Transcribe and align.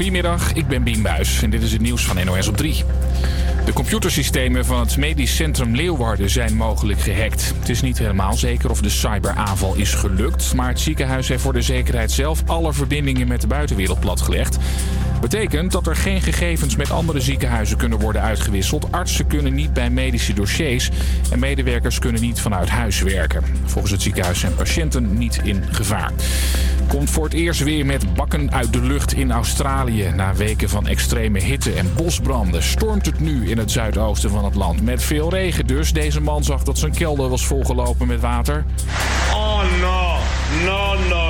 Goedemiddag, 0.00 0.52
ik 0.52 0.66
ben 0.66 0.82
Bien 0.82 1.02
Buis 1.02 1.42
en 1.42 1.50
dit 1.50 1.62
is 1.62 1.72
het 1.72 1.80
nieuws 1.80 2.04
van 2.04 2.24
NOS 2.24 2.48
op 2.48 2.56
3. 2.56 2.84
De 3.64 3.72
computersystemen 3.72 4.64
van 4.64 4.80
het 4.80 4.96
medisch 4.96 5.36
centrum 5.36 5.76
Leeuwarden 5.76 6.30
zijn 6.30 6.56
mogelijk 6.56 7.00
gehackt. 7.00 7.52
Het 7.58 7.68
is 7.68 7.82
niet 7.82 7.98
helemaal 7.98 8.32
zeker 8.32 8.70
of 8.70 8.80
de 8.80 8.88
cyberaanval 8.88 9.74
is 9.74 9.94
gelukt... 9.94 10.54
maar 10.54 10.68
het 10.68 10.80
ziekenhuis 10.80 11.28
heeft 11.28 11.42
voor 11.42 11.52
de 11.52 11.62
zekerheid 11.62 12.10
zelf 12.10 12.42
alle 12.46 12.72
verbindingen 12.72 13.28
met 13.28 13.40
de 13.40 13.46
buitenwereld 13.46 14.00
platgelegd. 14.00 14.58
Betekent 15.20 15.72
dat 15.72 15.86
er 15.86 15.96
geen 15.96 16.22
gegevens 16.22 16.76
met 16.76 16.90
andere 16.90 17.20
ziekenhuizen 17.20 17.76
kunnen 17.76 17.98
worden 17.98 18.22
uitgewisseld. 18.22 18.92
Artsen 18.92 19.26
kunnen 19.26 19.54
niet 19.54 19.72
bij 19.72 19.90
medische 19.90 20.32
dossiers 20.32 20.90
en 21.30 21.38
medewerkers 21.38 21.98
kunnen 21.98 22.20
niet 22.20 22.40
vanuit 22.40 22.68
huis 22.68 23.00
werken. 23.00 23.42
Volgens 23.64 23.92
het 23.92 24.02
ziekenhuis 24.02 24.40
zijn 24.40 24.54
patiënten 24.54 25.18
niet 25.18 25.40
in 25.42 25.64
gevaar. 25.70 26.12
Komt 26.88 27.10
voor 27.10 27.24
het 27.24 27.32
eerst 27.32 27.62
weer 27.62 27.86
met 27.86 28.14
bakken 28.14 28.52
uit 28.52 28.72
de 28.72 28.82
lucht 28.82 29.12
in 29.12 29.32
Australië. 29.32 30.12
Na 30.14 30.34
weken 30.34 30.68
van 30.68 30.86
extreme 30.86 31.38
hitte 31.38 31.72
en 31.72 31.94
bosbranden 31.94 32.62
stormt 32.62 33.06
het 33.06 33.20
nu 33.20 33.50
in 33.50 33.58
het 33.58 33.70
zuidoosten 33.70 34.30
van 34.30 34.44
het 34.44 34.54
land. 34.54 34.82
Met 34.82 35.02
veel 35.02 35.30
regen 35.30 35.66
dus. 35.66 35.92
Deze 35.92 36.20
man 36.20 36.44
zag 36.44 36.62
dat 36.62 36.78
zijn 36.78 36.92
kelder 36.92 37.28
was 37.28 37.46
volgelopen 37.46 38.06
met 38.06 38.20
water. 38.20 38.64
Oh 39.32 39.62
no, 39.80 40.16
no, 40.64 40.94
no. 41.08 41.29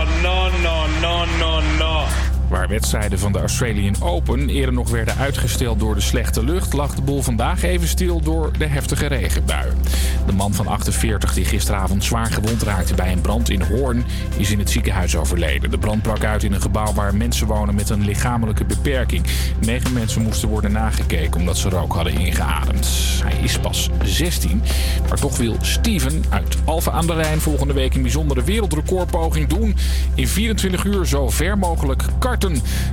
Waar 2.51 2.69
wedstrijden 2.69 3.19
van 3.19 3.33
de 3.33 3.39
Australian 3.39 3.95
Open 4.03 4.49
eerder 4.49 4.75
nog 4.75 4.91
werden 4.91 5.17
uitgesteld 5.17 5.79
door 5.79 5.95
de 5.95 6.01
slechte 6.01 6.45
lucht, 6.45 6.73
lag 6.73 6.95
de 6.95 7.03
boel 7.03 7.23
vandaag 7.23 7.63
even 7.63 7.89
stil 7.89 8.21
door 8.21 8.51
de 8.59 8.67
heftige 8.67 9.07
regenbuien. 9.07 9.79
De 10.27 10.33
man 10.33 10.55
van 10.55 10.67
48 10.67 11.35
die 11.35 11.45
gisteravond 11.45 12.05
zwaar 12.05 12.27
gewond 12.27 12.63
raakte 12.63 12.95
bij 12.95 13.13
een 13.13 13.21
brand 13.21 13.51
in 13.51 13.63
Hoorn 13.63 14.05
is 14.37 14.51
in 14.51 14.59
het 14.59 14.71
ziekenhuis 14.71 15.17
overleden. 15.17 15.71
De 15.71 15.79
brand 15.79 16.03
brak 16.03 16.25
uit 16.25 16.43
in 16.43 16.53
een 16.53 16.61
gebouw 16.61 16.93
waar 16.93 17.15
mensen 17.15 17.47
wonen 17.47 17.75
met 17.75 17.91
een 17.91 18.05
lichamelijke 18.05 18.65
beperking. 18.65 19.27
Negen 19.61 19.93
mensen 19.93 20.23
moesten 20.23 20.49
worden 20.49 20.73
nagekeken 20.73 21.41
omdat 21.41 21.59
ze 21.59 21.69
rook 21.69 21.93
hadden 21.93 22.13
ingeademd. 22.13 22.89
Hij 23.23 23.39
is 23.43 23.59
pas 23.59 23.91
16, 24.05 24.63
maar 25.09 25.19
toch 25.19 25.37
wil 25.37 25.57
Steven 25.61 26.25
uit 26.29 26.57
Alphen 26.65 26.93
aan 26.93 27.07
de 27.07 27.15
Rijn 27.15 27.41
volgende 27.41 27.75
week 27.75 27.95
een 27.95 28.03
bijzondere 28.03 28.45
wereldrecordpoging 28.45 29.49
doen. 29.49 29.77
In 30.15 30.29
24 30.29 30.85
uur 30.85 31.07
zo 31.07 31.29
ver 31.31 31.59
mogelijk 31.59 32.03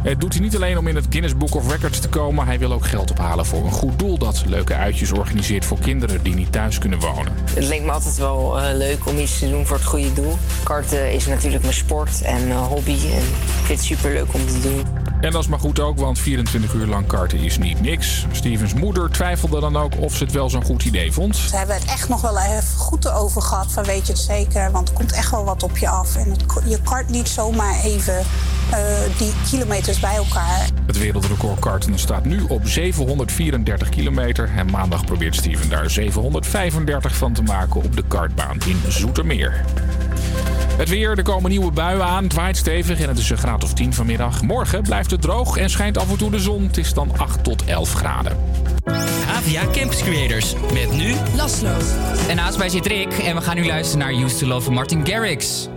Het 0.03 0.19
doet 0.19 0.33
hij 0.33 0.41
niet 0.41 0.55
alleen 0.55 0.77
om 0.77 0.87
in 0.87 0.95
het 0.95 1.05
Guinness 1.09 1.37
Book 1.37 1.55
of 1.55 1.71
Records 1.71 1.99
te 1.99 2.09
komen. 2.09 2.45
Hij 2.45 2.59
wil 2.59 2.73
ook 2.73 2.85
geld 2.85 3.11
ophalen 3.11 3.45
voor 3.45 3.65
een 3.65 3.71
goed 3.71 3.99
doel 3.99 4.17
dat 4.17 4.43
leuke 4.45 4.73
uitjes 4.73 5.11
organiseert 5.11 5.65
voor 5.65 5.79
kinderen 5.79 6.23
die 6.23 6.35
niet 6.35 6.51
thuis 6.51 6.79
kunnen 6.79 6.99
wonen. 6.99 7.33
Het 7.53 7.63
leek 7.63 7.81
me 7.81 7.91
altijd 7.91 8.17
wel 8.17 8.59
eh, 8.59 8.77
leuk 8.77 9.05
om 9.05 9.17
iets 9.17 9.39
te 9.39 9.49
doen 9.49 9.65
voor 9.65 9.77
het 9.77 9.85
goede 9.85 10.13
doel. 10.13 10.37
Karten 10.63 11.13
is 11.13 11.25
natuurlijk 11.25 11.63
mijn 11.63 11.75
sport 11.75 12.21
en 12.21 12.49
eh, 12.49 12.67
hobby. 12.67 12.91
En 12.91 12.97
ik 12.97 13.63
vind 13.63 13.79
het 13.79 13.87
super 13.87 14.13
leuk 14.13 14.33
om 14.33 14.45
te 14.45 14.59
doen. 14.61 14.81
En 15.21 15.31
dat 15.31 15.41
is 15.41 15.47
maar 15.47 15.59
goed 15.59 15.79
ook, 15.79 15.97
want 15.97 16.19
24 16.19 16.73
uur 16.73 16.85
lang 16.85 17.07
karten 17.07 17.37
is 17.37 17.57
niet 17.57 17.81
niks. 17.81 18.25
Stevens 18.31 18.73
moeder 18.73 19.09
twijfelde 19.09 19.59
dan 19.59 19.77
ook 19.77 19.99
of 19.99 20.15
ze 20.15 20.23
het 20.23 20.33
wel 20.33 20.49
zo'n 20.49 20.63
goed 20.63 20.85
idee 20.85 21.11
vond. 21.11 21.35
Ze 21.35 21.55
hebben 21.55 21.75
het 21.75 21.85
echt 21.85 22.09
nog 22.09 22.21
wel 22.21 22.39
even 22.39 22.77
goed 22.77 23.09
over 23.09 23.41
gehad. 23.41 23.71
Van 23.71 23.83
weet 23.83 24.07
je 24.07 24.13
het 24.13 24.21
zeker, 24.21 24.71
want 24.71 24.89
er 24.89 24.95
komt 24.95 25.11
echt 25.11 25.31
wel 25.31 25.43
wat 25.43 25.63
op 25.63 25.77
je 25.77 25.89
af. 25.89 26.15
En 26.15 26.31
het, 26.31 26.43
je 26.65 26.81
kart 26.81 27.09
niet 27.09 27.27
zomaar 27.27 27.83
even 27.83 28.25
uh, 28.71 28.77
die 29.17 29.33
kilometers 29.49 29.99
bij 29.99 30.15
elkaar. 30.15 30.69
Het 30.85 30.97
wereldrecord 30.97 31.59
karten 31.59 31.99
staat 31.99 32.25
nu 32.25 32.43
op 32.47 32.67
734 32.67 33.89
kilometer. 33.89 34.49
En 34.55 34.71
maandag 34.71 35.05
probeert 35.05 35.35
Steven 35.35 35.69
daar 35.69 35.89
735 35.89 37.15
van 37.15 37.33
te 37.33 37.43
maken 37.43 37.83
op 37.83 37.95
de 37.95 38.03
kartbaan 38.07 38.57
in 38.65 38.81
Zoetermeer. 38.87 39.65
Het 40.77 40.89
weer, 40.89 41.17
er 41.17 41.23
komen 41.23 41.49
nieuwe 41.49 41.71
buien 41.71 42.05
aan. 42.05 42.23
Het 42.23 42.33
waait 42.33 42.57
stevig 42.57 43.01
en 43.01 43.07
het 43.07 43.17
is 43.17 43.29
een 43.29 43.37
graad 43.37 43.63
of 43.63 43.73
10 43.73 43.93
vanmiddag. 43.93 44.41
Morgen 44.41 44.81
blijft 44.81 45.06
het 45.11 45.21
droog 45.21 45.57
en 45.57 45.69
schijnt 45.69 45.97
af 45.97 46.09
en 46.09 46.17
toe 46.17 46.31
de 46.31 46.39
zon. 46.39 46.63
Het 46.63 46.77
is 46.77 46.93
dan 46.93 47.11
8 47.17 47.43
tot 47.43 47.65
11 47.65 47.93
graden. 47.93 48.37
Avia 49.29 49.63
Campus 49.71 50.01
Creators 50.01 50.53
met 50.73 50.91
nu 50.91 51.13
Laslo. 51.35 51.77
En 52.27 52.35
naast 52.35 52.57
mij 52.57 52.69
zit 52.69 52.85
Rick 52.85 53.13
en 53.13 53.35
we 53.35 53.41
gaan 53.41 53.55
nu 53.55 53.65
luisteren 53.65 54.05
naar 54.05 54.23
Used 54.23 54.39
to 54.39 54.47
Love 54.47 54.61
van 54.61 54.73
Martin 54.73 55.07
Garrix. 55.07 55.67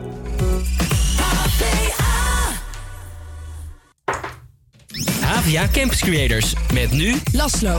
Avia 5.22 5.69
Campus 5.72 6.00
Creators 6.00 6.55
met 6.72 6.91
nu 6.91 7.15
Laslo. 7.32 7.78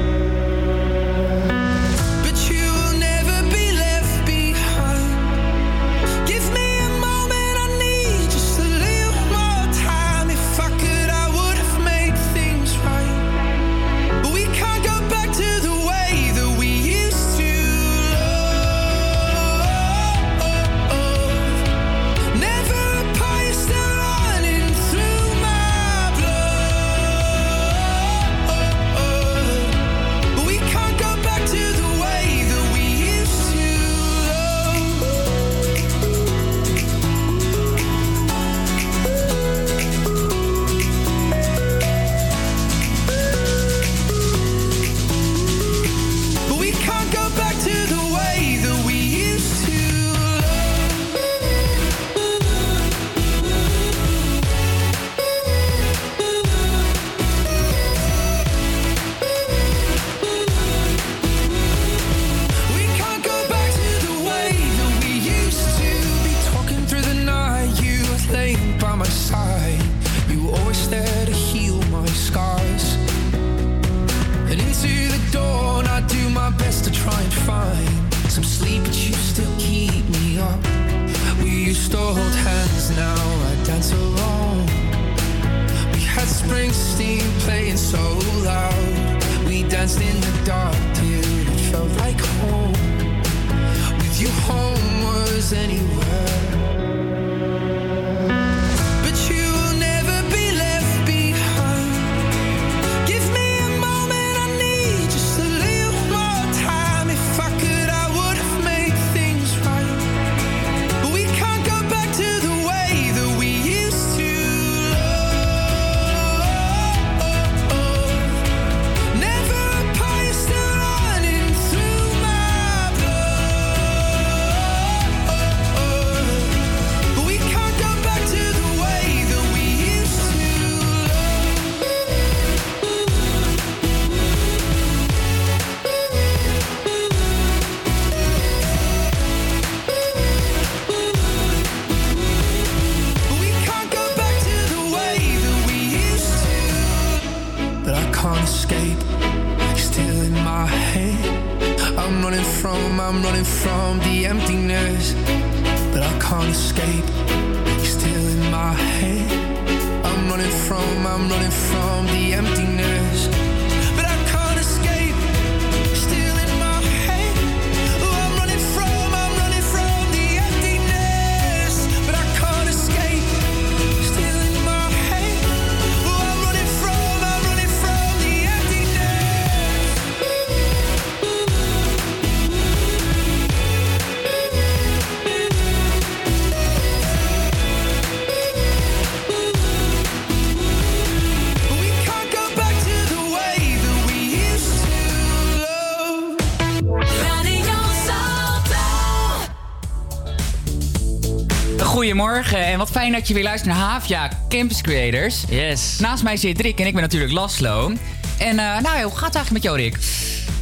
Goedemorgen 202.51 202.81
en 202.81 202.87
wat 202.87 203.01
fijn 203.01 203.11
dat 203.11 203.27
je 203.27 203.33
weer 203.33 203.43
luistert 203.43 203.75
naar 203.75 203.83
Havia 203.83 204.29
Campus 204.49 204.81
Creators. 204.81 205.43
Yes. 205.49 205.99
Naast 205.99 206.23
mij 206.23 206.37
zit 206.37 206.61
Rick 206.61 206.79
en 206.79 206.85
ik 206.85 206.93
ben 206.93 207.01
natuurlijk 207.01 207.31
Laslo. 207.31 207.91
En 208.37 208.59
eh, 208.59 208.79
nou, 208.81 209.01
hoe 209.01 209.15
gaat 209.17 209.33
het 209.33 209.35
eigenlijk 209.35 209.51
met 209.51 209.63
jou, 209.63 209.77
Rick? 209.77 209.97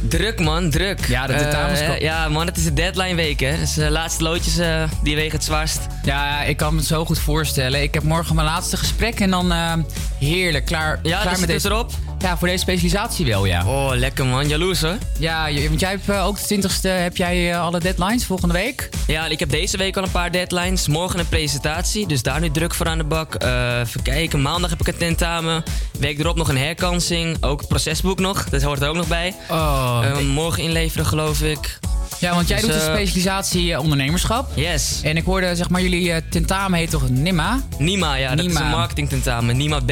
Druk 0.08 0.40
man, 0.40 0.70
druk. 0.70 1.06
Ja, 1.06 1.26
de 1.26 1.34
tentamens 1.34 1.80
Eh, 1.80 2.00
ja 2.00 2.28
man, 2.28 2.46
het 2.46 2.56
is 2.56 2.64
de 2.64 2.72
deadline 2.72 3.14
week 3.14 3.40
hè. 3.40 3.56
Dus 3.56 3.74
de 3.74 3.90
laatste 3.90 4.22
loodjes 4.22 4.58
eh, 4.58 4.82
die 5.02 5.14
wegen 5.14 5.32
het 5.32 5.44
zwaarst. 5.44 5.80
Ja, 6.02 6.42
ik 6.42 6.56
kan 6.56 6.72
me 6.72 6.78
het 6.78 6.88
zo 6.88 7.04
goed 7.04 7.18
voorstellen. 7.18 7.82
Ik 7.82 7.94
heb 7.94 8.02
morgen 8.02 8.34
mijn 8.34 8.46
laatste 8.46 8.76
gesprek 8.76 9.20
en 9.20 9.30
dan 9.30 9.52
eh, 9.52 9.72
heerlijk 10.18 10.64
klaar, 10.64 10.98
Ja, 11.02 11.20
klaar 11.20 11.30
dus 11.30 11.40
met 11.40 11.48
deze... 11.48 11.68
erop. 11.68 11.92
Ja, 12.22 12.36
voor 12.38 12.48
deze 12.48 12.58
specialisatie 12.62 13.26
wel, 13.26 13.44
ja. 13.44 13.66
Oh, 13.66 13.90
lekker 13.94 14.26
man. 14.26 14.48
Jaloers 14.48 14.80
hoor. 14.80 14.96
Ja, 15.18 15.46
je- 15.46 15.68
want 15.68 15.80
jij 15.80 15.90
hebt 15.90 16.08
eh, 16.08 16.26
ook 16.26 16.36
de 16.48 16.54
20ste, 16.62 16.88
heb 16.88 17.16
jij 17.16 17.52
eh, 17.52 17.60
alle 17.60 17.80
deadlines 17.80 18.24
volgende 18.24 18.54
week? 18.54 18.88
Ja, 19.06 19.26
ik 19.26 19.38
heb 19.38 19.50
deze 19.50 19.76
week 19.76 19.96
al 19.96 20.02
een 20.02 20.10
paar 20.10 20.30
deadlines. 20.32 20.88
Morgen 20.88 21.18
een 21.18 21.28
presentatie, 21.28 22.06
dus 22.06 22.22
daar 22.22 22.40
nu 22.40 22.50
druk 22.50 22.74
voor 22.74 22.86
aan 22.88 22.98
de 22.98 23.04
bak. 23.04 23.34
Eh 23.34 23.78
even 23.80 24.02
kijken, 24.02 24.42
maandag 24.42 24.70
heb 24.70 24.80
ik 24.80 24.86
een 24.88 24.96
tentamen. 24.96 25.62
Week 25.98 26.18
erop 26.18 26.36
nog 26.36 26.48
een 26.48 26.58
herkansing. 26.58 27.36
Ook 27.40 27.58
het 27.60 27.68
procesboek 27.68 28.18
nog, 28.18 28.44
dat 28.44 28.62
hoort 28.62 28.82
er 28.82 28.88
ook 28.88 28.96
nog 28.96 29.08
bij. 29.08 29.34
Oh. 29.50 30.00
Eh, 30.04 30.18
morgen 30.18 30.62
inleveren 30.62 31.06
geloof 31.06 31.42
ik. 31.42 31.78
ja, 32.18 32.34
want 32.34 32.48
jij 32.48 32.56
dus, 32.60 32.66
doet 32.70 32.78
de 32.80 32.86
eh, 32.86 32.92
specialisatie 32.94 33.72
eh, 33.72 33.80
ondernemerschap. 33.80 34.50
Yes. 34.54 35.00
En 35.02 35.16
ik 35.16 35.24
hoorde, 35.24 35.56
zeg 35.56 35.68
maar, 35.68 35.82
jullie 35.82 36.12
eh, 36.12 36.22
tentamen 36.30 36.78
heet 36.78 36.90
toch 36.90 37.08
NIMA? 37.08 37.60
Nima, 37.78 38.14
ja, 38.14 38.30
dat 38.34 38.38
is 38.46 38.52
Nima. 38.52 38.64
een 38.64 38.70
marketingtentamen. 38.70 39.56
Nima 39.56 39.80
B. 39.80 39.90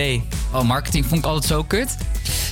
Oh, 0.52 0.62
marketing 0.62 1.06
vond 1.06 1.20
ik 1.20 1.26
altijd 1.26 1.44
zo 1.44 1.62
kut. 1.62 1.96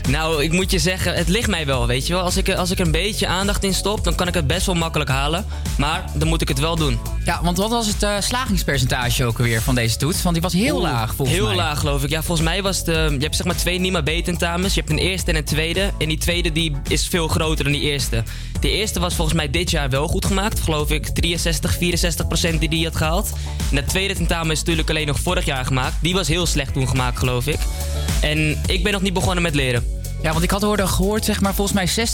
Nou, 0.09 0.43
ik 0.43 0.53
moet 0.53 0.71
je 0.71 0.79
zeggen, 0.79 1.15
het 1.15 1.29
ligt 1.29 1.49
mij 1.49 1.67
wel, 1.67 1.87
weet 1.87 2.07
je 2.07 2.13
wel. 2.13 2.23
Als 2.23 2.37
ik, 2.37 2.49
er- 2.49 2.57
als 2.57 2.71
ik 2.71 2.79
er 2.79 2.85
een 2.87 2.91
beetje 2.93 3.27
aandacht 3.27 3.65
in 3.65 3.75
stop, 3.75 4.05
dan 4.05 4.15
kan 4.15 4.29
ik 4.29 4.35
het 4.35 4.47
best 4.47 4.67
wel 4.67 4.75
makkelijk 4.75 5.11
halen. 5.11 5.47
Maar 5.79 6.05
dan 6.15 6.29
moet 6.29 6.41
ik 6.43 6.49
het 6.49 6.59
wel 6.59 6.77
doen. 6.77 6.99
Ja, 7.25 7.41
want 7.43 7.57
wat 7.59 7.71
was 7.71 7.87
het 7.87 8.03
eh, 8.03 8.15
slagingspercentage 8.21 9.25
ook 9.25 9.39
alweer 9.39 9.63
van 9.63 9.75
deze 9.75 9.97
toets? 9.97 10.23
Want 10.23 10.35
die 10.35 10.43
was 10.43 10.53
heel 10.53 10.75
Oeh, 10.75 10.83
laag 10.83 11.15
volgens 11.15 11.37
heel 11.37 11.47
mij. 11.47 11.57
laag 11.57 11.79
geloof 11.81 12.03
ik. 12.05 12.11
Ja, 12.11 12.23
volgens 12.23 12.47
mij 12.49 12.63
was 12.63 12.79
het... 12.79 12.89
eh, 12.89 12.95
je 13.11 13.17
hebt 13.19 13.37
zeg 13.37 13.47
maar 13.47 13.57
twee 13.57 13.79
Nima 13.79 14.03
B-tentamens. 14.03 14.75
Je 14.75 14.81
hebt 14.81 14.93
een 14.93 14.99
eerste 14.99 15.31
en 15.31 15.37
een 15.37 15.45
tweede. 15.45 15.91
En 15.99 16.09
die 16.09 16.19
tweede 16.19 16.53
die 16.53 16.73
is 16.89 17.07
veel 17.07 17.29
groter 17.29 17.65
dan 17.65 17.73
die 17.73 17.83
eerste. 17.83 18.23
Die 18.61 18.71
eerste 18.71 19.01
was 19.01 19.15
volgens 19.15 19.37
mij 19.37 19.51
dit 19.51 19.71
jaar 19.71 19.91
wel 19.91 20.09
goed 20.09 20.25
gemaakt. 20.27 20.61
Geloof 20.61 20.91
ik 20.91 21.07
63, 21.09 21.77
64 21.77 22.27
procent 22.27 22.61
die 22.61 22.69
die 22.69 22.85
had 22.85 22.97
gehaald. 22.97 23.33
En 23.71 23.77
dat 23.77 23.89
tweede 23.89 24.15
tentamen 24.15 24.51
is 24.53 24.59
natuurlijk 24.59 24.91
alleen 24.91 25.07
nog 25.07 25.21
vorig 25.21 25.45
jaar 25.45 25.65
gemaakt. 25.65 25.95
Die 26.01 26.15
was 26.15 26.29
heel 26.29 26.47
slecht 26.47 26.73
toen 26.73 26.89
gemaakt, 26.89 27.19
geloof 27.19 27.47
ik. 27.47 27.59
En 28.21 28.61
ik 28.67 28.83
ben 28.83 28.93
nog 28.93 29.03
niet 29.03 29.13
begonnen 29.13 29.43
met 29.43 29.55
leren. 29.55 29.96
Ja, 30.27 30.33
want 30.33 30.45
ik 30.45 30.51
had 30.51 30.63
hoorde 30.63 30.87
gehoord, 30.87 31.25
zeg 31.25 31.41
maar, 31.41 31.55
volgens 31.55 31.95
mij 31.97 32.07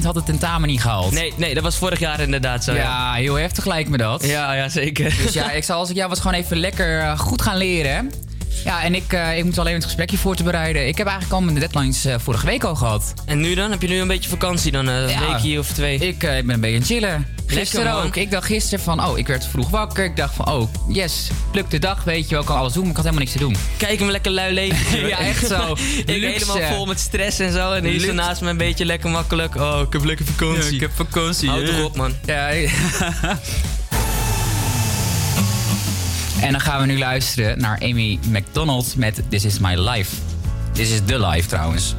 60% 0.00 0.02
had 0.02 0.14
het 0.14 0.26
tentamen 0.26 0.68
niet 0.68 0.80
gehaald. 0.80 1.12
Nee, 1.12 1.32
nee, 1.36 1.54
dat 1.54 1.62
was 1.62 1.76
vorig 1.76 1.98
jaar 1.98 2.20
inderdaad 2.20 2.64
zo. 2.64 2.72
Ja, 2.72 2.80
Ja, 2.80 3.12
heel 3.12 3.34
heftig 3.34 3.64
lijkt 3.64 3.88
me 3.88 3.96
dat. 3.96 4.24
ja, 4.26 4.52
ja 4.52 4.68
zeker. 4.68 5.16
Dus 5.22 5.32
ja, 5.32 5.50
ik 5.50 5.64
zal 5.64 5.78
als 5.78 5.90
ik 5.90 5.96
jou 5.96 6.08
was 6.08 6.20
gewoon 6.20 6.36
even 6.36 6.56
lekker 6.56 7.00
eh, 7.00 7.18
goed 7.18 7.42
gaan 7.42 7.56
leren. 7.56 8.10
Ja, 8.64 8.82
en 8.82 8.94
ik, 8.94 9.12
eh, 9.12 9.38
ik 9.38 9.44
moet 9.44 9.58
alleen 9.58 9.74
het 9.74 9.84
gesprekje 9.84 10.18
voor 10.18 10.36
te 10.36 10.42
bereiden. 10.42 10.86
Ik 10.88 10.98
heb 10.98 11.06
eigenlijk 11.06 11.36
al 11.36 11.42
mijn 11.46 11.58
deadlines 11.58 12.04
eh, 12.04 12.14
vorige 12.18 12.46
week 12.46 12.64
al 12.64 12.74
gehad. 12.74 13.14
En 13.26 13.40
nu 13.40 13.54
dan? 13.54 13.70
Heb 13.70 13.82
je 13.82 13.88
nu 13.88 14.00
een 14.00 14.08
beetje 14.08 14.28
vakantie 14.30 14.72
dan? 14.72 14.88
eh, 14.88 14.94
Een 14.94 15.08
Ja. 15.08 15.20
weekje 15.32 15.58
of 15.58 15.68
twee? 15.72 15.94
Ik, 15.94 16.02
ik 16.02 16.18
ben 16.20 16.50
een 16.50 16.60
beetje 16.60 16.66
aan 16.66 16.72
het 16.82 16.86
chillen. 16.86 17.26
Gisteren 17.46 17.92
ook. 17.94 18.16
Ik 18.16 18.30
dacht 18.30 18.46
gisteren 18.46 18.84
van, 18.84 19.04
oh, 19.04 19.18
ik 19.18 19.26
werd 19.26 19.46
vroeg 19.46 19.70
wakker. 19.70 20.04
Ik 20.04 20.16
dacht 20.16 20.34
van, 20.34 20.48
oh, 20.48 20.68
yes, 20.88 21.28
pluk 21.50 21.70
de 21.70 21.78
dag, 21.78 22.04
weet 22.04 22.24
je 22.24 22.30
wel, 22.30 22.40
ik 22.40 22.46
kan 22.46 22.56
alles 22.56 22.72
doen, 22.72 22.82
maar 22.82 22.90
ik 22.90 22.96
had 22.96 23.04
helemaal 23.04 23.24
niks 23.26 23.36
te 23.38 23.44
doen. 23.44 23.56
Kijk 23.76 23.98
hem 23.98 24.10
lekker 24.10 24.30
lui 24.32 24.54
leven. 24.60 25.06
Ja, 25.06 25.18
echt 25.18 25.46
zo. 25.46 25.72
ik 26.06 26.06
Luxe. 26.06 26.52
helemaal 26.52 26.74
vol 26.74 26.86
met 26.86 27.00
stress 27.00 27.38
en 27.38 27.52
zo. 27.52 27.72
En 27.72 27.84
hier 27.84 28.14
naast 28.14 28.40
me 28.40 28.48
een 28.50 28.56
beetje 28.56 28.84
lekker 28.84 29.10
makkelijk. 29.10 29.54
Oh, 29.56 29.80
ik 29.86 29.92
heb 29.92 30.04
lekker 30.04 30.26
vakantie. 30.26 30.88
vakantie. 30.94 31.48
Houd 31.48 31.66
toch 31.66 31.84
op, 31.84 31.96
man. 31.96 32.14
Ja. 32.26 32.48
en 36.40 36.52
dan 36.52 36.60
gaan 36.60 36.80
we 36.80 36.86
nu 36.86 36.98
luisteren 36.98 37.60
naar 37.60 37.78
Amy 37.82 38.18
McDonald 38.28 38.96
met 38.96 39.22
This 39.28 39.44
Is 39.44 39.58
My 39.58 39.74
Life. 39.74 40.16
This 40.72 40.90
is 40.90 41.00
The 41.06 41.26
Life 41.26 41.48
trouwens. 41.48 41.94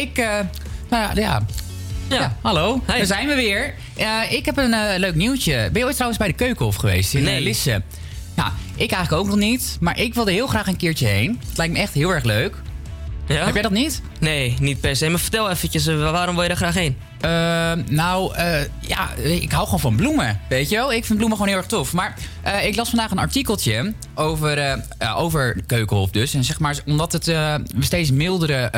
Ik... 0.00 0.18
eh, 0.18 0.38
nou 0.90 1.02
ja, 1.02 1.10
ja. 1.14 1.42
Ja, 2.08 2.36
hallo. 2.42 2.80
Daar 2.86 3.06
zijn 3.06 3.28
we 3.28 3.34
weer. 3.34 3.74
Eh, 3.96 4.32
ik 4.32 4.44
heb 4.44 4.56
een 4.56 4.72
eh, 4.74 4.98
leuk 4.98 5.14
nieuwtje. 5.14 5.52
Ben 5.72 5.80
je 5.80 5.84
ooit 5.84 5.94
trouwens 5.94 6.18
bij 6.18 6.28
de 6.28 6.34
Keukenhof 6.34 6.76
geweest 6.76 7.14
in 7.14 7.22
Nee. 7.22 7.40
Lisse? 7.40 7.82
Ja, 8.36 8.52
ik 8.76 8.90
eigenlijk 8.92 9.12
ook 9.22 9.28
nog 9.28 9.36
niet. 9.36 9.76
Maar 9.80 9.98
ik 10.00 10.14
wilde 10.14 10.32
heel 10.32 10.46
graag 10.46 10.66
een 10.66 10.76
keertje 10.76 11.06
heen. 11.06 11.40
Het 11.48 11.56
lijkt 11.56 11.72
me 11.72 11.78
echt 11.78 11.92
heel 11.94 12.10
erg 12.10 12.24
leuk. 12.24 12.54
Ja? 13.26 13.44
Heb 13.44 13.52
jij 13.54 13.62
dat 13.62 13.70
niet? 13.72 14.02
Nee, 14.20 14.56
niet 14.60 14.80
per 14.80 14.96
se. 14.96 15.08
Maar 15.08 15.18
vertel 15.18 15.50
eventjes, 15.50 15.86
waarom 15.86 16.34
wil 16.34 16.42
je 16.42 16.48
daar 16.48 16.56
graag 16.58 16.74
heen? 16.74 16.96
Eh, 17.20 17.72
nou, 17.94 18.34
ja, 18.80 19.14
ik 19.14 19.52
hou 19.52 19.64
gewoon 19.64 19.80
van 19.80 19.96
bloemen. 19.96 20.40
Weet 20.48 20.68
je 20.68 20.76
wel? 20.76 20.92
Ik 20.92 21.04
vind 21.04 21.18
bloemen 21.18 21.36
gewoon 21.36 21.52
heel 21.52 21.62
erg 21.62 21.70
tof. 21.70 21.92
Maar 21.92 22.14
ik 22.62 22.76
las 22.76 22.88
vandaag 22.88 23.10
een 23.10 23.18
artikeltje 23.18 23.94
over, 24.14 24.82
over 25.16 25.62
Keukenhof 25.66 26.10
dus. 26.10 26.34
En 26.34 26.44
zeg 26.44 26.58
maar, 26.58 26.76
omdat 26.86 27.12
het 27.12 27.32
steeds 27.80 28.10
mildere... 28.10 28.70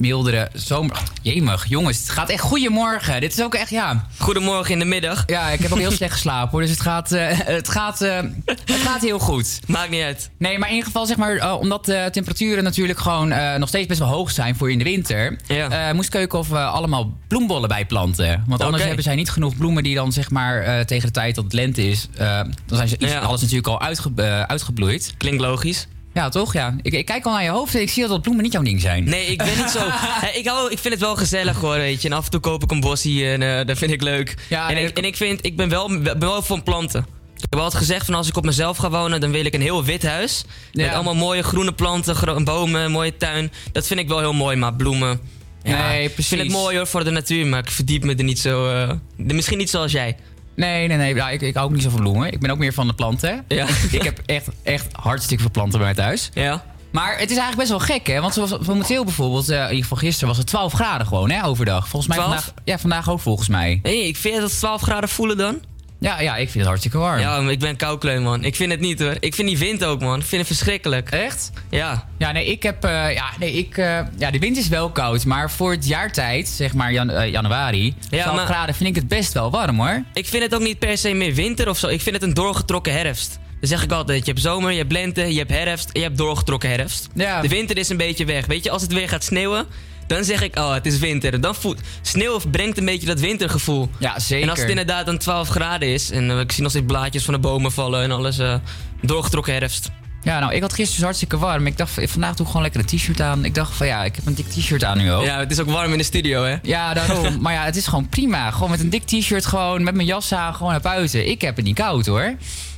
mildere 0.00 0.48
zomer... 0.52 0.96
Jemig, 1.22 1.66
jongens, 1.68 1.98
het 1.98 2.10
gaat 2.10 2.28
echt 2.28 2.40
goedemorgen. 2.42 3.20
Dit 3.20 3.32
is 3.32 3.42
ook 3.42 3.54
echt, 3.54 3.70
ja... 3.70 4.06
Goedemorgen 4.18 4.72
in 4.72 4.78
de 4.78 4.84
middag. 4.84 5.22
Ja, 5.26 5.48
ik 5.50 5.60
heb 5.60 5.72
ook 5.72 5.78
heel 5.78 5.90
slecht 5.90 6.12
geslapen 6.12 6.50
hoor. 6.50 6.60
Dus 6.60 6.70
het 6.70 6.80
gaat, 6.80 7.12
eh, 7.12 7.26
het 7.30 7.68
gaat, 7.68 8.00
eh, 8.00 8.18
het 8.44 8.80
gaat 8.84 9.00
heel 9.00 9.18
goed. 9.18 9.60
Maakt 9.66 9.90
niet 9.90 10.02
uit. 10.02 10.30
Nee, 10.38 10.58
maar 10.58 10.68
in 10.68 10.74
ieder 10.74 10.90
geval 10.90 11.06
zeg 11.06 11.16
maar, 11.16 11.36
eh, 11.36 11.56
omdat 11.60 11.84
de 11.84 12.08
temperaturen 12.12 12.64
natuurlijk 12.64 12.98
gewoon 12.98 13.58
nog 13.58 13.68
steeds 13.68 13.86
best 13.86 13.98
wel 14.00 14.08
hoog 14.08 14.30
zijn 14.30 14.56
voor 14.56 14.70
in 14.70 14.78
de 14.78 14.84
winter, 14.84 15.38
eh, 15.46 15.90
moest 15.92 16.08
Keukenhof 16.08 16.52
allemaal 16.52 17.12
bloembollen 17.28 17.68
bijplanten. 17.68 18.44
Want 18.46 18.62
anders 18.62 18.84
hebben 18.84 19.04
zij 19.04 19.14
niet 19.14 19.30
genoeg 19.30 19.56
bloemen 19.56 19.82
die 19.82 19.94
dan 19.94 20.12
zeg 20.12 20.30
maar 20.30 20.86
tegen 20.86 21.06
de 21.06 21.12
tijd 21.12 21.34
dat 21.34 21.44
het 21.44 21.52
lente 21.52 21.88
is, 21.88 22.08
dan 22.16 22.52
zijn 22.76 22.88
ze 22.88 22.96
iets, 22.98 23.12
Ja. 23.12 23.18
alles 23.18 23.40
natuurlijk 23.40 23.68
al 23.68 23.80
uitge, 23.80 24.12
uitgebloeid. 24.46 25.14
Klinkt 25.16 25.40
logisch. 25.40 25.86
Ja, 26.14 26.28
toch? 26.28 26.52
Ja. 26.52 26.76
Ik, 26.82 26.92
ik 26.92 27.04
kijk 27.06 27.24
al 27.26 27.32
naar 27.32 27.42
je 27.42 27.48
hoofd 27.50 27.74
en 27.74 27.80
ik 27.80 27.90
zie 27.90 28.06
dat 28.06 28.22
bloemen 28.22 28.42
niet 28.44 28.52
jouw 28.52 28.62
ding 28.62 28.80
zijn. 28.80 29.04
Nee, 29.04 29.26
ik 29.26 29.38
ben 29.38 29.56
niet 29.56 29.70
zo. 29.70 29.78
Ik, 30.40 30.46
hou, 30.46 30.70
ik 30.70 30.78
vind 30.78 30.94
het 30.94 31.02
wel 31.02 31.16
gezellig 31.16 31.56
hoor, 31.60 31.76
weet 31.76 32.02
je. 32.02 32.08
En 32.08 32.14
af 32.16 32.24
en 32.24 32.30
toe 32.30 32.40
koop 32.40 32.62
ik 32.62 32.70
een 32.70 32.80
bossie 32.80 33.26
en 33.30 33.42
eh, 33.58 33.66
dat 33.66 33.78
vind 33.78 33.90
ik 33.90 34.02
leuk. 34.02 34.34
en, 34.48 34.76
ik, 34.84 34.98
en 34.98 35.04
ik, 35.04 35.16
vind, 35.16 35.44
ik 35.46 35.56
ben 35.56 35.68
wel, 35.68 36.00
ben 36.02 36.18
wel 36.18 36.42
van 36.42 36.62
planten. 36.62 37.06
Ik 37.36 37.46
heb 37.50 37.58
altijd 37.58 37.82
gezegd 37.82 38.04
van 38.06 38.14
als 38.14 38.28
ik 38.28 38.36
op 38.36 38.44
mezelf 38.44 38.76
ga 38.76 38.90
wonen, 38.90 39.20
dan 39.20 39.30
wil 39.30 39.44
ik 39.44 39.54
een 39.54 39.60
heel 39.60 39.84
wit 39.84 40.02
huis. 40.06 40.44
Met 40.72 40.84
Ja. 40.86 40.92
allemaal 40.92 41.14
mooie 41.14 41.42
groene 41.42 41.72
planten, 41.72 42.44
bomen, 42.44 42.80
een 42.80 42.90
mooie 42.90 43.16
tuin. 43.16 43.52
Dat 43.72 43.86
vind 43.86 44.00
ik 44.00 44.08
wel 44.08 44.18
heel 44.18 44.32
mooi, 44.32 44.56
maar 44.56 44.74
bloemen. 44.74 45.20
Ja, 45.62 45.88
Nee, 45.88 46.02
Ik 46.04 46.10
vind 46.14 46.16
het 46.16 46.26
precies. 46.28 46.52
mooi 46.52 46.76
hoor 46.76 46.86
voor 46.86 47.04
de 47.04 47.10
natuur, 47.10 47.46
maar 47.46 47.58
ik 47.58 47.70
verdiep 47.70 48.04
me 48.04 48.14
er 48.14 48.24
niet 48.24 48.38
zo. 48.38 48.68
eh, 48.68 48.90
misschien 49.16 49.58
niet 49.58 49.70
zoals 49.70 49.92
jij. 49.92 50.16
Nee, 50.54 50.88
nee, 50.88 50.96
nee. 50.96 51.32
Ik, 51.32 51.40
ik 51.40 51.54
hou 51.54 51.66
ook 51.66 51.72
niet 51.72 51.82
zo 51.82 51.90
van 51.90 52.00
bloemen. 52.00 52.32
Ik 52.32 52.40
ben 52.40 52.50
ook 52.50 52.58
meer 52.58 52.72
van 52.72 52.86
de 52.86 52.94
planten. 52.94 53.44
Ja. 53.48 53.66
ik 53.90 54.02
heb 54.02 54.20
echt, 54.26 54.48
echt 54.62 54.86
hartstikke 54.92 55.42
veel 55.42 55.52
planten 55.52 55.78
bij 55.78 55.94
mij 55.94 56.04
thuis. 56.04 56.30
Ja. 56.34 56.64
Maar 56.92 57.10
het 57.10 57.30
is 57.30 57.36
eigenlijk 57.36 57.56
best 57.56 57.68
wel 57.68 57.96
gek, 57.96 58.06
hè? 58.06 58.20
Want 58.20 58.34
zoals 58.34 58.58
momenteel 58.58 59.04
bijvoorbeeld, 59.04 59.48
eh, 59.48 59.56
in 59.56 59.62
ieder 59.68 59.82
geval 59.82 59.98
gisteren 59.98 60.28
was 60.28 60.36
het 60.38 60.46
12 60.46 60.72
graden 60.72 61.06
gewoon, 61.06 61.30
hè, 61.30 61.44
overdag. 61.44 61.88
Volgens 61.88 62.16
mij 62.16 62.24
12? 62.24 62.34
vandaag, 62.34 62.62
ja, 62.64 62.78
vandaag 62.78 63.10
ook 63.10 63.20
volgens 63.20 63.48
mij. 63.48 63.78
Hey, 63.82 63.98
ik 63.98 64.16
vind 64.16 64.40
dat 64.40 64.58
12 64.58 64.80
graden 64.80 65.08
voelen 65.08 65.36
dan. 65.36 65.60
Ja, 66.00 66.20
ja, 66.20 66.32
ik 66.36 66.42
vind 66.44 66.54
het 66.54 66.66
hartstikke 66.66 66.98
warm. 66.98 67.18
Ja, 67.20 67.40
maar 67.40 67.52
ik 67.52 67.58
ben 67.58 67.76
koukleun, 67.76 68.22
man. 68.22 68.44
Ik 68.44 68.56
vind 68.56 68.70
het 68.70 68.80
niet 68.80 69.00
hoor. 69.00 69.16
Ik 69.20 69.34
vind 69.34 69.48
die 69.48 69.58
wind 69.58 69.84
ook, 69.84 70.00
man. 70.00 70.18
Ik 70.20 70.24
vind 70.26 70.46
het 70.48 70.56
verschrikkelijk. 70.56 71.10
Echt? 71.10 71.50
Ja. 71.70 72.08
Ja, 72.18 72.32
nee, 72.32 72.46
ik 72.46 72.62
heb. 72.62 72.84
eh, 72.84 73.14
ja, 73.14 73.24
nee, 73.38 73.52
ik. 73.52 73.76
eh, 73.78 73.98
ja, 74.18 74.30
de 74.30 74.38
wind 74.38 74.56
is 74.56 74.68
wel 74.68 74.90
koud, 74.90 75.24
maar 75.24 75.50
voor 75.50 75.70
het 75.70 75.86
jaartijd, 75.86 76.48
zeg 76.48 76.74
maar 76.74 76.92
jan- 76.92 77.10
eh, 77.10 77.30
januari, 77.30 77.94
12 78.08 78.34
maar- 78.36 78.46
graden, 78.46 78.74
vind 78.74 78.88
ik 78.88 78.94
het 78.94 79.08
best 79.08 79.32
wel 79.32 79.50
warm 79.50 79.80
hoor. 79.80 80.02
Ik 80.14 80.26
vind 80.26 80.42
het 80.42 80.54
ook 80.54 80.60
niet 80.60 80.78
per 80.78 80.98
se 80.98 81.12
meer 81.12 81.34
winter 81.34 81.68
of 81.68 81.78
zo. 81.78 81.86
Ik 81.86 82.00
vind 82.00 82.14
het 82.14 82.24
een 82.24 82.34
doorgetrokken 82.34 82.92
herfst. 82.92 83.38
Dan 83.60 83.68
zeg 83.68 83.82
ik 83.82 83.92
altijd, 83.92 84.24
je 84.26 84.30
hebt 84.30 84.42
zomer, 84.44 84.70
je 84.72 84.78
hebt 84.78 84.92
lente, 84.92 85.32
je 85.32 85.38
hebt 85.38 85.50
herfst 85.50 85.90
en 85.90 86.00
je 86.00 86.06
hebt 86.06 86.18
doorgetrokken 86.18 86.70
herfst. 86.70 87.08
Ja. 87.14 87.40
De 87.40 87.48
winter 87.48 87.76
is 87.78 87.88
een 87.88 87.96
beetje 87.96 88.24
weg. 88.24 88.46
Weet 88.46 88.64
je, 88.64 88.70
als 88.70 88.82
het 88.82 88.92
weer 88.92 89.08
gaat 89.08 89.24
sneeuwen, 89.24 89.66
dan 90.14 90.24
zeg 90.24 90.42
ik, 90.42 90.58
oh, 90.58 90.72
het 90.72 90.86
is 90.86 90.98
winter. 90.98 91.40
Dan 91.40 91.54
voelt, 91.54 91.80
sneeuw 92.02 92.40
brengt 92.50 92.78
een 92.78 92.84
beetje 92.84 93.06
dat 93.06 93.20
wintergevoel. 93.20 93.90
Ja, 93.98 94.18
zeker. 94.18 94.44
En 94.44 94.50
als 94.50 94.60
het 94.60 94.68
inderdaad 94.68 95.06
dan 95.06 95.18
12 95.18 95.48
graden 95.48 95.88
is 95.88 96.10
en 96.10 96.30
eh, 96.30 96.38
ik 96.38 96.52
zie 96.52 96.62
nog 96.62 96.70
steeds 96.70 96.86
blaadjes 96.86 97.24
van 97.24 97.34
de 97.34 97.40
bomen 97.40 97.72
vallen 97.72 98.02
en 98.02 98.10
alles, 98.10 98.38
eh, 98.38 98.54
doorgetrokken 99.02 99.52
herfst. 99.52 99.90
Ja, 100.22 100.38
nou, 100.38 100.54
ik 100.54 100.60
had 100.60 100.70
gisteren 100.70 100.94
dus 100.94 101.04
hartstikke 101.04 101.38
warm. 101.38 101.66
Ik 101.66 101.76
dacht, 101.76 101.92
vandaag 101.92 102.34
doe 102.34 102.40
ik 102.40 102.46
gewoon 102.46 102.62
lekker 102.62 102.80
een 102.80 102.86
t-shirt 102.86 103.20
aan. 103.20 103.44
Ik 103.44 103.54
dacht 103.54 103.74
van 103.74 103.86
ja, 103.86 104.04
ik 104.04 104.16
heb 104.16 104.26
een 104.26 104.34
dik 104.34 104.48
t-shirt 104.48 104.84
aan 104.84 104.98
nu 104.98 105.12
ook. 105.12 105.24
Ja, 105.24 105.38
het 105.38 105.50
is 105.50 105.60
ook 105.60 105.70
warm 105.70 105.92
in 105.92 105.98
de 105.98 106.04
studio, 106.04 106.44
hè? 106.44 106.56
Ja, 106.62 106.94
daarom. 106.94 107.36
maar 107.42 107.52
ja, 107.52 107.64
het 107.64 107.76
is 107.76 107.86
gewoon 107.86 108.08
prima. 108.08 108.50
Gewoon 108.50 108.70
met 108.70 108.80
een 108.80 108.90
dik 108.90 109.04
t-shirt, 109.04 109.46
gewoon 109.46 109.82
met 109.82 109.94
mijn 109.94 110.06
jas 110.06 110.32
aan, 110.32 110.54
gewoon 110.54 110.72
naar 110.72 110.80
buiten. 110.80 111.28
Ik 111.28 111.40
heb 111.40 111.56
het 111.56 111.64
niet 111.64 111.74
koud 111.74 112.06
hoor. 112.06 112.34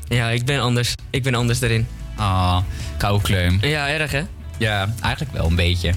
Ja, 0.08 0.28
ik 0.28 0.44
ben 0.44 0.60
anders. 0.60 0.94
Ik 1.10 1.22
ben 1.22 1.34
anders 1.34 1.58
daarin. 1.58 1.86
Ah, 2.16 2.58
koude 2.96 3.22
kleum. 3.22 3.58
Ja, 3.60 3.88
erg 3.88 4.10
hè? 4.10 4.22
Ja, 4.58 4.94
eigenlijk 5.00 5.32
wel 5.32 5.46
een 5.46 5.56
beetje. 5.56 5.92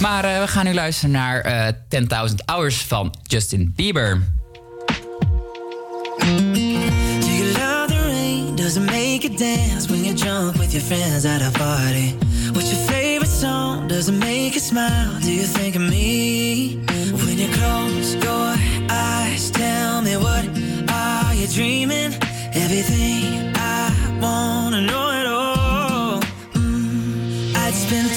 Maar 0.00 0.24
eh, 0.24 0.40
we 0.40 0.48
gaan 0.48 0.64
nu 0.64 0.74
luisteren 0.74 1.10
naar 1.10 1.40
eh 1.40 1.72
10.000 2.28 2.34
Hours 2.44 2.76
van 2.76 3.14
Justin 3.22 3.72
Bieber. 3.76 4.22
Do 6.18 7.30
you 7.30 7.52
love 7.52 7.86
the 7.88 8.02
rain? 8.06 8.54
Does 8.54 8.76
it 8.76 8.82
make 8.84 9.18
you 9.22 9.36
dance 9.36 9.88
when 9.88 10.04
you're 10.04 10.18
drunk 10.18 10.56
with 10.56 10.72
your 10.72 10.84
friends 10.86 11.24
at 11.24 11.40
a 11.42 11.50
party? 11.50 12.14
What's 12.52 12.70
your 12.70 12.84
favorite 12.84 13.30
song? 13.40 13.88
Does 13.88 14.08
it 14.08 14.14
make 14.18 14.52
you 14.52 14.60
smile? 14.60 15.20
Do 15.20 15.30
you 15.32 15.46
think 15.46 15.74
of 15.76 15.82
me? 15.82 16.78
When 17.12 17.38
you 17.38 17.48
close 17.48 18.14
your 18.14 18.54
eyes, 18.90 19.50
tell 19.50 20.02
me 20.02 20.16
what 20.16 20.44
are 20.88 21.34
you 21.34 21.46
dreaming? 21.48 22.12
Everything 22.54 23.52
I 23.56 23.90
wanna 24.20 24.80
know 24.80 25.10
it 25.20 25.26
all. 25.26 26.20
Mm, 26.54 27.54
I'd 27.56 27.74
spend 27.74 28.08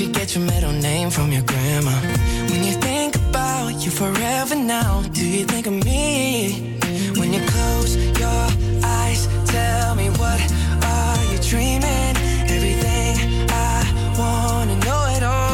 you 0.00 0.12
get 0.12 0.34
your 0.34 0.44
middle 0.44 0.72
name 0.72 1.10
from 1.10 1.32
your 1.32 1.42
grandma? 1.42 1.90
When 2.50 2.62
you 2.62 2.72
think 2.74 3.16
about 3.16 3.84
you 3.84 3.90
forever 3.90 4.54
now, 4.54 5.02
do 5.12 5.26
you 5.26 5.44
think 5.44 5.66
of 5.66 5.72
me? 5.72 6.76
When 7.16 7.32
you 7.32 7.40
close 7.40 7.96
your 7.96 8.46
eyes, 8.84 9.26
tell 9.46 9.96
me 9.96 10.08
what 10.10 10.40
are 10.84 11.24
you 11.32 11.38
dreaming? 11.50 12.14
Everything 12.46 13.16
I 13.50 13.82
wanna 14.18 14.76
know 14.86 15.02
it 15.16 15.22
all. 15.24 15.48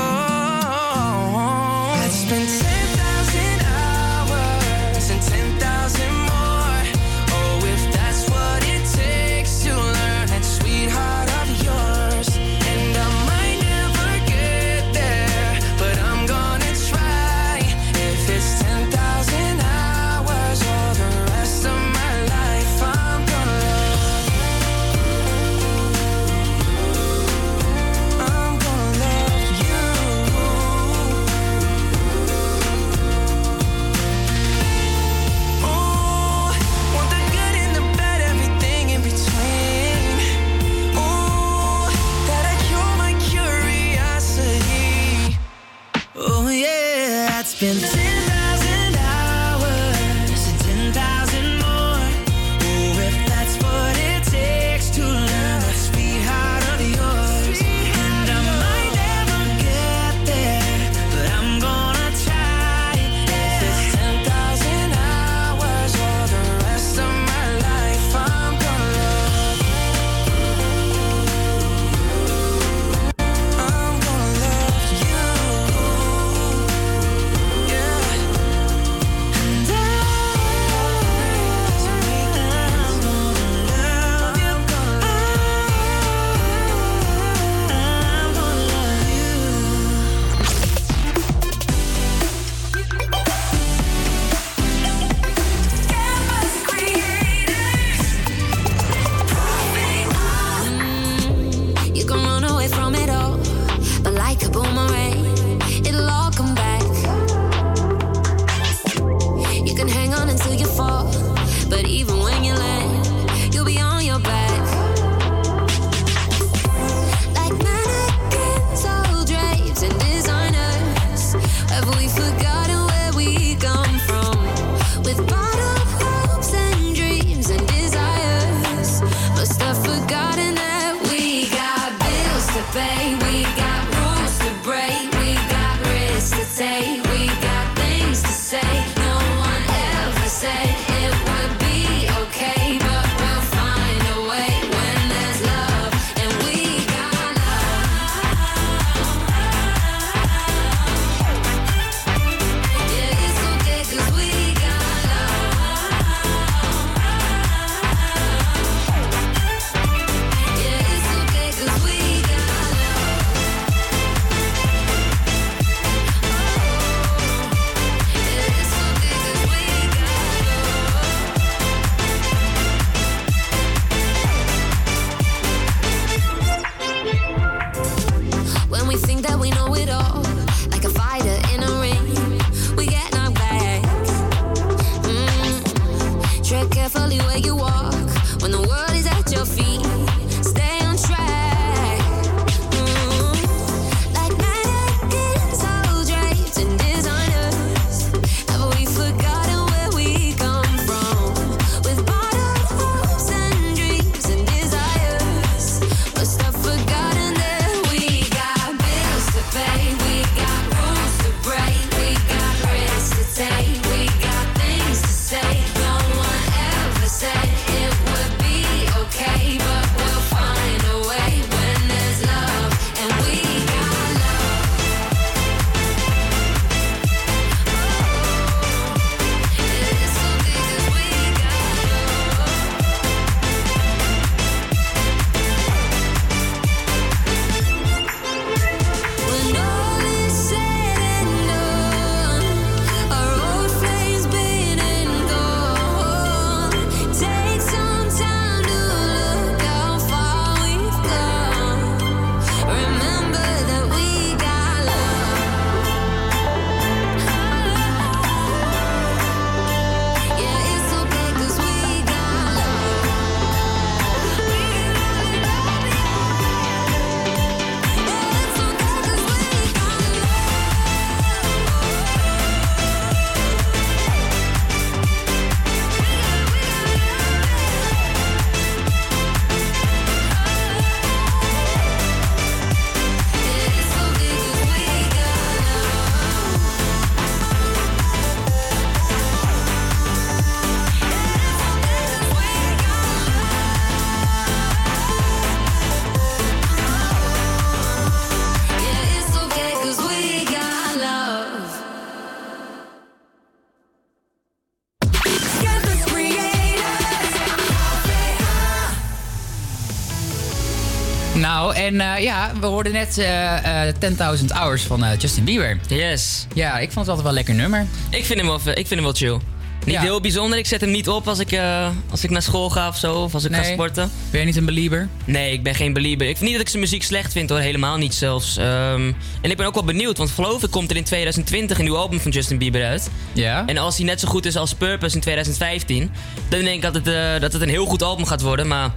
En 311.74 312.00
eh, 312.00 312.22
ja, 312.22 312.52
we 312.60 312.66
hoorden 312.66 312.92
net 312.92 313.18
eh, 313.18 313.86
eh, 313.88 313.94
10.000 314.38 314.44
Hours 314.46 314.82
van 314.82 315.04
eh, 315.04 315.18
Justin 315.18 315.44
Bieber. 315.44 315.78
Yes. 315.88 316.46
Ja, 316.54 316.78
ik 316.78 316.92
vond 316.92 317.06
het 317.06 317.16
altijd 317.16 317.20
wel 317.20 317.28
een 317.28 317.34
lekker 317.34 317.54
nummer. 317.54 317.86
Ik 318.10 318.24
vind 318.24 318.38
hem 318.38 318.48
wel, 318.48 318.56
ik 318.64 318.74
vind 318.74 318.88
hem 318.90 319.02
wel 319.02 319.12
chill. 319.12 319.38
Niet 319.84 319.94
Ja. 319.94 320.00
heel 320.00 320.20
bijzonder. 320.20 320.58
Ik 320.58 320.66
zet 320.66 320.80
hem 320.80 320.90
niet 320.90 321.08
op 321.08 321.28
als 321.28 321.38
ik, 321.38 321.52
eh, 321.52 321.88
als 322.10 322.24
ik 322.24 322.30
naar 322.30 322.42
school 322.42 322.70
ga 322.70 322.88
of 322.88 322.96
zo. 322.96 323.14
Of 323.14 323.34
als 323.34 323.44
ik 323.44 323.54
ga 323.54 323.62
sporten. 323.62 324.10
Ben 324.30 324.40
je 324.40 324.46
niet 324.46 324.56
een 324.56 324.64
belieber? 324.64 325.08
Nee, 325.24 325.52
ik 325.52 325.62
ben 325.62 325.74
geen 325.74 325.92
belieber. 325.92 326.26
Ik 326.26 326.32
vind 326.36 326.44
niet 326.44 326.52
dat 326.52 326.60
ik 326.62 326.68
zijn 326.68 326.82
muziek 326.82 327.02
slecht 327.02 327.32
vind 327.32 327.50
hoor. 327.50 327.58
Helemaal 327.58 327.96
niet 327.96 328.14
zelfs. 328.14 328.56
Ehm, 328.56 329.12
en 329.40 329.50
ik 329.50 329.56
ben 329.56 329.66
ook 329.66 329.74
wel 329.74 329.84
benieuwd. 329.84 330.18
Want 330.18 330.30
geloof 330.30 330.62
ik 330.62 330.70
komt 330.70 330.90
er 330.90 330.96
in 330.96 331.04
2020 331.04 331.78
een 331.78 331.84
nieuw 331.84 331.96
album 331.96 332.20
van 332.20 332.30
Justin 332.30 332.58
Bieber 332.58 332.84
uit. 332.84 333.10
Ja. 333.32 333.62
En 333.66 333.78
als 333.78 333.96
hij 333.96 334.06
net 334.06 334.20
zo 334.20 334.28
goed 334.28 334.46
is 334.46 334.56
als 334.56 334.74
Purpose 334.74 335.14
in 335.14 335.20
2015. 335.20 336.10
Dan 336.48 336.60
denk 336.60 336.74
ik 336.74 336.82
dat 336.82 336.94
het, 336.94 337.06
eh, 337.08 337.40
dat 337.40 337.52
het 337.52 337.62
een 337.62 337.68
heel 337.68 337.86
goed 337.86 338.02
album 338.02 338.26
gaat 338.26 338.40
worden. 338.40 338.66
Maar 338.68 338.90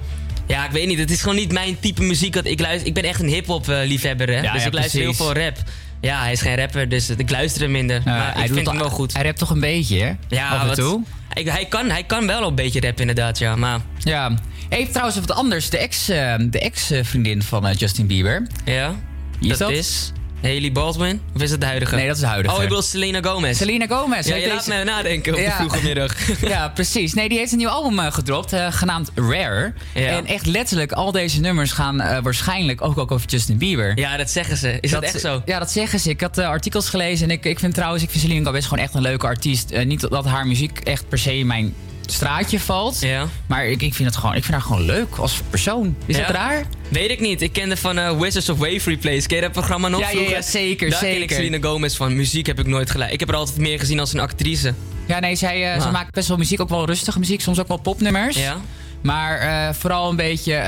ja, 0.47 0.65
ik 0.65 0.71
weet 0.71 0.87
niet. 0.87 0.99
Het 0.99 1.11
is 1.11 1.19
gewoon 1.21 1.35
niet 1.35 1.51
mijn 1.51 1.79
type 1.79 2.03
muziek. 2.03 2.33
Dat 2.33 2.45
ik, 2.45 2.59
luister, 2.59 2.87
ik 2.87 2.93
ben 2.93 3.03
echt 3.03 3.19
een 3.21 3.27
hip-hop 3.27 3.69
eh, 3.69 3.77
liefhebber. 3.85 4.27
Hè? 4.27 4.41
Ja, 4.41 4.51
dus 4.53 4.61
ja, 4.61 4.67
ik 4.67 4.73
luister 4.73 5.01
precies. 5.01 5.17
heel 5.19 5.33
veel 5.33 5.41
rap. 5.43 5.57
Ja, 6.01 6.21
hij 6.21 6.31
is 6.31 6.41
geen 6.41 6.55
rapper, 6.55 6.89
dus 6.89 7.09
ik 7.09 7.29
luister 7.29 7.61
hem 7.61 7.71
minder. 7.71 8.01
Maar 8.05 8.29
ik 8.39 8.45
doet 8.47 8.55
vind 8.55 8.67
hem 8.67 8.77
wel 8.77 8.89
goed. 8.89 9.13
Hij 9.13 9.23
rapt 9.23 9.37
toch 9.37 9.49
een 9.49 9.59
beetje, 9.59 9.99
hè? 10.03 10.11
Ja, 10.27 10.49
Af 10.49 10.61
en 10.61 10.67
wat- 10.67 10.75
toe. 10.75 11.03
Hij, 11.29 11.65
kan, 11.65 11.89
hij 11.89 12.03
kan 12.03 12.27
wel 12.27 12.47
een 12.47 12.55
beetje 12.55 12.79
rappen 12.81 13.01
inderdaad, 13.01 13.37
ja. 13.37 13.55
Maar 13.55 13.79
Ja. 13.99 14.33
Even 14.69 14.91
trouwens 14.91 15.19
wat 15.19 15.31
anders. 15.31 15.69
De 15.69 15.77
ex, 15.77 16.09
eh, 16.09 16.35
de 16.39 16.59
ex-vriendin 16.59 17.43
van 17.43 17.67
eh, 17.67 17.75
Justin 17.75 18.07
Bieber. 18.07 18.47
ja, 18.65 18.95
dat? 19.39 19.71
is 19.71 20.11
Haley 20.41 20.71
Baldwin. 20.71 21.21
Of 21.35 21.41
is 21.41 21.51
het 21.51 21.59
de 21.59 21.65
huidige? 21.65 21.95
Nee, 21.95 22.07
dat 22.07 22.15
is 22.15 22.21
de 22.21 22.27
huidige. 22.27 22.55
Oh, 22.55 22.61
ik 22.61 22.67
bedoel 22.67 22.83
Selena 22.83 23.21
Gomez. 23.21 23.57
Selena 23.57 23.87
Gomez. 23.87 24.27
Ja, 24.27 24.35
je 24.35 24.47
laat 24.47 24.67
me 24.67 24.83
nadenken 24.83 25.33
op 25.33 25.39
Ja. 25.39 25.45
de 25.45 25.53
vroege 25.55 25.83
middag. 25.83 26.15
Ja, 26.47 26.69
precies. 26.69 27.13
Nee, 27.13 27.29
die 27.29 27.37
heeft 27.37 27.51
een 27.51 27.57
nieuw 27.57 27.69
album 27.69 27.99
eh, 27.99 28.11
gedropt, 28.11 28.53
eh, 28.53 28.67
genaamd 28.69 29.11
Rare. 29.15 29.73
Ja. 29.93 30.07
En 30.07 30.25
echt 30.25 30.45
letterlijk, 30.45 30.91
al 30.91 31.11
deze 31.11 31.39
nummers 31.39 31.71
gaan 31.71 32.01
eh, 32.01 32.17
waarschijnlijk 32.21 32.81
ook, 32.81 32.97
ook 32.97 33.11
over 33.11 33.27
Justin 33.27 33.57
Bieber. 33.57 33.97
Ja, 33.99 34.17
dat 34.17 34.29
zeggen 34.29 34.57
ze. 34.57 34.77
Is 34.81 34.91
dat, 34.91 35.03
echt 35.03 35.19
zo? 35.19 35.41
Ja, 35.45 35.59
dat 35.59 35.71
zeggen 35.71 35.99
ze. 35.99 36.09
Ik 36.09 36.21
had 36.21 36.37
artikels 36.37 36.89
gelezen 36.89 37.29
en 37.29 37.31
ik, 37.35 37.45
ik 37.45 37.59
vind 37.59 37.73
trouwens, 37.73 38.03
ik 38.03 38.09
vind 38.09 38.23
Selena 38.23 38.45
Gomez 38.45 38.67
gewoon 38.67 38.83
echt 38.83 38.93
een 38.93 39.01
leuke 39.01 39.25
artiest. 39.25 39.83
Niet 39.85 40.09
dat 40.09 40.25
haar 40.25 40.47
muziek 40.47 40.79
echt 40.79 41.09
per 41.09 41.17
se 41.19 41.43
mijn 41.43 41.73
straatje 42.11 42.59
valt. 42.59 42.99
Ja. 43.01 43.25
Maar 43.47 43.65
ik, 43.67 43.81
ik, 43.81 43.93
vind 43.93 44.07
het 44.09 44.17
gewoon, 44.17 44.35
ik 44.35 44.41
vind 44.43 44.53
haar 44.53 44.65
gewoon 44.65 44.81
leuk 44.85 45.15
als 45.15 45.41
persoon. 45.49 45.95
Is 46.05 46.17
Ja? 46.17 46.25
dat 46.25 46.35
raar? 46.35 46.63
Weet 46.89 47.09
ik 47.09 47.19
niet. 47.19 47.41
Ik 47.41 47.53
kende 47.53 47.77
van 47.77 47.97
eh, 47.97 48.19
Wizards 48.19 48.49
of 48.49 48.57
Waverly 48.57 48.97
Place. 48.97 49.27
Ken 49.27 49.35
je 49.35 49.41
dat 49.41 49.51
programma 49.51 49.87
nog 49.87 49.99
Ja, 49.99 50.05
ja, 50.05 50.11
vroeger? 50.11 50.35
ja, 50.35 50.41
zeker, 50.41 50.89
Daar 50.89 50.99
ken 50.99 51.09
ik 51.09 51.17
zeker. 51.17 51.35
Selena 51.35 51.67
Gomez 51.67 51.95
van. 51.95 52.15
Muziek 52.15 52.45
heb 52.45 52.59
ik 52.59 52.67
nooit 52.67 52.91
gelijk. 52.91 53.11
Ik 53.11 53.19
heb 53.19 53.29
haar 53.29 53.37
altijd 53.37 53.57
meer 53.57 53.79
gezien 53.79 53.99
als 53.99 54.13
een 54.13 54.19
actrice. 54.19 54.73
Ja, 55.05 55.19
nee, 55.19 55.35
zij, 55.35 55.73
eh, 55.73 55.79
ze 55.81 55.85
Ah. 55.87 55.93
maakt 55.93 56.11
best 56.13 56.27
wel 56.27 56.37
muziek, 56.37 56.61
ook 56.61 56.69
wel 56.69 56.85
rustige 56.85 57.19
muziek, 57.19 57.41
soms 57.41 57.59
ook 57.59 57.67
wel 57.67 57.77
popnummers. 57.77 58.35
Ja? 58.37 58.57
Maar 59.01 59.39
eh, 59.39 59.73
vooral 59.73 60.09
een 60.09 60.15
beetje 60.15 60.61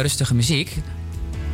rustige 0.00 0.34
muziek. 0.34 0.70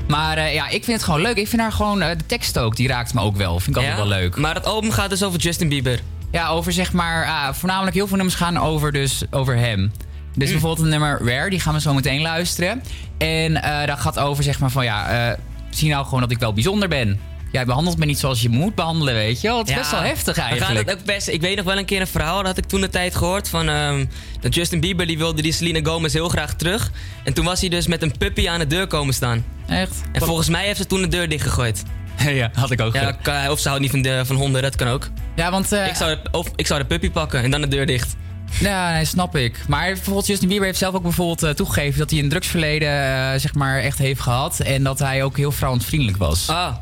Maar 0.08 0.52
ja, 0.52 0.64
ik 0.68 0.84
vind 0.84 0.96
het 0.96 1.02
gewoon 1.02 1.20
leuk. 1.20 1.36
Ik 1.36 1.48
vind 1.48 1.62
haar 1.62 1.72
gewoon, 1.72 1.98
de 1.98 2.16
tekst 2.26 2.58
ook, 2.58 2.76
die 2.76 2.88
raakt 2.88 3.14
me 3.14 3.20
ook 3.20 3.36
wel. 3.36 3.60
Vind 3.60 3.76
ik 3.76 3.82
altijd 3.82 3.92
Ja? 3.92 4.08
wel 4.08 4.18
leuk. 4.18 4.36
Maar 4.36 4.54
het 4.54 4.64
album 4.66 4.90
gaat 4.90 5.10
dus 5.10 5.22
over 5.22 5.38
Justin 5.40 5.68
Bieber. 5.68 6.00
Ja, 6.30 6.48
over 6.48 6.72
zeg 6.72 6.92
maar, 6.92 7.26
ah, 7.26 7.52
voornamelijk 7.54 7.94
heel 7.96 8.06
veel 8.06 8.16
nummers 8.16 8.36
gaan 8.38 8.58
over, 8.58 8.92
dus, 8.92 9.22
over 9.30 9.56
hem. 9.56 9.92
Dus 10.34 10.46
Hm. 10.46 10.52
bijvoorbeeld 10.52 10.84
een 10.84 10.90
nummer 10.92 11.20
Rare, 11.24 11.50
die 11.50 11.60
gaan 11.60 11.74
we 11.74 11.80
zo 11.80 11.94
meteen 11.94 12.20
luisteren. 12.20 12.82
En 13.18 13.62
eh, 13.62 13.86
dat 13.86 14.00
gaat 14.00 14.18
over 14.18 14.42
zeg 14.44 14.58
maar 14.60 14.70
van 14.70 14.84
ja, 14.84 15.28
eh, 15.30 15.38
zie 15.70 15.90
nou 15.90 16.04
gewoon 16.04 16.20
dat 16.20 16.30
ik 16.30 16.38
wel 16.38 16.52
bijzonder 16.52 16.88
ben. 16.88 17.20
Jij 17.52 17.64
behandelt 17.64 17.98
me 17.98 18.04
niet 18.04 18.18
zoals 18.18 18.42
je 18.42 18.48
moet 18.48 18.74
behandelen, 18.74 19.14
weet 19.14 19.40
je 19.40 19.48
wel. 19.48 19.58
Het 19.58 19.68
is 19.68 19.74
best 19.74 19.90
wel 19.90 20.00
heftig 20.00 20.34
we 20.34 20.40
gaan 20.40 20.50
eigenlijk. 20.50 20.88
het 20.90 20.98
ook 20.98 21.04
best, 21.04 21.28
ik 21.28 21.40
weet 21.40 21.56
nog 21.56 21.64
wel 21.64 21.78
een 21.78 21.84
keer 21.84 22.00
een 22.00 22.06
verhaal, 22.06 22.36
dat 22.36 22.46
had 22.46 22.58
ik 22.58 22.64
toen 22.64 22.80
de 22.80 22.88
tijd 22.88 23.16
gehoord. 23.16 23.48
Van, 23.48 23.68
ehm, 23.68 24.04
dat 24.40 24.54
Justin 24.54 24.80
Bieber 24.80 25.06
die 25.06 25.18
wilde 25.18 25.42
die 25.42 25.52
Selena 25.52 25.80
Gomez 25.90 26.12
heel 26.12 26.28
graag 26.28 26.54
terug. 26.54 26.90
En 27.24 27.32
toen 27.32 27.44
was 27.44 27.60
hij 27.60 27.68
dus 27.68 27.86
met 27.86 28.02
een 28.02 28.16
puppy 28.18 28.48
aan 28.48 28.58
de 28.58 28.66
deur 28.66 28.86
komen 28.86 29.14
staan. 29.14 29.44
Echt? 29.68 30.02
En 30.12 30.20
volgens 30.22 30.48
mij 30.48 30.64
heeft 30.66 30.76
ze 30.78 30.86
toen 30.86 31.00
de 31.00 31.08
deur 31.08 31.28
dichtgegooid. 31.28 31.82
ja, 32.28 32.50
had 32.54 32.70
ik 32.70 32.80
ook 32.80 32.94
Ja, 32.94 33.12
kan- 33.12 33.48
of 33.48 33.58
ze 33.58 33.68
houdt 33.68 33.82
niet 33.82 33.90
van, 33.90 34.02
de, 34.02 34.22
van 34.24 34.36
honden, 34.36 34.62
dat 34.62 34.76
kan 34.76 34.88
ook. 34.88 35.08
Ja, 35.40 35.50
want... 35.50 35.72
eh, 35.72 35.86
Ik 35.86 35.94
zou, 35.94 36.16
de, 36.22 36.30
of, 36.30 36.50
ik 36.56 36.66
zou 36.66 36.80
de 36.80 36.86
puppy 36.86 37.10
pakken 37.10 37.42
en 37.42 37.50
dan 37.50 37.60
de 37.60 37.68
deur 37.68 37.86
dicht. 37.86 38.16
Ja, 38.60 38.92
nee, 38.92 39.04
snap 39.04 39.36
ik. 39.36 39.58
Maar 39.68 39.86
bijvoorbeeld 39.92 40.26
Justin 40.26 40.48
Bieber 40.48 40.66
heeft 40.66 40.78
zelf 40.78 40.94
ook 40.94 41.02
bijvoorbeeld 41.02 41.42
eh, 41.42 41.50
toegegeven 41.50 41.98
dat 41.98 42.10
hij 42.10 42.18
een 42.18 42.28
drugsverleden 42.28 42.88
eh, 42.88 43.40
zeg 43.40 43.54
maar 43.54 43.80
echt 43.80 43.98
heeft 43.98 44.20
gehad. 44.20 44.60
En 44.60 44.82
dat 44.82 44.98
hij 44.98 45.22
ook 45.22 45.36
heel 45.36 45.52
vrouwensvriendelijk 45.52 46.18
was. 46.18 46.48
Ah, 46.48 46.74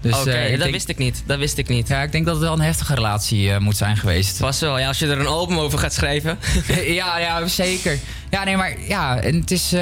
Dus, 0.00 0.12
oké, 0.20 0.48
dat 0.50 0.58
denk- 0.58 0.72
wist 0.72 0.88
ik 0.88 0.98
niet. 0.98 1.22
Dat 1.26 1.38
wist 1.38 1.58
ik 1.58 1.68
niet. 1.68 1.88
Ja, 1.88 2.02
ik 2.02 2.12
denk 2.12 2.24
dat 2.24 2.34
het 2.34 2.44
wel 2.44 2.52
een 2.52 2.60
heftige 2.60 2.94
relatie 2.94 3.58
moet 3.58 3.76
zijn 3.76 3.96
geweest. 3.96 4.38
Pas 4.40 4.60
wel, 4.60 4.78
ja, 4.78 4.88
als 4.88 4.98
je 4.98 5.06
er 5.06 5.20
een 5.20 5.26
album 5.26 5.58
over 5.58 5.78
gaat 5.78 5.92
schrijven. 5.94 6.38
ja, 7.00 7.18
ja, 7.18 7.46
zeker. 7.46 7.98
Ja, 8.30 8.44
nee, 8.44 8.56
maar 8.56 8.74
ja, 8.88 9.18
en 9.20 9.40
het 9.40 9.50
is... 9.50 9.72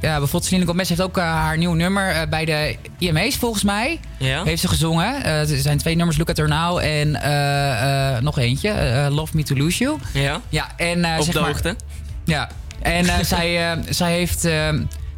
ja, 0.00 0.10
bijvoorbeeld 0.18 0.44
Selena 0.44 0.66
Gomez 0.66 0.88
heeft 0.88 1.00
ook 1.02 1.16
eh, 1.18 1.24
haar 1.24 1.58
nieuw 1.58 1.72
nummer 1.74 2.10
eh, 2.10 2.28
bij 2.28 2.44
de 2.44 2.76
IMA's 2.98 3.36
volgens 3.36 3.62
mij. 3.64 4.00
Ja? 4.18 4.44
Heeft 4.44 4.60
ze 4.60 4.68
gezongen. 4.68 5.24
Eh, 5.24 5.50
er 5.50 5.58
zijn 5.58 5.78
twee 5.78 5.96
nummers, 5.96 6.18
Look 6.18 6.30
at 6.30 6.36
Her 6.36 6.48
Now 6.48 6.78
en 6.78 7.14
eh, 7.22 8.14
eh, 8.16 8.22
nog 8.22 8.38
eentje, 8.38 8.68
eh, 8.70 9.06
Love 9.14 9.36
Me 9.36 9.42
to 9.42 9.56
Lose 9.56 9.78
You. 9.84 9.98
Ja? 10.12 10.40
Ja, 10.48 10.68
en 10.76 11.04
eh, 11.04 11.18
Op 11.18 11.24
zeg 11.24 11.34
de 11.34 11.40
maar, 11.40 11.48
hoogte. 11.48 11.76
Ja, 12.24 12.48
en 12.82 13.06
eh, 13.08 13.14
zij, 13.34 13.70
eh, 13.72 13.78
zij 13.88 14.12
heeft 14.12 14.44
eh, 14.44 14.68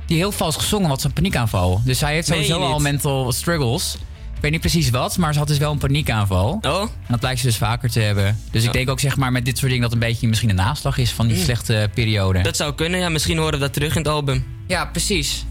die 0.07 0.17
heel 0.17 0.33
vals 0.33 0.57
gezongen, 0.57 0.89
wat 0.89 1.05
een 1.05 1.13
paniekaanval. 1.13 1.81
Dus 1.85 1.99
zij 1.99 2.13
heeft 2.15 2.27
sowieso 2.29 2.61
al 2.61 2.79
mental 2.79 3.33
struggles. 3.33 3.97
Ik 4.39 4.45
weet 4.45 4.53
niet 4.53 4.61
precies 4.73 4.91
wat, 4.91 5.17
maar 5.17 5.33
ze 5.33 5.39
had 5.39 5.49
dus 5.49 5.59
wel 5.59 5.73
een 5.73 5.79
paniekaanval. 5.79 6.59
Oh? 6.63 6.81
En 6.81 6.89
dat 7.09 7.21
blijkt 7.21 7.41
ze 7.41 7.47
dus 7.47 7.57
vaker 7.57 7.91
te 7.91 8.01
hebben. 8.01 8.39
Dus 8.51 8.63
ik 8.63 8.69
Oh. 8.69 8.75
denk 8.75 8.91
ook 8.91 9.01
zeg 9.01 9.17
maar 9.17 9.33
met 9.33 9.45
dit 9.45 9.57
soort 9.59 9.69
dingen 9.71 9.83
dat 9.85 9.93
een 9.93 9.99
beetje 9.99 10.29
misschien 10.29 10.49
een 10.51 10.55
naslag 10.57 10.99
is 10.99 11.11
van 11.11 11.27
die 11.27 11.37
Mm. 11.37 11.43
slechte 11.43 11.91
periode. 11.95 12.43
Dat 12.43 12.57
zou 12.57 12.75
kunnen, 12.75 13.01
ja. 13.01 13.09
Misschien 13.09 13.37
horen 13.39 13.53
we 13.53 13.59
dat 13.59 13.73
terug 13.73 13.93
in 13.93 13.99
het 14.03 14.09
album. 14.11 14.47
Ja, 14.67 14.85
precies. 14.87 15.45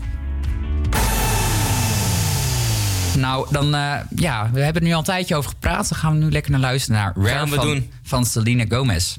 Nou, 3.18 3.48
dan 3.52 3.76
eh, 3.76 3.94
ja, 4.16 4.50
we 4.54 4.60
hebben 4.62 4.82
er 4.82 4.88
nu 4.88 4.94
al 4.94 5.00
een 5.00 5.04
tijdje 5.06 5.36
over 5.36 5.50
gepraat. 5.50 5.90
Dan 5.90 5.98
gaan 6.00 6.14
we 6.20 6.24
nu 6.26 6.32
lekker 6.32 6.52
naar 6.52 6.60
luisteren 6.60 7.00
naar 7.02 7.14
Rare 7.16 7.30
Gaan 7.30 7.50
we 7.50 7.56
van, 7.56 7.66
doen. 7.66 7.92
van 8.04 8.26
Selena 8.26 8.66
Gomez. 8.70 9.18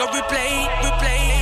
On 0.00 0.08
replay, 0.08 0.66
replay. 0.82 1.32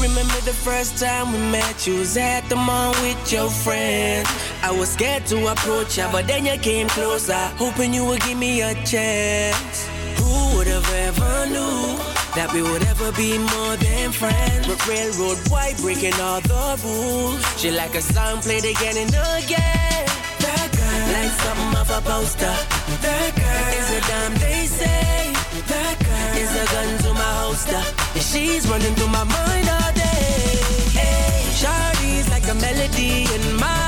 Remember 0.00 0.40
the 0.44 0.52
first 0.52 0.98
time 0.98 1.32
we 1.32 1.38
met? 1.50 1.86
You 1.86 1.98
was 1.98 2.16
at 2.16 2.48
the 2.48 2.56
mall 2.56 2.92
with 3.02 3.32
your 3.32 3.48
friends. 3.48 4.51
I 4.64 4.70
was 4.70 4.90
scared 4.90 5.26
to 5.26 5.48
approach 5.48 5.98
ya, 5.98 6.10
but 6.12 6.28
then 6.28 6.46
you 6.46 6.56
came 6.56 6.86
closer, 6.88 7.42
hoping 7.58 7.92
you 7.92 8.04
would 8.06 8.22
give 8.22 8.38
me 8.38 8.62
a 8.62 8.74
chance. 8.84 9.88
Who 10.22 10.56
would 10.56 10.68
have 10.68 10.88
ever 11.08 11.46
knew 11.50 11.98
that 12.36 12.48
we 12.54 12.62
would 12.62 12.84
ever 12.84 13.10
be 13.12 13.38
more 13.38 13.74
than 13.76 14.12
friends? 14.12 14.66
But 14.68 14.78
railroad 14.86 15.38
white 15.50 15.76
breaking 15.82 16.14
all 16.22 16.40
the 16.40 16.78
rules. 16.84 17.42
She 17.58 17.72
like 17.72 17.96
a 17.96 18.00
song 18.02 18.40
played 18.40 18.64
again 18.64 18.96
and 19.02 19.10
again. 19.10 20.06
That 20.46 20.68
girl, 20.78 21.04
like 21.10 21.34
something 21.42 21.74
off 21.82 21.90
a 21.90 22.00
poster. 22.06 22.54
That 23.02 23.30
girl 23.34 23.68
is 23.82 23.88
a 23.98 24.00
damn 24.06 24.34
they 24.38 24.66
say. 24.70 25.34
That 25.66 25.96
girl 26.06 26.34
is 26.38 26.52
a 26.54 26.64
gun 26.70 26.90
to 27.02 27.10
my 27.18 27.32
holster. 27.42 27.82
And 28.14 28.22
she's 28.22 28.68
running 28.70 28.94
through 28.94 29.10
my 29.10 29.24
mind 29.26 29.66
all 29.68 29.90
day. 29.90 30.54
Hey, 30.94 31.50
Shawty's 31.50 32.30
like 32.30 32.46
a 32.46 32.54
melody 32.54 33.26
in 33.26 33.58
my 33.58 33.81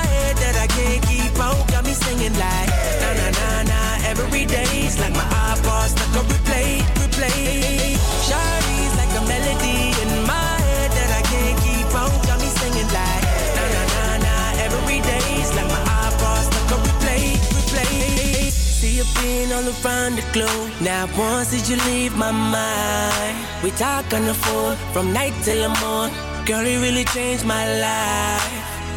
singing 2.14 2.38
like 2.38 2.70
na 3.02 3.10
na 3.18 3.28
na 3.38 3.48
na 3.70 3.80
every 4.06 4.44
day's 4.46 4.98
like 4.98 5.12
my 5.12 5.26
iPod 5.50 5.88
stuck 5.90 6.14
on 6.18 6.24
replay, 6.30 6.78
replay. 7.00 7.96
Shawty's 8.26 8.94
like 9.00 9.12
a 9.18 9.22
melody 9.26 9.90
in 10.02 10.10
my 10.26 10.54
head 10.68 10.90
that 10.96 11.10
I 11.20 11.22
can't 11.30 11.58
keep 11.64 11.90
out. 11.94 12.14
Got 12.26 12.38
me 12.40 12.48
singing 12.60 12.90
like 12.98 13.24
na 13.56 13.64
na 13.74 13.82
na 13.94 14.04
na 14.26 14.34
every 14.66 15.00
day's 15.00 15.50
like 15.56 15.68
my 15.76 15.82
iPod 16.06 16.42
stuck 16.48 16.70
on 16.74 16.80
replay, 16.86 17.24
replay. 17.56 18.50
See 18.50 18.96
you 18.98 19.06
being 19.18 19.50
all 19.52 19.66
around 19.66 20.16
the 20.18 20.24
globe. 20.32 20.70
Now 20.80 21.08
once 21.18 21.50
did 21.50 21.68
you 21.68 21.78
leave 21.90 22.16
my 22.16 22.30
mind? 22.30 23.36
We 23.62 23.70
talk 23.72 24.12
on 24.12 24.24
the 24.30 24.34
phone 24.34 24.76
from 24.92 25.12
night 25.12 25.34
till 25.42 25.60
the 25.66 25.72
morning. 25.82 26.14
Girl, 26.46 26.64
it 26.64 26.78
really 26.78 27.04
changed 27.16 27.44
my 27.44 27.64
life. 27.86 28.54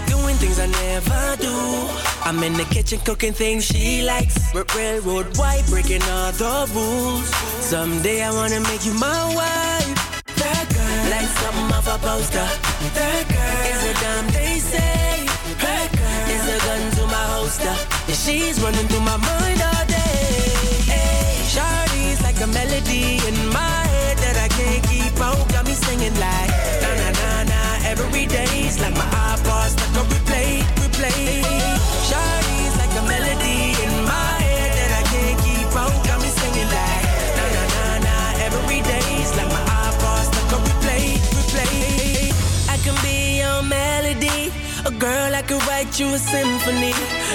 Doing 0.08 0.36
things 0.36 0.60
I 0.60 0.68
never. 0.68 1.37
I'm 2.28 2.44
in 2.44 2.52
the 2.52 2.66
kitchen 2.66 3.00
cooking 3.06 3.32
things 3.32 3.64
she 3.64 4.04
likes. 4.04 4.54
R- 4.54 4.66
railroad 4.76 5.38
white, 5.38 5.64
breaking 5.70 6.04
all 6.12 6.34
the 6.34 6.70
rules. 6.76 7.26
Someday 7.64 8.22
I 8.22 8.32
wanna 8.32 8.60
make 8.68 8.86
you 8.86 8.92
my 9.00 9.24
wife. 9.34 9.96
That 10.36 10.68
girl, 10.76 11.04
like 11.08 11.30
something 11.40 11.72
off 11.72 11.88
a 11.88 11.98
poster. 12.06 12.48
That 13.00 13.24
girl 13.32 13.64
is 13.72 13.82
a 13.88 13.94
damn 14.04 14.28
they 14.36 14.60
say. 14.60 15.24
That 15.64 15.88
girl 15.96 16.28
is 16.36 16.46
a 16.52 16.58
gun 16.68 16.84
to 17.00 17.04
my 17.08 17.26
holster. 17.32 17.76
And 18.12 18.18
she's 18.18 18.60
running 18.60 18.88
through 18.90 19.08
my 19.08 19.16
mind 19.16 19.62
all 19.64 19.86
day. 19.88 20.52
Hey, 20.84 21.32
Shawty's 21.48 22.22
like 22.28 22.42
a 22.44 22.48
melody 22.48 23.24
in 23.24 23.38
my 23.56 23.80
head 23.96 24.18
that 24.18 24.36
I 24.36 24.50
can't 24.52 24.84
keep 24.92 25.16
out. 25.22 25.48
Got 25.48 25.66
me 25.66 25.72
singing 25.72 26.16
like 26.20 26.52
na 26.84 26.92
na 26.92 27.10
na 27.20 27.44
na 27.52 27.62
every 27.88 28.26
day's 28.26 28.82
like 28.82 28.96
my 28.96 29.37
girl 45.00 45.34
I 45.36 45.42
could 45.42 45.62
write 45.68 46.00
you 46.00 46.08
a 46.14 46.18
symphony, 46.20 46.94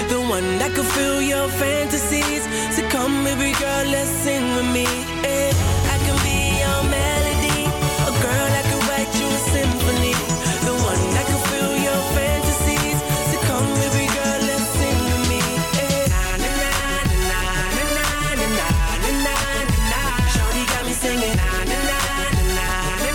the 0.09 0.19
one 0.29 0.57
that 0.59 0.71
could 0.75 0.85
fill 0.85 1.21
your 1.21 1.47
fantasies. 1.49 2.43
So 2.75 2.81
come, 2.89 3.23
baby 3.23 3.53
girl, 3.59 3.85
let's 3.87 4.09
sing 4.23 4.43
with 4.55 4.67
me. 4.73 4.85
eh. 5.23 5.51
I 5.93 5.97
can 6.05 6.17
be 6.25 6.37
your 6.63 6.81
melody, 6.91 7.61
a 8.09 8.11
girl 8.25 8.49
I 8.59 8.63
could 8.69 8.83
write 8.89 9.11
you 9.19 9.27
a 9.27 9.41
symphony, 9.55 10.13
the 10.67 10.73
one 10.75 11.03
that 11.15 11.25
could 11.29 11.43
fill 11.51 11.73
your 11.87 12.01
fantasies. 12.15 12.99
So 13.31 13.35
come, 13.47 13.67
baby 13.79 14.05
girl, 14.11 14.39
let's 14.49 14.67
sing 14.79 14.99
with 15.07 15.23
me. 15.31 15.41
eh. 15.79 16.07
Na 16.11 16.23
na 16.43 16.49
na 16.59 16.71
na 17.31 17.39
na 17.75 17.95
na 17.95 18.07
na 18.43 18.67
na 19.23 19.33
na 19.33 19.35
na. 19.91 20.01
Shawty 20.33 20.63
got 20.67 20.83
me 20.85 20.93
singing. 20.93 21.35
Na 21.39 21.49
na 21.69 21.77
na 21.87 21.99
na 22.27 22.51
na 22.51 22.67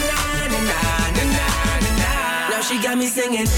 na 0.09 0.21
na 0.49 0.61
na 0.65 1.47
na 1.85 1.91
na. 2.01 2.11
Now 2.51 2.61
she 2.65 2.77
got 2.81 2.97
me 2.97 3.07
singing. 3.07 3.49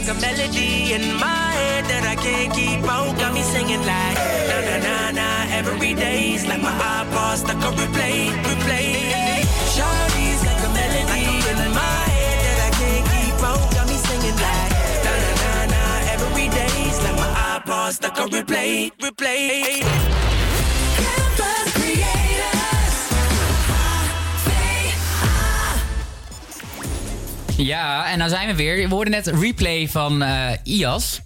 Like 0.00 0.16
a 0.16 0.20
melody 0.22 0.94
in 0.94 1.14
my 1.16 1.52
head 1.52 1.84
that 1.84 2.04
I 2.08 2.16
can't 2.16 2.50
keep 2.54 2.82
out. 2.88 3.18
Got 3.18 3.34
me 3.34 3.42
singing 3.42 3.84
like 3.84 4.16
na 4.48 4.56
na 4.64 4.76
na 4.80 5.10
na 5.12 5.28
every 5.52 5.92
day's 5.92 6.46
like 6.46 6.62
my 6.62 6.72
iPod 6.72 7.36
stuck 7.36 7.60
on 7.60 7.74
replay, 7.76 8.32
replay. 8.48 9.44
Shawty's 9.76 10.40
like 10.48 10.62
a 10.64 10.70
melody 10.72 11.28
in 11.52 11.58
my 11.76 12.00
head 12.16 12.38
that 12.46 12.58
I 12.64 12.70
can't 12.80 13.04
keep 13.12 13.44
out. 13.44 13.60
Got 13.76 13.88
me 13.92 13.96
singing 14.08 14.38
like 14.40 14.72
na 15.04 15.12
na 15.20 15.32
na 15.42 15.52
na 15.68 15.82
every 16.16 16.48
day's 16.48 16.96
like 17.04 17.16
my 17.20 17.60
iPod 17.60 17.92
stuck 17.92 18.18
on 18.20 18.30
replay, 18.30 18.90
replay. 19.04 19.99
Ja, 27.64 28.10
en 28.10 28.18
dan 28.18 28.28
zijn 28.28 28.46
we 28.46 28.54
weer. 28.54 28.88
We 28.88 28.94
hoorden 28.94 29.12
net 29.12 29.26
replay 29.26 29.88
van 29.88 30.22
eh, 30.22 30.50
IAS. 30.62 31.20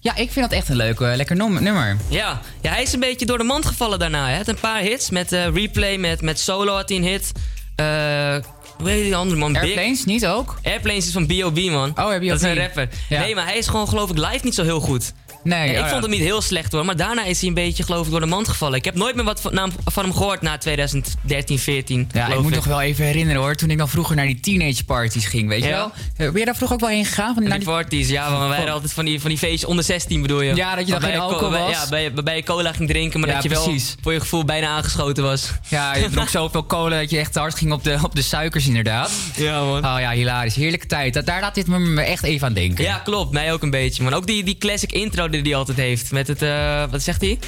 Ja, 0.00 0.16
ik 0.16 0.30
vind 0.30 0.50
dat 0.50 0.58
echt 0.58 0.68
een 0.68 0.76
leuk, 0.76 1.00
lekker 1.00 1.36
nummer. 1.36 1.96
Ja. 2.08 2.40
ja, 2.60 2.70
hij 2.70 2.82
is 2.82 2.92
een 2.92 3.00
beetje 3.00 3.26
door 3.26 3.38
de 3.38 3.44
mand 3.44 3.66
gevallen 3.66 3.98
daarna. 3.98 4.24
Hij 4.24 4.36
had 4.36 4.48
een 4.48 4.60
paar 4.60 4.80
hits. 4.80 5.10
Met 5.10 5.32
eh, 5.32 5.46
Replay, 5.54 5.96
met, 5.96 6.22
met 6.22 6.40
Solo 6.40 6.74
had 6.74 6.88
hij 6.88 6.98
een 6.98 7.04
hit. 7.04 7.32
Eh, 7.76 7.86
hoe 8.78 8.88
heet 8.88 9.02
die 9.02 9.16
andere 9.16 9.38
man? 9.38 9.52
Big. 9.52 9.62
Airplanes 9.62 10.04
niet 10.04 10.26
ook? 10.26 10.58
Airplanes 10.62 11.06
is 11.06 11.12
van 11.12 11.26
B.O.B. 11.26 11.58
man. 11.58 11.88
Oh, 11.88 11.94
B.O.B.. 11.94 12.26
Dat 12.26 12.36
is 12.36 12.42
een 12.42 12.54
rapper. 12.54 12.88
Ja. 13.08 13.20
Nee, 13.20 13.34
maar 13.34 13.44
hij 13.44 13.58
is 13.58 13.66
gewoon 13.66 13.88
geloof 13.88 14.10
ik 14.10 14.16
live 14.16 14.40
niet 14.42 14.54
zo 14.54 14.62
heel 14.62 14.80
goed. 14.80 15.12
Nee, 15.44 15.68
ik 15.70 15.74
oh 15.76 15.82
ja. 15.84 15.88
vond 15.88 16.02
hem 16.02 16.10
niet 16.10 16.20
heel 16.20 16.42
slecht 16.42 16.72
hoor. 16.72 16.84
Maar 16.84 16.96
daarna 16.96 17.24
is 17.24 17.38
hij 17.40 17.48
een 17.48 17.54
beetje 17.54 17.82
geloof 17.82 18.04
ik 18.04 18.10
door 18.10 18.20
de 18.20 18.26
mand 18.26 18.48
gevallen. 18.48 18.78
Ik 18.78 18.84
heb 18.84 18.94
nooit 18.94 19.14
meer 19.14 19.24
wat 19.24 19.40
van, 19.40 19.72
van 19.84 20.04
hem 20.04 20.12
gehoord 20.12 20.42
na 20.42 20.58
2013, 20.58 21.58
14. 21.58 22.08
Ja, 22.12 22.26
ik 22.26 22.40
moet 22.40 22.54
nog 22.54 22.64
wel 22.64 22.80
even 22.80 23.04
herinneren 23.04 23.42
hoor. 23.42 23.54
Toen 23.54 23.70
ik 23.70 23.78
dan 23.78 23.88
vroeger 23.88 24.16
naar 24.16 24.26
die 24.26 24.40
teenage 24.40 24.84
parties 24.84 25.26
ging, 25.26 25.48
weet 25.48 25.62
je 25.64 25.68
wel. 25.70 25.92
Eh, 26.16 26.30
Ben 26.30 26.38
je 26.38 26.44
daar 26.44 26.56
vroeger 26.56 26.76
ook 26.76 26.82
wel 26.82 26.90
heen 26.90 27.04
gegaan? 27.04 27.34
Van, 27.34 27.42
Naar 27.42 27.50
die 27.58 27.66
die... 27.66 27.74
parties, 27.74 28.08
ja, 28.08 28.30
maar 28.30 28.48
wij 28.48 28.56
hadden 28.56 28.74
altijd 28.74 28.92
van 28.92 29.04
die, 29.04 29.20
van 29.20 29.28
die 29.30 29.38
feestjes 29.38 29.64
onder 29.64 29.84
16 29.84 30.22
bedoel 30.22 30.40
je? 30.40 30.54
Ja, 30.54 30.74
dat 30.74 30.86
je 30.86 30.92
dan 30.92 31.02
geen 31.02 31.12
co- 31.14 31.20
alcohol 31.20 31.50
was. 31.58 31.70
Ja, 31.70 31.88
bij, 31.88 32.12
waarbij 32.14 32.36
je 32.36 32.42
cola 32.42 32.72
ging 32.72 32.88
drinken, 32.88 33.20
maar 33.20 33.32
dat 33.32 33.42
je 33.42 33.48
wel 33.48 33.62
precies. 33.64 33.94
voor 34.02 34.12
je 34.12 34.20
gevoel 34.20 34.44
bijna 34.44 34.66
aangeschoten 34.68 35.22
was. 35.22 35.50
Ja, 35.68 35.94
je 35.96 36.08
dronk 36.08 36.28
zoveel 36.38 36.66
cola 36.66 36.98
dat 36.98 37.10
je 37.10 37.18
echt 37.18 37.32
te 37.32 37.38
hard 37.38 37.54
ging 37.54 37.72
op 37.72 37.84
de, 37.84 37.98
op 38.02 38.14
de 38.14 38.22
suikers 38.22 38.66
inderdaad. 38.66 39.10
Ja 39.36 39.64
man. 39.64 39.84
Oh 39.86 40.00
ja, 40.00 40.10
hilarisch. 40.10 40.54
Heerlijke 40.54 40.86
tijd. 40.86 41.26
Daar 41.26 41.40
laat 41.40 41.54
dit 41.54 41.66
me 41.66 41.78
me 41.78 42.02
echt 42.02 42.22
even 42.24 42.46
aan 42.46 42.52
denken. 42.54 42.84
Ja, 42.84 42.98
klopt. 42.98 43.32
Mij 43.32 43.52
ook 43.52 43.62
een 43.62 43.70
beetje, 43.70 44.02
man. 44.02 44.12
Ook 44.14 44.26
die, 44.26 44.44
die 44.44 44.58
classic 44.58 44.92
intro 44.92 45.28
die 45.30 45.42
hij 45.42 45.54
altijd 45.54 45.76
heeft. 45.76 46.12
Met 46.12 46.26
het, 46.28 46.42
eh, 46.42 46.90
wat 46.90 47.02
zegt 47.02 47.20
hij? 47.20 47.38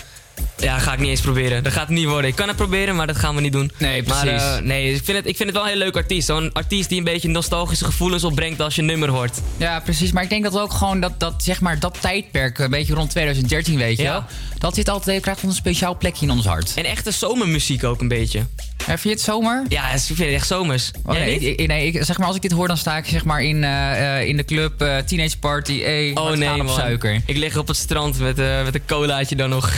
Ja, 0.57 0.79
ga 0.79 0.93
ik 0.93 0.99
niet 0.99 1.09
eens 1.09 1.21
proberen. 1.21 1.63
Dat 1.63 1.73
gaat 1.73 1.87
het 1.87 1.97
niet 1.97 2.07
worden. 2.07 2.31
Ik 2.31 2.37
kan 2.37 2.49
het 2.49 2.57
proberen, 2.57 2.97
maar 2.97 3.07
dat 3.07 3.17
gaan 3.17 3.35
we 3.35 3.41
niet 3.41 3.53
doen. 3.53 3.73
Nee, 3.79 4.03
Maar 4.03 4.21
precies. 4.25 4.43
eh, 4.43 4.59
nee, 4.59 4.95
ik 4.95 5.05
vind, 5.05 5.17
het, 5.17 5.27
ik 5.27 5.37
vind 5.37 5.49
het 5.49 5.59
wel 5.59 5.63
een 5.63 5.73
heel 5.73 5.79
leuk 5.85 5.97
artiest. 5.97 6.27
Zo'n 6.27 6.53
artiest 6.53 6.89
die 6.89 6.99
een 6.99 7.05
beetje 7.05 7.29
nostalgische 7.29 7.85
gevoelens 7.85 8.25
opbrengt 8.25 8.61
als 8.61 8.75
je 8.75 8.83
nummer 8.83 9.09
hoort. 9.09 9.39
Ja, 9.57 9.81
precies. 9.81 10.13
Maar 10.13 10.23
ik 10.23 10.29
denk 10.31 10.43
dat 10.45 10.59
ook 10.59 10.73
gewoon 10.73 11.01
dat, 11.01 11.21
dat, 11.21 11.43
zeg 11.43 11.61
maar, 11.61 11.79
dat 11.79 11.97
tijdperk, 12.01 12.59
een 12.59 12.71
beetje 12.71 12.95
rond 12.95 13.11
2013, 13.11 13.79
weet 13.79 13.97
je 13.97 14.03
Ja. 14.03 14.13
wel. 14.13 14.25
Dat 14.59 14.75
zit 14.75 14.89
altijd, 14.89 15.23
krijgt 15.23 15.43
een 15.43 15.53
speciaal 15.53 15.97
plekje 15.97 16.27
in 16.27 16.33
ons 16.33 16.47
hart. 16.47 16.73
En 16.77 16.85
echte 16.85 17.11
zomermuziek 17.11 17.85
ook 17.85 18.01
een 18.01 18.09
beetje. 18.09 18.39
Ja, 18.79 18.85
vind 18.87 19.03
je 19.03 19.09
het 19.09 19.21
zomer? 19.21 19.65
Ja, 19.69 19.93
ik 19.93 20.01
vind 20.01 20.19
het 20.19 20.29
echt 20.29 20.47
zomers. 20.47 20.91
Oh, 21.05 21.13
nee, 21.13 21.39
ik, 21.39 21.67
nee 21.67 21.87
ik, 21.87 22.05
zeg 22.05 22.19
maar, 22.19 22.27
als 22.27 22.37
ik 22.37 22.43
dit 22.43 22.53
hoor, 22.53 22.69
dan 22.69 22.77
sta 22.77 22.97
ik 22.97 23.05
zeg 23.07 23.25
maar 23.25 23.43
in, 23.43 23.65
eh, 23.65 24.19
eh, 24.21 24.29
in 24.29 24.37
de 24.37 24.45
club 24.45 25.03
Teenage 25.07 25.39
Party. 25.39 25.81
Hey, 25.83 26.11
Oh 26.15 26.31
nee, 26.31 26.61
op 26.61 26.69
suiker. 26.69 27.21
Ik 27.27 27.37
lig 27.37 27.57
op 27.57 27.69
het 27.69 27.77
strand 27.77 28.19
met, 28.19 28.37
met 28.37 28.75
een 28.75 28.85
colaatje 28.87 29.37
dan 29.37 29.49
nog. 29.49 29.73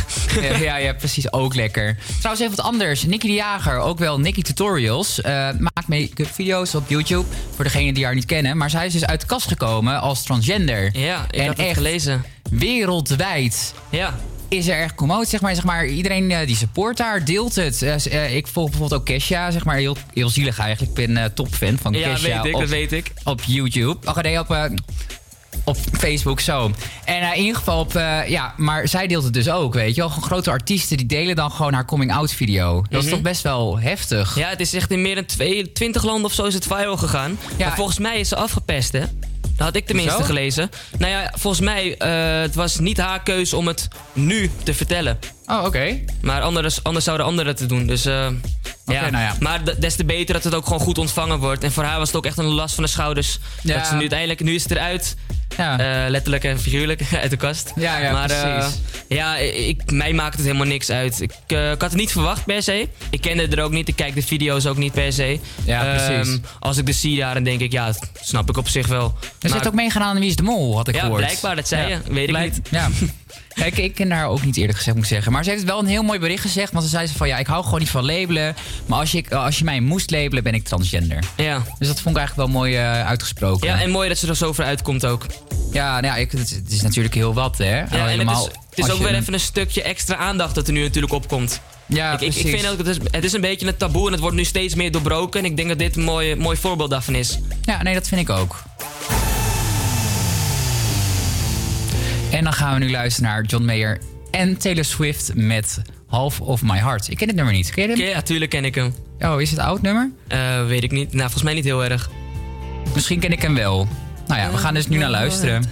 Ja, 0.44 0.56
ja, 0.58 0.76
ja, 0.76 0.92
precies. 0.92 1.32
Ook 1.32 1.54
lekker. 1.54 1.96
Trouwens, 2.18 2.44
even 2.46 2.56
wat 2.56 2.64
anders. 2.66 3.04
Nicky 3.04 3.26
de 3.26 3.32
Jager, 3.32 3.78
ook 3.78 3.98
wel 3.98 4.20
Nicky 4.20 4.42
Tutorials, 4.42 5.20
eh, 5.20 5.32
maakt 5.58 5.88
make-up 5.88 6.28
video's 6.32 6.74
op 6.74 6.88
YouTube. 6.88 7.24
Voor 7.54 7.64
degenen 7.64 7.94
die 7.94 8.04
haar 8.04 8.14
niet 8.14 8.24
kennen. 8.24 8.56
Maar 8.56 8.70
zij 8.70 8.86
is 8.86 8.92
dus 8.92 9.04
uit 9.06 9.20
de 9.20 9.26
kast 9.26 9.48
gekomen 9.48 10.00
als 10.00 10.22
transgender. 10.22 10.98
Ja, 10.98 11.24
ik 11.30 11.40
en 11.40 11.48
het 11.48 11.58
echt 11.58 11.76
gelezen. 11.76 12.24
Wereldwijd. 12.50 13.74
Ja. 13.90 14.14
Is 14.48 14.68
er 14.68 14.78
echt 14.80 14.94
commotie, 14.94 15.28
zeg 15.28 15.40
maar, 15.40 15.54
zeg 15.54 15.64
maar. 15.64 15.86
Iedereen 15.86 16.30
eh, 16.30 16.46
die 16.46 16.56
support 16.56 16.98
haar, 16.98 17.24
deelt 17.24 17.54
het. 17.54 17.82
Eh, 17.82 18.36
ik 18.36 18.46
volg 18.46 18.70
bijvoorbeeld 18.70 19.00
ook 19.00 19.06
Kesha, 19.06 19.50
zeg 19.50 19.64
maar. 19.64 19.76
Heel, 19.76 19.96
heel 20.14 20.28
zielig 20.28 20.58
eigenlijk. 20.58 20.98
Ik 20.98 21.06
ben 21.14 21.34
topfan 21.34 21.78
van 21.78 21.92
Ja, 21.92 22.12
Kesha. 22.12 22.26
weet 22.42 22.44
ik, 22.44 22.54
op, 22.54 22.60
dat 22.60 22.70
weet 22.70 22.92
ik. 22.92 23.12
Op 23.24 23.40
YouTube. 23.46 23.96
Oh, 24.08 24.16
nee, 24.16 24.38
op... 24.38 24.70
op 25.64 25.76
Facebook 25.92 26.40
zo. 26.40 26.70
En 27.04 27.20
eh, 27.22 27.36
in 27.36 27.40
ieder 27.40 27.56
geval 27.56 27.80
op, 27.80 27.94
eh, 27.94 28.28
ja, 28.28 28.54
maar 28.56 28.88
zij 28.88 29.06
deelt 29.06 29.24
het 29.24 29.32
dus 29.32 29.48
ook, 29.50 29.74
weet 29.74 29.94
je 29.94 30.00
wel. 30.00 30.10
Grote 30.10 30.50
artiesten 30.50 30.96
die 30.96 31.06
delen 31.06 31.36
dan 31.36 31.50
gewoon 31.50 31.72
haar 31.72 31.84
coming-out 31.84 32.32
video. 32.32 32.84
Dat 32.88 32.98
is 32.98 33.04
Mhm. 33.06 33.14
toch 33.14 33.22
best 33.22 33.42
wel 33.42 33.78
heftig. 33.78 34.36
Ja, 34.38 34.48
het 34.48 34.60
is 34.60 34.74
echt 34.74 34.90
in 34.90 35.02
meer 35.02 35.14
dan 35.14 35.24
twee- 35.24 35.72
20 35.72 36.02
landen 36.04 36.24
of 36.24 36.32
zo 36.32 36.44
is 36.44 36.54
het 36.54 36.66
viral 36.66 36.96
gegaan. 36.96 37.38
Ja. 37.56 37.66
Maar 37.66 37.76
volgens 37.76 37.98
mij 37.98 38.20
is 38.20 38.28
ze 38.28 38.36
afgepest, 38.36 38.92
hè? 38.92 39.00
Dat 39.56 39.66
had 39.66 39.76
ik 39.76 39.86
tenminste 39.86 40.12
Hoezo? 40.14 40.28
gelezen. 40.28 40.70
Nou 40.98 41.10
ja, 41.12 41.32
volgens 41.36 41.62
mij, 41.62 41.96
eh 41.98 42.40
het 42.40 42.54
was 42.54 42.78
niet 42.78 42.98
haar 42.98 43.22
keus 43.22 43.52
om 43.52 43.66
het 43.66 43.88
nu 44.12 44.50
te 44.62 44.74
vertellen. 44.74 45.18
Oh, 45.46 45.64
oké. 45.64 45.98
Maar 46.20 46.40
anders, 46.40 46.82
anders 46.82 47.04
zouden 47.04 47.26
anderen 47.26 47.56
het 47.56 47.68
doen. 47.68 47.86
Dus 47.86 48.04
eh, 48.04 48.12
ja. 48.86 49.10
nou 49.10 49.24
ja. 49.24 49.36
Maar 49.40 49.80
des 49.80 49.94
te 49.96 50.04
beter 50.04 50.34
dat 50.34 50.44
het 50.44 50.54
ook 50.54 50.64
gewoon 50.64 50.80
goed 50.80 50.98
ontvangen 50.98 51.38
wordt. 51.38 51.64
En 51.64 51.72
voor 51.72 51.84
haar 51.84 51.98
was 51.98 52.06
het 52.08 52.16
ook 52.16 52.26
echt 52.26 52.38
een 52.38 52.44
last 52.44 52.74
van 52.74 52.84
de 52.84 52.90
schouders. 52.90 53.38
Ja. 53.62 53.74
Dat 53.76 53.86
ze 53.86 53.94
nu 53.94 54.00
uiteindelijk, 54.00 54.40
nu 54.40 54.54
is 54.54 54.62
het 54.62 54.72
eruit. 54.72 55.16
Ja. 55.56 55.78
Eh, 56.04 56.10
letterlijk 56.10 56.44
en 56.44 56.60
figuurlijk 56.60 57.02
uit 57.22 57.30
de 57.30 57.36
kast. 57.36 57.72
Ja, 57.76 57.98
ja, 57.98 58.12
maar, 58.12 58.30
eh, 58.30 58.56
precies. 58.58 58.78
ja, 59.08 59.36
ik, 59.36 59.90
mij 59.90 60.12
maakt 60.12 60.34
het 60.36 60.44
helemaal 60.46 60.66
niks 60.66 60.90
uit. 60.90 61.20
Ik, 61.20 61.32
ik 61.46 61.56
had 61.58 61.80
het 61.80 61.94
niet 61.94 62.12
verwacht 62.12 62.44
per 62.44 62.62
se. 62.62 62.88
Ik 63.10 63.20
kende 63.20 63.42
het 63.42 63.52
er 63.52 63.62
ook 63.62 63.70
niet. 63.72 63.88
Ik 63.88 63.96
kijk 63.96 64.14
de 64.14 64.22
video's 64.22 64.66
ook 64.66 64.76
niet 64.76 64.92
per 64.92 65.12
se. 65.12 65.38
Ja, 65.64 65.82
precies. 65.94 66.28
Ehm, 66.28 66.38
als 66.58 66.76
ik 66.76 66.86
de 66.86 66.92
zie 66.92 67.18
daar, 67.18 67.34
dan 67.34 67.42
denk 67.44 67.60
ik, 67.60 67.72
ja, 67.72 67.86
dat 67.86 68.10
snap 68.20 68.48
ik 68.48 68.56
op 68.56 68.68
zich 68.68 68.86
wel. 68.86 69.14
Er 69.40 69.48
Maar- 69.48 69.58
zit 69.58 69.66
ook 69.66 69.74
meegaan 69.74 70.02
aan 70.02 70.18
Wie 70.18 70.28
is 70.28 70.36
de 70.36 70.42
Mol, 70.42 70.76
had 70.76 70.88
ik 70.88 70.94
Ja, 70.94 71.00
gehoord. 71.00 71.20
blijkbaar, 71.20 71.56
dat 71.56 71.68
zei 71.68 71.88
Ja. 71.88 71.98
je. 72.06 72.12
Weet 72.12 72.28
ik 72.28 72.38
niet. 72.38 72.60
Ja. 72.70 72.88
Ja, 73.54 73.64
ik, 73.64 73.76
ik 73.78 73.94
ken 73.94 74.10
haar 74.10 74.28
ook 74.28 74.44
niet 74.44 74.56
eerlijk 74.56 74.76
gezegd, 74.76 74.96
moet 74.96 75.04
ik 75.04 75.10
zeggen. 75.10 75.32
Maar 75.32 75.44
ze 75.44 75.50
heeft 75.50 75.64
wel 75.64 75.78
een 75.78 75.86
heel 75.86 76.02
mooi 76.02 76.18
bericht 76.18 76.42
gezegd. 76.42 76.72
Want 76.72 76.84
ze 76.84 76.90
zei 76.90 77.06
ze 77.06 77.14
van, 77.14 77.28
ja, 77.28 77.38
ik 77.38 77.46
hou 77.46 77.64
gewoon 77.64 77.78
niet 77.78 77.90
van 77.90 78.04
labelen. 78.04 78.56
Maar 78.86 78.98
als 78.98 79.12
je, 79.12 79.36
als 79.36 79.58
je 79.58 79.64
mij 79.64 79.80
moest 79.80 80.10
labelen, 80.10 80.42
ben 80.42 80.54
ik 80.54 80.64
transgender. 80.64 81.18
Ja. 81.36 81.62
Dus 81.78 81.88
dat 81.88 82.00
vond 82.00 82.16
ik 82.16 82.20
eigenlijk 82.20 82.36
wel 82.36 82.60
mooi 82.60 82.76
eh, 82.76 83.06
uitgesproken. 83.06 83.68
Ja, 83.68 83.80
en 83.80 83.90
mooi 83.90 84.08
dat 84.08 84.18
ze 84.18 84.28
er 84.28 84.36
zo 84.36 84.52
voor 84.52 84.64
uitkomt 84.64 85.06
ook. 85.06 85.26
Ja, 85.72 86.00
nou 86.00 86.06
ja 86.06 86.16
ik, 86.16 86.32
het, 86.32 86.50
het 86.50 86.72
is 86.72 86.82
natuurlijk 86.82 87.14
heel 87.14 87.34
wat, 87.34 87.58
hè. 87.58 87.64
Ja, 87.64 87.86
en 87.90 88.00
het 88.00 88.10
Helemaal 88.10 88.46
is, 88.46 88.52
het 88.70 88.78
is 88.78 88.90
ook 88.90 88.98
je 88.98 89.04
weer 89.04 89.14
even 89.14 89.32
een 89.32 89.40
stukje 89.40 89.82
extra 89.82 90.16
aandacht 90.16 90.54
dat 90.54 90.66
er 90.66 90.72
nu 90.72 90.82
natuurlijk 90.82 91.12
opkomt. 91.12 91.60
Ja, 91.86 92.12
ik, 92.12 92.20
ik, 92.20 92.32
vind 92.32 92.68
ook, 92.68 92.78
het 92.78 92.86
is, 92.86 92.96
het 93.10 93.24
is 93.24 93.32
een 93.32 93.40
beetje 93.40 93.66
een 93.66 93.76
taboe 93.76 94.06
en 94.06 94.12
het 94.12 94.20
wordt 94.20 94.36
nu 94.36 94.44
steeds 94.44 94.74
meer 94.74 94.92
doorbroken. 94.92 95.40
En 95.40 95.46
ik 95.46 95.56
denk 95.56 95.68
dat 95.68 95.78
dit 95.78 95.96
een 95.96 96.02
mooi, 96.02 96.36
mooi 96.36 96.56
voorbeeld 96.56 96.90
daarvan 96.90 97.14
is. 97.14 97.38
Ja, 97.62 97.82
nee, 97.82 97.94
dat 97.94 98.08
vind 98.08 98.20
ik 98.20 98.30
ook. 98.30 98.62
En 102.30 102.44
dan 102.44 102.52
gaan 102.52 102.78
we 102.78 102.84
nu 102.84 102.90
luisteren 102.90 103.30
naar 103.30 103.44
John 103.44 103.64
Mayer 103.64 103.98
en 104.30 104.56
Taylor 104.56 104.84
Swift 104.84 105.32
met 105.34 105.82
Half 106.06 106.40
of 106.40 106.62
My 106.62 106.78
Heart. 106.78 107.10
Ik 107.10 107.16
ken 107.16 107.26
het 107.26 107.36
nummer 107.36 107.54
niet. 107.54 107.70
Ken 107.70 107.88
je 107.88 107.96
hem? 107.96 108.06
Ja, 108.06 108.22
tuurlijk 108.22 108.50
ken 108.50 108.64
ik 108.64 108.74
hem. 108.74 108.94
Oh, 109.20 109.40
is 109.40 109.50
het 109.50 109.58
oud 109.60 109.82
nummer? 109.82 110.10
Eh, 110.28 110.66
weet 110.66 110.82
ik 110.82 110.90
niet. 110.90 111.08
Nou, 111.08 111.20
volgens 111.20 111.42
mij 111.42 111.54
niet 111.54 111.64
heel 111.64 111.84
erg. 111.84 112.10
Misschien 112.94 113.20
ken 113.20 113.32
ik 113.32 113.42
hem 113.42 113.54
wel. 113.54 113.88
Nou 114.26 114.40
ja, 114.40 114.50
we 114.50 114.56
gaan 114.56 114.74
dus 114.74 114.88
nu 114.88 114.98
naar 114.98 115.10
luisteren. 115.10 115.64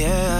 Yeah. 0.00 0.39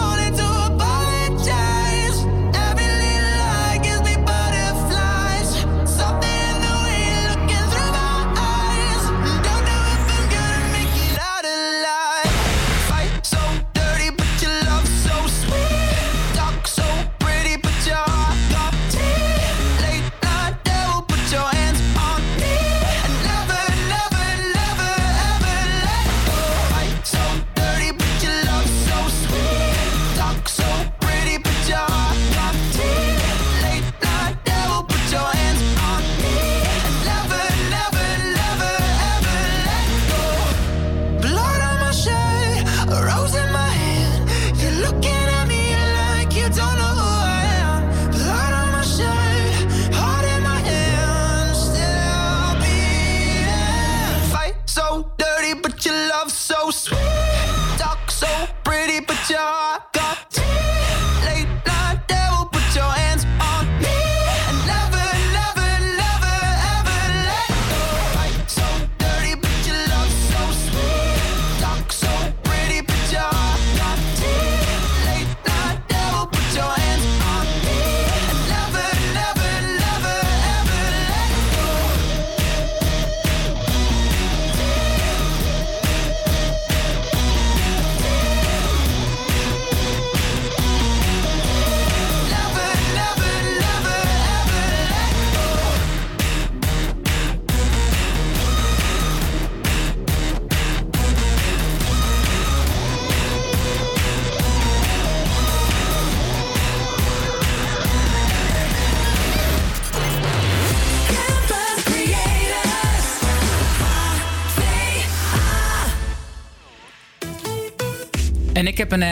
heb 118.91 119.01
een, 119.01 119.07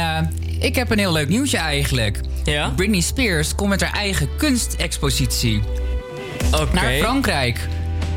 eh, 0.59 0.65
ik 0.67 0.75
heb 0.75 0.91
een 0.91 0.97
heel 0.99 1.11
leuk 1.11 1.29
nieuwtje 1.29 1.57
eigenlijk. 1.57 2.19
Ja? 2.43 2.69
Britney 2.75 3.01
Spears 3.01 3.55
komt 3.55 3.69
met 3.69 3.81
haar 3.81 3.93
eigen 3.93 4.29
kunstexpositie. 4.37 5.61
Oké. 6.51 6.73
Naar 6.73 6.93
Frankrijk. 6.93 7.67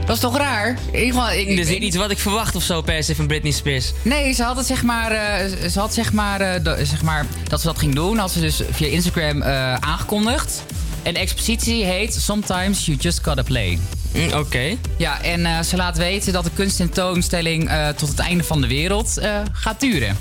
Dat 0.07 0.15
is 0.17 0.21
toch 0.23 0.37
raar? 0.37 0.77
Ik, 0.93 1.15
ik- 1.35 1.49
niet 1.49 1.69
iets 1.69 1.97
wat 1.97 2.11
ik 2.11 2.19
verwacht 2.19 2.55
of 2.57 2.63
zo 2.63 2.83
per 2.83 3.05
se 3.05 3.15
van 3.15 3.27
Britney 3.27 3.53
Spears. 3.53 3.93
Nee, 4.03 4.33
ze 4.33 4.43
had 4.43 4.57
het 4.57 4.67
zeg 4.67 4.83
maar, 4.83 5.11
eh, 5.11 5.69
ze 5.69 5.79
had 5.79 5.95
zeg 5.95 6.13
maar, 6.13 6.41
eh, 6.41 6.85
zeg 6.85 7.03
maar 7.03 7.27
dat 7.49 7.61
ze 7.61 7.67
dat 7.67 7.79
ging 7.79 7.95
doen. 7.95 8.19
Had 8.19 8.31
ze 8.31 8.41
dus 8.41 8.63
via 8.71 8.87
Instagram 8.89 9.43
aangekondigd. 9.81 10.63
En 11.03 11.15
de 11.15 11.21
expositie 11.21 11.85
heet 11.85 12.15
Sometimes 12.15 12.87
You 12.87 12.99
Just 13.01 13.21
Gotta 13.25 13.43
Play. 13.43 13.79
Mm, 14.15 14.33
Oké. 14.33 14.77
Ja, 14.97 15.23
en 15.23 15.65
ze 15.65 15.77
laat 15.77 15.97
weten 15.97 16.33
dat 16.33 16.45
de 16.45 16.51
kunsttentoonstelling 16.55 17.71
tot 17.97 18.09
het 18.09 18.19
einde 18.19 18.45
van 18.45 18.61
de 18.61 18.67
wereld 18.67 19.21
gaat 19.53 19.81
duren. 19.81 20.17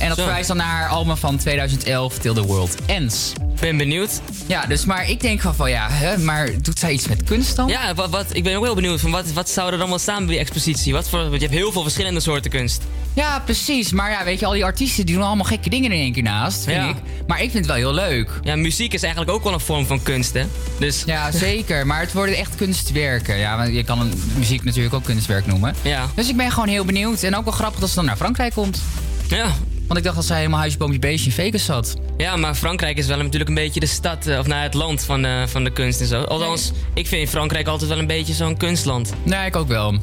En 0.00 0.08
dat 0.08 0.16
Zo. 0.16 0.22
verwijst 0.24 0.48
dan 0.48 0.56
naar 0.56 0.66
haar 0.80 0.88
album 0.88 1.16
van 1.16 1.36
2011, 1.36 2.18
Till 2.18 2.32
the 2.34 2.42
World 2.42 2.74
Ends. 2.86 3.32
Ben 3.60 3.76
benieuwd. 3.76 4.20
Ja, 4.46 4.66
dus 4.66 4.84
maar 4.84 5.08
ik 5.08 5.20
denk 5.20 5.40
van, 5.40 5.54
van 5.54 5.70
ja, 5.70 5.86
hè, 5.90 6.18
maar 6.18 6.48
doet 6.62 6.78
zij 6.78 6.92
iets 6.92 7.08
met 7.08 7.22
kunst 7.24 7.56
dan? 7.56 7.68
Ja, 7.68 7.94
wat, 7.94 8.10
wat, 8.10 8.26
ik 8.32 8.42
ben 8.42 8.56
ook 8.56 8.64
heel 8.64 8.74
benieuwd 8.74 9.00
van 9.00 9.10
wat, 9.10 9.32
wat 9.32 9.48
zou 9.50 9.72
er 9.72 9.78
dan 9.78 9.88
wel 9.88 9.98
staan 9.98 10.18
bij 10.18 10.26
die 10.26 10.38
expositie? 10.38 10.92
Wat 10.92 11.08
voor, 11.08 11.18
want 11.20 11.32
je 11.32 11.38
hebt 11.46 11.52
heel 11.52 11.72
veel 11.72 11.82
verschillende 11.82 12.20
soorten 12.20 12.50
kunst. 12.50 12.82
Ja, 13.14 13.38
precies. 13.44 13.92
Maar 13.92 14.10
ja, 14.10 14.24
weet 14.24 14.38
je, 14.40 14.46
al 14.46 14.52
die 14.52 14.64
artiesten 14.64 15.06
die 15.06 15.14
doen 15.14 15.24
allemaal 15.24 15.44
gekke 15.44 15.70
dingen 15.70 15.92
in 15.92 15.98
één 16.00 16.12
keer 16.12 16.22
naast, 16.22 16.64
vind 16.64 16.76
Ja. 16.76 16.88
ik. 16.88 16.96
Maar 17.26 17.42
ik 17.42 17.50
vind 17.50 17.66
het 17.66 17.66
wel 17.66 17.76
heel 17.76 17.94
leuk. 17.94 18.30
Ja, 18.42 18.56
muziek 18.56 18.92
is 18.94 19.02
eigenlijk 19.02 19.32
ook 19.32 19.44
wel 19.44 19.52
een 19.52 19.60
vorm 19.60 19.86
van 19.86 20.02
kunst, 20.02 20.32
hè? 20.34 20.42
Dus 20.78 21.02
Ja, 21.06 21.30
zeker. 21.30 21.86
Maar 21.86 22.00
het 22.00 22.12
worden 22.12 22.36
echt 22.36 22.54
kunstwerken. 22.54 23.36
Ja, 23.36 23.56
want 23.56 23.74
je 23.74 23.84
kan 23.84 24.00
een 24.00 24.22
muziek 24.36 24.64
natuurlijk 24.64 24.94
ook 24.94 25.04
kunstwerk 25.04 25.46
noemen. 25.46 25.74
ja. 25.82 26.06
Dus 26.14 26.28
ik 26.28 26.36
ben 26.36 26.50
gewoon 26.50 26.68
heel 26.68 26.84
benieuwd. 26.84 27.22
En 27.22 27.36
ook 27.36 27.44
wel 27.44 27.52
grappig 27.52 27.80
dat 27.80 27.88
ze 27.88 27.94
dan 27.94 28.04
naar 28.04 28.16
Frankrijk 28.16 28.54
komt. 28.54 28.80
Ja. 29.28 29.46
Want 29.90 30.02
ik 30.02 30.08
dacht 30.08 30.18
dat 30.18 30.26
zij 30.28 30.36
helemaal 30.36 30.58
huisje, 30.58 30.78
boompje, 30.78 30.98
beestje 30.98 31.26
in 31.30 31.34
Vegas 31.36 31.64
zat. 31.64 31.96
Ja, 32.16 32.36
maar 32.36 32.54
Frankrijk 32.54 32.96
is 32.98 33.06
wel 33.06 33.16
natuurlijk 33.16 33.48
een 33.48 33.54
beetje 33.56 33.80
de 33.80 33.86
stad, 33.86 34.26
eh, 34.26 34.38
of 34.38 34.46
nou, 34.46 34.62
het 34.62 34.74
land 34.74 35.04
van, 35.04 35.24
eh, 35.24 35.46
van 35.46 35.64
de 35.64 35.72
kunst 35.72 36.00
en 36.00 36.06
zo. 36.06 36.22
Althans, 36.22 36.72
ik 36.94 37.06
vind 37.06 37.28
Frankrijk 37.28 37.66
altijd 37.66 37.90
wel 37.90 37.98
een 37.98 38.06
beetje 38.06 38.32
zo'n 38.32 38.56
kunstland. 38.56 39.12
Nee, 39.22 39.46
ik 39.46 39.56
ook 39.56 39.68
wel. 39.68 39.98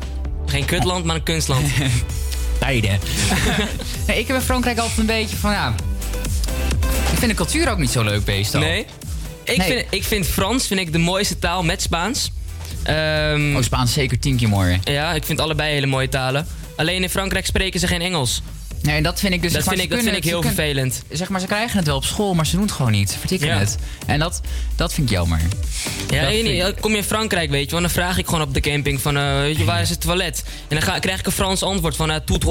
Geen 0.45 0.65
kutland, 0.65 1.05
maar 1.05 1.15
een 1.15 1.23
kunstland. 1.23 1.67
Beide. 2.59 2.87
nee, 4.07 4.19
ik 4.19 4.27
heb 4.27 4.35
in 4.35 4.41
Frankrijk 4.41 4.77
altijd 4.77 4.97
een 4.97 5.05
beetje 5.05 5.35
van, 5.35 5.51
ja... 5.51 5.75
Ik 7.11 7.17
vind 7.17 7.31
de 7.31 7.37
cultuur 7.37 7.69
ook 7.69 7.77
niet 7.77 7.91
zo 7.91 8.03
leuk, 8.03 8.25
meestal. 8.25 8.59
Nee? 8.59 8.85
Ik, 9.43 9.57
Nee. 9.57 9.67
Vind, 9.71 9.85
ik 9.89 10.03
vind 10.03 10.25
Frans 10.25 10.67
vind 10.67 10.79
ik 10.79 10.91
de 10.91 10.97
mooiste 10.97 11.39
taal 11.39 11.63
met 11.63 11.81
Spaans. 11.81 12.31
Ehm, 12.83 13.55
Oh, 13.55 13.61
Spaans 13.63 13.93
zeker 13.93 14.19
tien 14.19 14.37
keer 14.37 14.49
mooier. 14.49 14.79
ja, 14.83 15.13
ik 15.13 15.23
vind 15.23 15.39
allebei 15.39 15.73
hele 15.73 15.85
mooie 15.85 16.09
talen. 16.09 16.47
Alleen 16.75 17.03
in 17.03 17.09
Frankrijk 17.09 17.45
spreken 17.45 17.79
ze 17.79 17.87
geen 17.87 18.01
Engels. 18.01 18.41
Nee, 18.87 19.01
dat 19.01 19.19
vind 19.19 19.33
ik 19.33 19.41
dus... 19.41 19.53
Dat 19.53 19.63
zeg 19.63 19.69
maar, 19.69 19.79
vind 19.79 19.91
ik- 19.91 19.95
dat 19.97 20.05
vind 20.05 20.17
ik 20.17 20.29
heel 20.29 20.39
kunnen- 20.39 20.55
vervelend. 20.57 21.03
Zeg 21.11 21.29
maar, 21.29 21.39
ze 21.39 21.45
krijgen 21.45 21.77
het 21.77 21.87
wel 21.87 21.95
op 21.95 22.03
school, 22.05 22.33
maar 22.33 22.45
ze 22.45 22.51
doen 22.55 22.61
het 22.65 22.71
gewoon 22.71 22.91
niet. 22.91 23.15
Vertikken 23.19 23.47
Ja. 23.47 23.57
het. 23.57 23.77
En 24.05 24.19
dat, 24.19 24.41
dat 24.75 24.93
vind 24.93 25.09
ik 25.09 25.15
jammer. 25.15 25.39
Ja, 26.09 26.21
Dat 26.21 26.31
vind 26.31 26.47
niet, 26.47 26.61
dan 26.61 26.73
kom 26.79 26.91
je 26.91 26.97
in 26.97 27.03
Frankrijk, 27.03 27.49
weet 27.49 27.65
je 27.65 27.71
wel. 27.71 27.81
Dan 27.81 27.89
vraag 27.89 28.17
ik 28.17 28.25
gewoon 28.25 28.41
op 28.41 28.53
de 28.53 28.59
camping 28.59 29.01
van, 29.01 29.17
eh, 29.17 29.39
weet 29.39 29.57
je, 29.57 29.63
waar 29.63 29.81
is 29.81 29.89
het 29.89 30.01
toilet? 30.01 30.43
En 30.45 30.75
dan 30.75 30.81
ga, 30.81 30.99
krijg 30.99 31.19
ik 31.19 31.25
een 31.25 31.31
Frans 31.31 31.63
antwoord 31.63 31.95
van, 31.95 32.11
eh, 32.11 32.15
tout. 32.25 32.45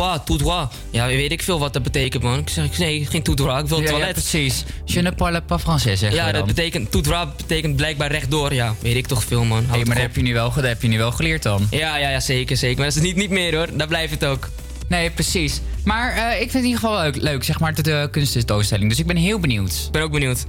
Ja, 0.91 1.07
weet 1.07 1.33
ik 1.33 1.43
veel 1.43 1.59
wat 1.59 1.73
dat 1.73 1.83
betekent, 1.83 2.23
man. 2.23 2.39
Ik 2.39 2.49
zeg, 2.49 2.79
nee, 2.79 3.07
geen 3.11 3.23
tout 3.23 3.37
droit, 3.37 3.63
ik 3.63 3.69
wil 3.69 3.79
het 3.79 3.87
Ja, 3.87 3.93
ja, 3.93 3.99
toilet. 3.99 4.23
precies. 4.23 4.65
Je 4.85 5.01
ne 5.03 5.13
parle 5.13 5.41
pas 5.43 5.61
français, 5.63 5.99
zeggen 5.99 6.15
Ja, 6.15 6.33
dat 6.33 6.47
betekent, 6.47 6.91
tout 6.91 7.05
droit 7.05 7.37
betekent 7.37 7.77
blijkbaar 7.77 8.11
rechtdoor. 8.11 8.55
Ja, 8.55 8.75
weet 8.81 8.97
ik 8.97 9.07
toch 9.07 9.25
veel, 9.25 9.45
man. 9.45 9.65
Hey, 9.69 9.77
maar 9.85 9.95
dat 9.95 10.05
heb, 10.05 10.17
je 10.17 10.23
nu 10.23 10.33
wel, 10.35 10.53
dat 10.55 10.65
heb 10.65 10.83
je 10.83 10.89
nu 10.89 10.99
wel 10.99 11.13
geleerd 11.13 11.43
dan. 11.43 11.67
Ja, 11.71 11.97
ja, 11.97 12.09
ja, 12.09 12.21
zeker, 12.21 12.57
zeker. 12.57 12.77
Maar 12.77 12.87
dat 12.87 12.97
is 12.97 13.03
niet, 13.03 13.17
niet 13.17 13.31
meer, 13.31 13.55
hoor. 13.57 13.69
Daar 13.77 13.89
blijft 13.89 14.13
het 14.13 14.25
ook. 14.25 14.49
Nee, 14.89 15.11
precies. 15.11 15.61
Maar 15.85 16.13
eh, 16.13 16.33
ik 16.33 16.39
vind 16.39 16.53
het 16.53 16.63
in 16.63 16.69
ieder 16.69 16.81
geval 16.81 17.01
leuk, 17.01 17.17
leuk 17.17 17.45
zeg 17.45 17.61
maar, 17.61 17.75
de, 17.75 17.83
de 17.83 18.09
kunsttentoonstelling. 18.11 18.89
Dus 18.89 18.99
ik 18.99 19.07
ben 19.07 19.17
heel 19.17 19.39
benieuwd. 19.39 19.83
Ik 19.87 19.93
ben 19.93 20.03
ook 20.03 20.13
benieuwd. 20.13 20.47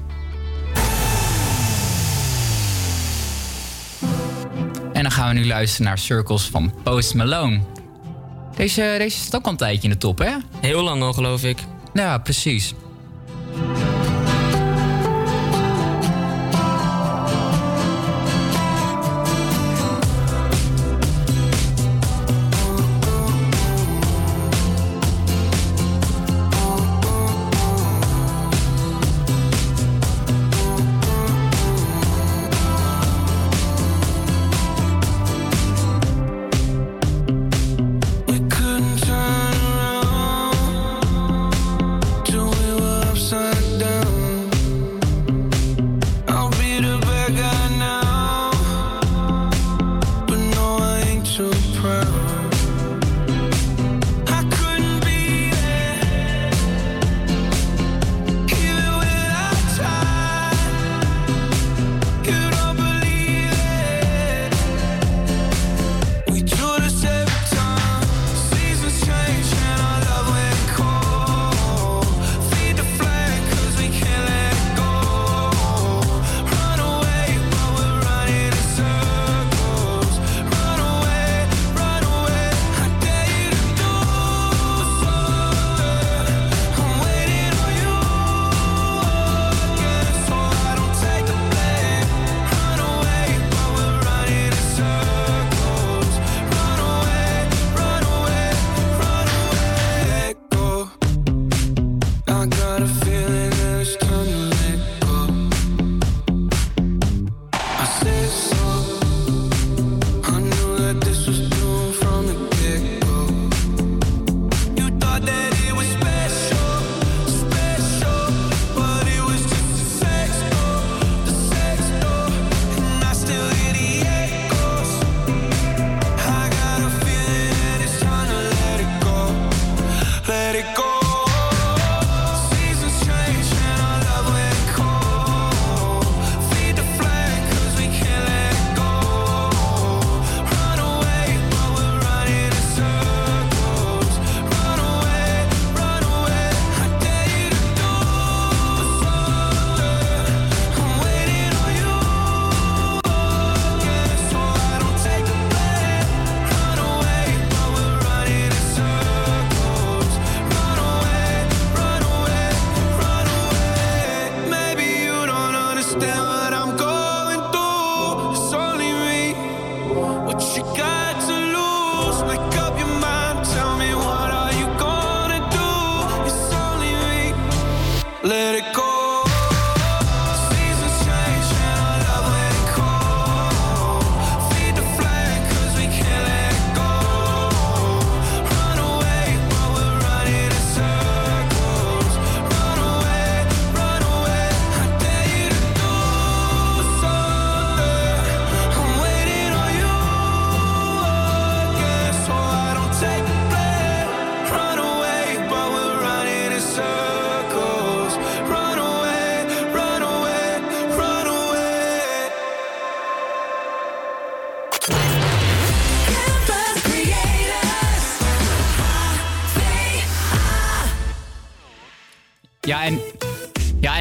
En 4.93 5.03
dan 5.03 5.11
gaan 5.11 5.27
we 5.27 5.39
nu 5.39 5.47
luisteren 5.47 5.85
naar 5.85 5.97
Circles 5.97 6.43
van 6.43 6.73
Post 6.83 7.13
Malone. 7.13 7.59
Deze, 8.55 8.95
deze 8.97 9.17
zit 9.17 9.35
ook 9.35 9.45
al 9.45 9.51
een 9.51 9.57
tijdje 9.57 9.83
in 9.83 9.89
de 9.89 9.97
top, 9.97 10.17
hè? 10.17 10.31
Heel 10.61 10.83
lang 10.83 11.01
al, 11.01 11.13
geloof 11.13 11.43
ik. 11.43 11.57
Ja, 11.93 12.17
precies. 12.17 12.73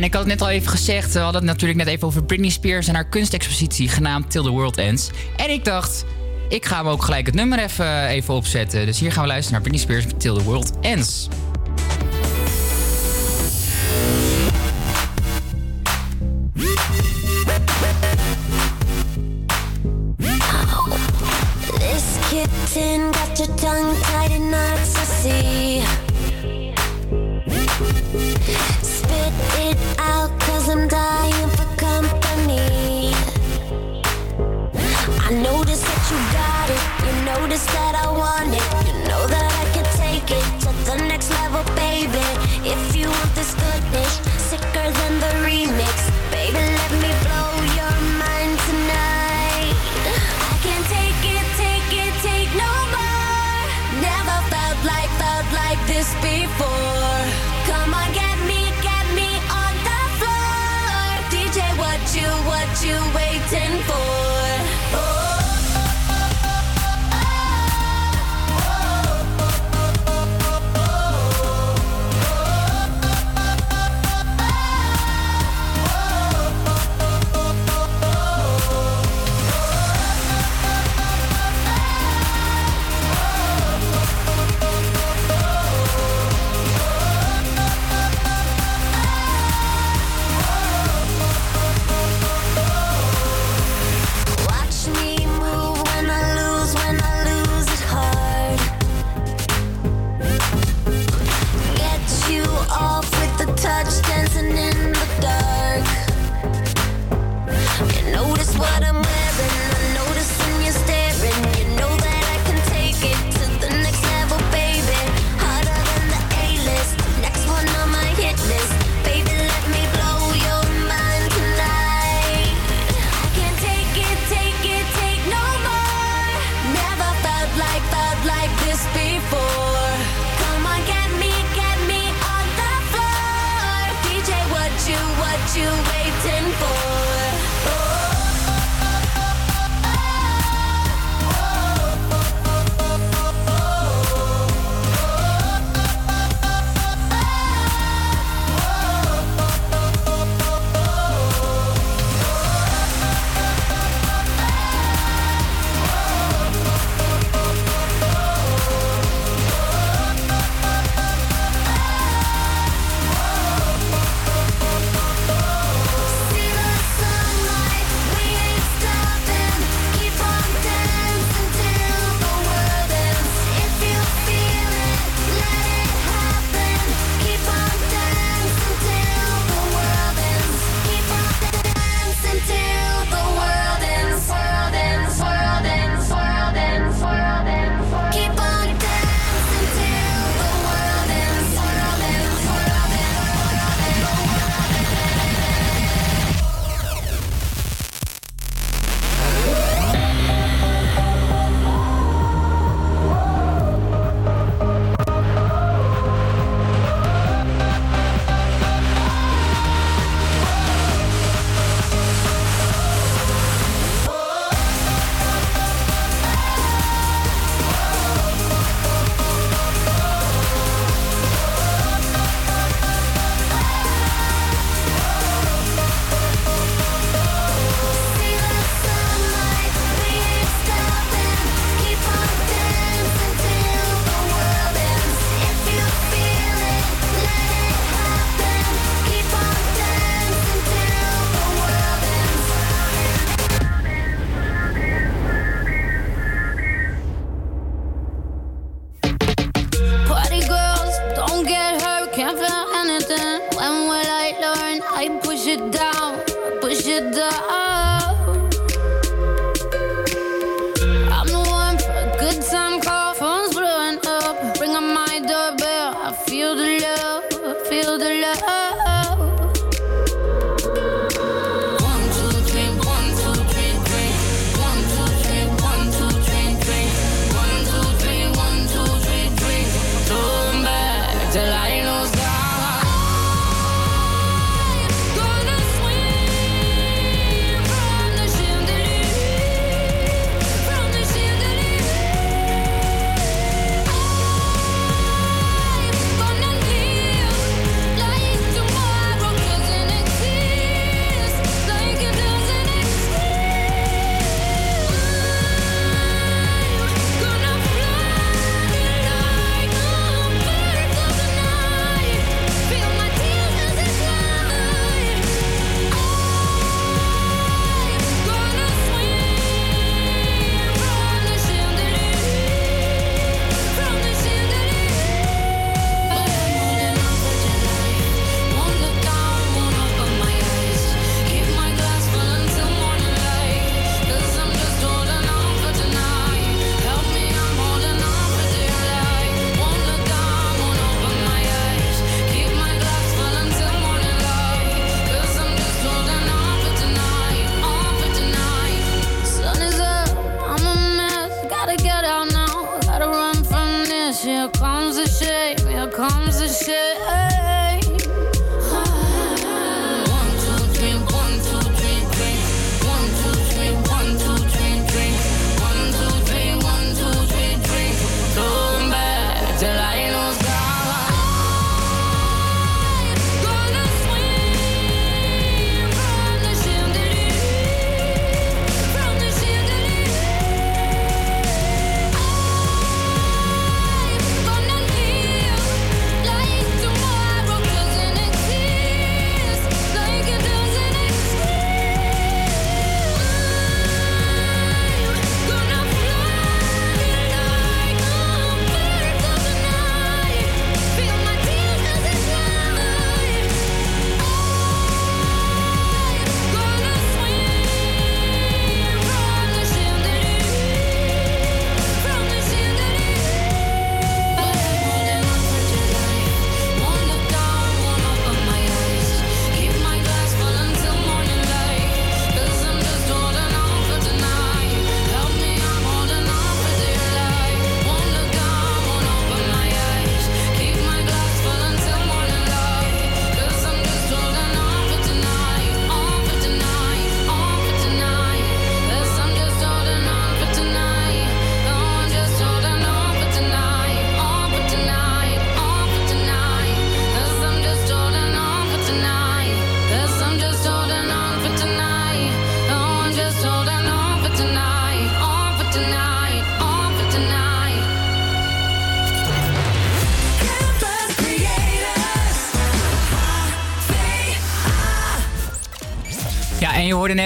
Ik 0.07 0.13
had 0.13 0.23
het 0.23 0.33
net 0.33 0.43
al 0.43 0.49
even 0.49 0.69
gezegd. 0.69 1.13
We 1.13 1.19
hadden 1.19 1.41
het 1.41 1.51
natuurlijk 1.51 1.79
net 1.79 1.89
even 1.89 2.07
over 2.07 2.25
Britney 2.25 2.51
Spears 2.51 2.89
en 2.89 2.95
haar 2.95 3.09
kunstexpositie 3.09 3.89
genaamd 3.89 4.31
Till 4.31 4.43
the 4.43 4.51
World 4.51 4.79
Ends. 4.79 5.11
En 5.37 5.51
ik 5.51 5.65
dacht, 5.65 6.05
ik 6.49 6.65
ga 6.65 6.77
hem 6.77 6.87
ook 6.87 7.03
gelijk 7.03 7.27
het 7.27 7.35
nummer 7.35 7.59
even, 7.59 8.07
even 8.07 8.35
opzetten. 8.35 8.87
Dus 8.87 9.01
hier 9.01 9.13
gaan 9.13 9.23
we 9.23 9.29
luisteren 9.29 9.61
naar 9.61 9.71
Britney 9.71 9.83
Spears 9.83 10.07
met 10.13 10.21
Till 10.21 10.35
the 10.35 10.43
World 10.43 10.73
Ends. 10.81 11.29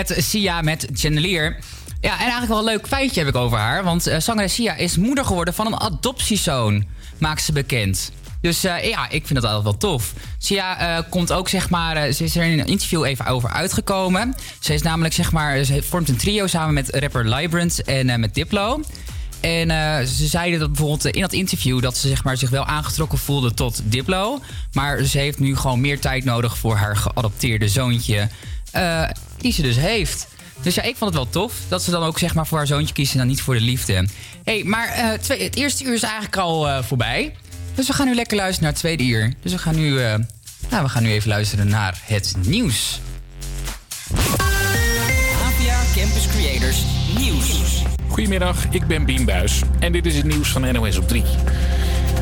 Net 0.01 0.16
Sia 0.18 0.61
met 0.61 0.88
Chandelier. 0.92 1.57
Ja, 2.01 2.12
en 2.12 2.18
eigenlijk 2.18 2.48
wel 2.48 2.59
een 2.59 2.64
leuk 2.64 2.86
feitje 2.86 3.20
heb 3.20 3.28
ik 3.28 3.36
over 3.36 3.59
haar. 3.59 3.84
Want 3.84 4.09
uh, 4.09 4.46
Sia 4.46 4.74
is 4.74 4.96
moeder 4.96 5.24
geworden 5.24 5.55
van 5.55 5.66
een 5.66 5.80
adoptiezoon. 5.80 6.84
Maakt 7.18 7.42
ze 7.42 7.53
bekend. 7.53 8.12
Dus 8.40 8.64
uh, 8.64 8.84
ja, 8.84 9.11
ik 9.11 9.26
vind 9.26 9.40
dat 9.40 9.44
altijd 9.44 9.62
wel 9.62 9.76
tof. 9.76 10.12
Sia 10.38 10.98
uh, 10.98 11.05
komt 11.11 11.32
ook, 11.32 11.48
zeg 11.48 11.70
maar, 11.70 12.12
ze 12.12 12.24
is 12.24 12.36
er 12.36 12.44
in 12.44 12.59
een 12.59 12.66
interview 12.66 13.05
even 13.05 13.26
over 13.26 13.51
uitgekomen. 13.51 14.34
Ze 14.61 14.74
is 14.74 14.82
namelijk, 14.82 15.14
zeg 15.14 15.32
maar, 15.32 15.64
ze 15.64 15.82
vormt 15.82 16.09
een 16.09 16.16
trio 16.16 16.46
samen 16.46 16.74
met 16.74 16.96
rapper 16.96 17.28
Librant 17.28 17.82
en 17.82 18.20
met 18.20 18.34
Diplo. 18.34 18.82
En 19.40 19.68
ze 20.09 20.26
zeiden 20.26 20.61
dat 20.61 20.68
bijvoorbeeld 20.68 21.07
in 21.07 21.20
dat 21.20 21.32
interview 21.32 21.82
dat 21.82 21.96
ze 21.96 22.09
zeg 22.09 22.24
maar, 22.24 22.36
zich 22.36 22.51
wel 22.51 22.64
aangetrokken 22.64 23.18
voelde 23.18 23.55
tot 23.55 23.80
Diplo. 23.84 24.40
Maar 24.72 25.05
ze 25.05 25.18
heeft 25.18 25.38
nu 25.38 25.57
gewoon 25.57 25.80
meer 25.80 26.01
tijd 26.01 26.24
nodig 26.24 26.59
voor 26.59 26.76
haar 26.76 26.96
geadopteerde 26.96 27.68
zoontje. 27.68 28.28
Die 29.41 29.53
ze 29.53 29.62
dus 29.62 29.76
heeft. 29.76 30.26
Dus 30.62 30.74
ja, 30.74 30.82
ik 30.82 30.97
vond 30.97 31.14
het 31.14 31.22
wel 31.22 31.32
tof 31.43 31.55
dat 31.68 31.82
ze 31.82 31.91
dan 31.91 32.03
ook 32.03 32.18
zeg 32.18 32.34
maar 32.34 32.47
voor 32.47 32.59
haar 32.59 32.66
zoontje 32.66 32.95
kiezen 32.95 33.12
en 33.14 33.20
dan 33.20 33.28
niet 33.28 33.43
voor 33.43 33.55
de 33.55 33.61
liefde. 33.61 34.09
hey, 34.45 34.62
maar 34.64 35.18
twee, 35.20 35.43
het 35.43 35.57
eerste 35.57 35.84
uur 35.84 35.95
is 35.95 36.03
eigenlijk 36.03 36.36
al 36.36 36.82
voorbij. 36.82 37.34
Dus 37.74 37.86
we 37.86 37.93
gaan 37.93 38.07
nu 38.07 38.14
lekker 38.14 38.36
luisteren 38.36 38.62
naar 38.62 38.72
het 38.72 38.80
tweede 38.80 39.05
uur. 39.05 39.32
Dus 39.43 39.53
we 39.53 39.59
gaan 39.59 39.76
nu, 39.76 39.91
uh, 39.91 40.14
nou, 40.68 40.82
we 40.82 40.88
gaan 40.88 41.03
nu 41.03 41.11
even 41.11 41.28
luisteren 41.28 41.68
naar 41.68 42.01
het 42.05 42.34
nieuws. 42.47 43.01
APA 45.43 45.80
Campus 45.95 46.26
Creators 46.26 46.82
Nieuws. 47.18 47.82
Goedemiddag, 48.09 48.66
ik 48.70 48.86
ben 48.86 49.05
Bien 49.05 49.24
Buis 49.24 49.61
en 49.78 49.93
dit 49.93 50.07
is 50.07 50.16
het 50.16 50.24
nieuws 50.24 50.49
van 50.49 50.72
NOS 50.72 50.99
op 50.99 51.09
3. 51.09 51.22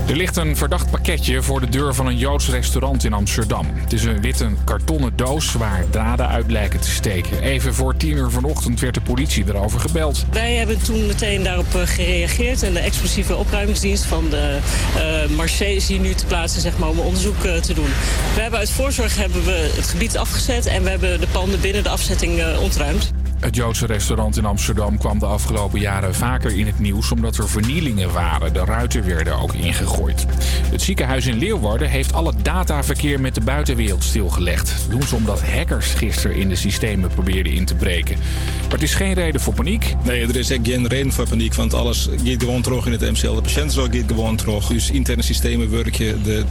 Er 0.09 0.17
ligt 0.17 0.37
een 0.37 0.57
verdacht 0.57 0.91
pakketje 0.91 1.43
voor 1.43 1.61
de 1.61 1.69
deur 1.69 1.95
van 1.95 2.07
een 2.07 2.19
Joods 2.19 2.49
restaurant 2.49 3.05
in 3.05 3.13
Amsterdam. 3.13 3.67
Het 3.75 3.93
is 3.93 4.05
een 4.05 4.21
witte 4.21 4.49
kartonnen 4.65 5.13
doos 5.17 5.53
waar 5.53 5.85
draden 5.91 6.29
uit 6.29 6.51
lijken 6.51 6.81
te 6.81 6.91
steken. 6.91 7.43
Even 7.43 7.75
voor 7.75 7.97
tien 7.97 8.17
uur 8.17 8.31
vanochtend 8.31 8.81
werd 8.81 8.95
de 8.95 9.01
politie 9.01 9.45
erover 9.49 9.81
gebeld. 9.81 10.25
Wij 10.31 10.55
hebben 10.55 10.83
toen 10.83 11.07
meteen 11.07 11.43
daarop 11.43 11.75
eh, 11.75 11.81
gereageerd. 11.83 12.63
En 12.63 12.73
de 12.73 12.79
explosieve 12.79 13.37
opruimingsdienst 13.37 14.05
van 14.05 14.31
de 14.31 14.59
uh, 14.97 15.37
Marché 15.37 15.65
is 15.65 15.89
hier 15.89 16.01
nu 16.01 16.15
te 16.15 16.27
plaatsen 16.27 16.61
zeg 16.61 16.79
maar, 16.79 16.89
om 16.89 16.99
onderzoek 16.99 17.45
uh, 17.45 17.57
te 17.57 17.75
doen. 17.75 17.91
We 18.35 18.41
hebben 18.41 18.59
uit 18.59 18.71
voorzorg 18.71 19.17
hebben 19.17 19.45
we 19.45 19.73
het 19.75 19.87
gebied 19.87 20.17
afgezet 20.17 20.67
en 20.67 20.83
we 20.83 20.91
hebben 20.91 21.21
de 21.21 21.29
panden 21.33 21.61
binnen 21.61 21.83
de 21.83 21.89
afzetting 21.89 22.57
ontruimd. 22.61 23.13
Het 23.41 23.57
Joodse 23.57 23.87
restaurant 23.87 24.37
in 24.37 24.45
Amsterdam 24.45 24.99
kwam 24.99 25.19
de 25.19 25.27
afgelopen 25.27 25.81
jaren 25.81 26.15
vaker 26.15 26.59
in 26.59 26.67
het 26.67 26.79
nieuws 26.79 27.13
omdat 27.13 27.37
er 27.37 27.49
vernielingen 27.49 28.13
waren. 28.13 28.53
De 28.53 28.65
ruiten 28.65 29.05
werden 29.05 29.39
ook 29.39 29.53
ingegooid. 29.53 30.27
Het 30.71 30.83
ziekenhuis 30.83 31.27
in 31.27 31.39
Leeuwarden 31.39 31.89
heeft 31.89 32.13
alle 32.13 32.33
dataverkeer 32.43 33.21
met 33.21 33.35
de 33.35 33.41
buitenwereld 33.41 34.05
stilgelegd. 34.05 34.69
Dat 34.69 34.91
doen 34.91 35.09
ze 35.09 35.15
omdat 35.15 35.43
hackers 35.43 35.87
gisteren 35.95 36.37
in 36.37 36.49
de 36.49 36.57
systemen 36.57 37.11
probeerden 37.11 37.53
in 37.53 37.65
te 37.65 37.75
breken. 37.75 38.17
Maar 38.63 38.71
het 38.71 38.83
is 38.83 38.95
geen 38.95 39.13
reden 39.13 39.41
voor 39.41 39.55
paniek. 39.55 39.95
Nee, 40.05 40.23
er 40.23 40.37
is 40.37 40.51
echt 40.51 40.61
geen 40.63 40.87
reden 40.87 41.13
voor 41.13 41.29
paniek, 41.29 41.55
want 41.55 41.75
alles 41.75 42.09
gaat 42.25 42.43
gewoon 42.43 42.63
terug 42.63 42.87
in 42.87 42.93
het 42.93 43.01
MCL. 43.01 43.35
De 43.35 43.41
patiëntenzorg 43.41 43.89
gaat 43.93 44.05
gewoon 44.07 44.37
terug. 44.37 44.67
Dus 44.67 44.91
interne 44.91 45.23
systemen 45.23 45.71
werken, 45.71 46.23
de, 46.23 46.45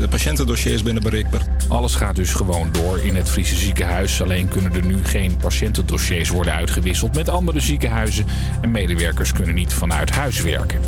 de 0.00 0.08
patiëntendossiers 0.10 0.82
binnen 0.82 1.02
bereikbaar. 1.02 1.42
Alles 1.68 1.94
gaat 1.94 2.16
dus 2.16 2.32
gewoon 2.32 2.68
door 2.72 2.98
in 2.98 3.16
het 3.16 3.28
Friese 3.28 3.56
ziekenhuis. 3.56 4.22
Alleen 4.22 4.48
kunnen 4.48 4.72
er 4.74 4.84
nu 4.84 4.96
geen 5.04 5.36
patiëntendossiers 5.36 6.23
worden 6.30 6.54
uitgewisseld 6.54 7.14
met 7.14 7.28
andere 7.28 7.60
ziekenhuizen 7.60 8.26
en 8.60 8.70
medewerkers 8.70 9.32
kunnen 9.32 9.54
niet 9.54 9.72
vanuit 9.72 10.10
huis 10.10 10.40
werken. 10.40 10.80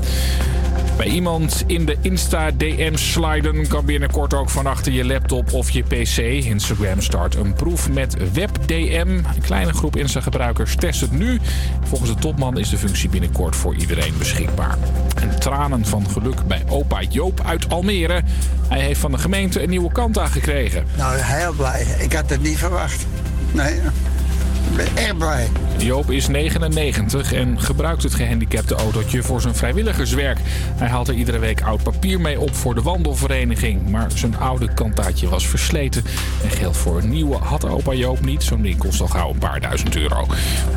Bij 0.96 1.06
iemand 1.06 1.64
in 1.66 1.84
de 1.84 1.96
Insta-DM 2.00 2.96
sliden 2.96 3.68
kan 3.68 3.84
binnenkort 3.84 4.34
ook 4.34 4.50
van 4.50 4.66
achter 4.66 4.92
je 4.92 5.04
laptop 5.04 5.52
of 5.52 5.70
je 5.70 5.82
PC. 5.82 6.16
Instagram 6.44 7.00
start 7.00 7.34
een 7.34 7.52
proef 7.52 7.90
met 7.90 8.32
WebDM. 8.32 9.08
Een 9.08 9.42
kleine 9.42 9.72
groep 9.72 9.96
Insta-gebruikers 9.96 10.76
test 10.76 11.00
het 11.00 11.12
nu. 11.12 11.40
Volgens 11.84 12.10
de 12.10 12.20
topman 12.20 12.58
is 12.58 12.68
de 12.68 12.78
functie 12.78 13.08
binnenkort 13.08 13.56
voor 13.56 13.74
iedereen 13.74 14.14
beschikbaar. 14.18 14.78
En 15.20 15.40
tranen 15.40 15.84
van 15.84 16.10
geluk 16.10 16.46
bij 16.46 16.62
opa 16.68 17.02
Joop 17.08 17.40
uit 17.40 17.68
Almere. 17.68 18.22
Hij 18.68 18.80
heeft 18.80 19.00
van 19.00 19.12
de 19.12 19.18
gemeente 19.18 19.62
een 19.62 19.70
nieuwe 19.70 19.92
kant 19.92 20.18
aangekregen. 20.18 20.84
Nou, 20.96 21.16
heel 21.18 21.52
blij. 21.52 21.86
Ik 21.98 22.12
had 22.12 22.30
het 22.30 22.42
niet 22.42 22.58
verwacht. 22.58 23.06
Nee. 23.52 23.80
Ik 24.70 24.76
ben 24.76 24.96
erg 24.96 25.16
blij. 25.16 25.48
Joop 25.78 26.10
is 26.10 26.28
99 26.28 27.32
en 27.32 27.60
gebruikt 27.60 28.02
het 28.02 28.14
gehandicapte 28.14 28.74
autootje 28.74 29.22
voor 29.22 29.40
zijn 29.40 29.54
vrijwilligerswerk. 29.54 30.38
Hij 30.76 30.88
haalt 30.88 31.08
er 31.08 31.14
iedere 31.14 31.38
week 31.38 31.62
oud 31.62 31.82
papier 31.82 32.20
mee 32.20 32.40
op 32.40 32.54
voor 32.54 32.74
de 32.74 32.82
wandelvereniging. 32.82 33.90
Maar 33.90 34.10
zijn 34.14 34.38
oude 34.38 34.74
kantaatje 34.74 35.28
was 35.28 35.46
versleten. 35.46 36.04
En 36.42 36.50
geld 36.50 36.76
voor 36.76 36.98
een 36.98 37.08
nieuwe 37.08 37.36
had 37.36 37.64
opa 37.64 37.92
Joop 37.92 38.24
niet. 38.24 38.42
Zo'n 38.42 38.62
ding 38.62 38.78
kost 38.78 39.00
al 39.00 39.06
gauw 39.06 39.30
een 39.30 39.38
paar 39.38 39.60
duizend 39.60 39.96
euro. 39.96 40.26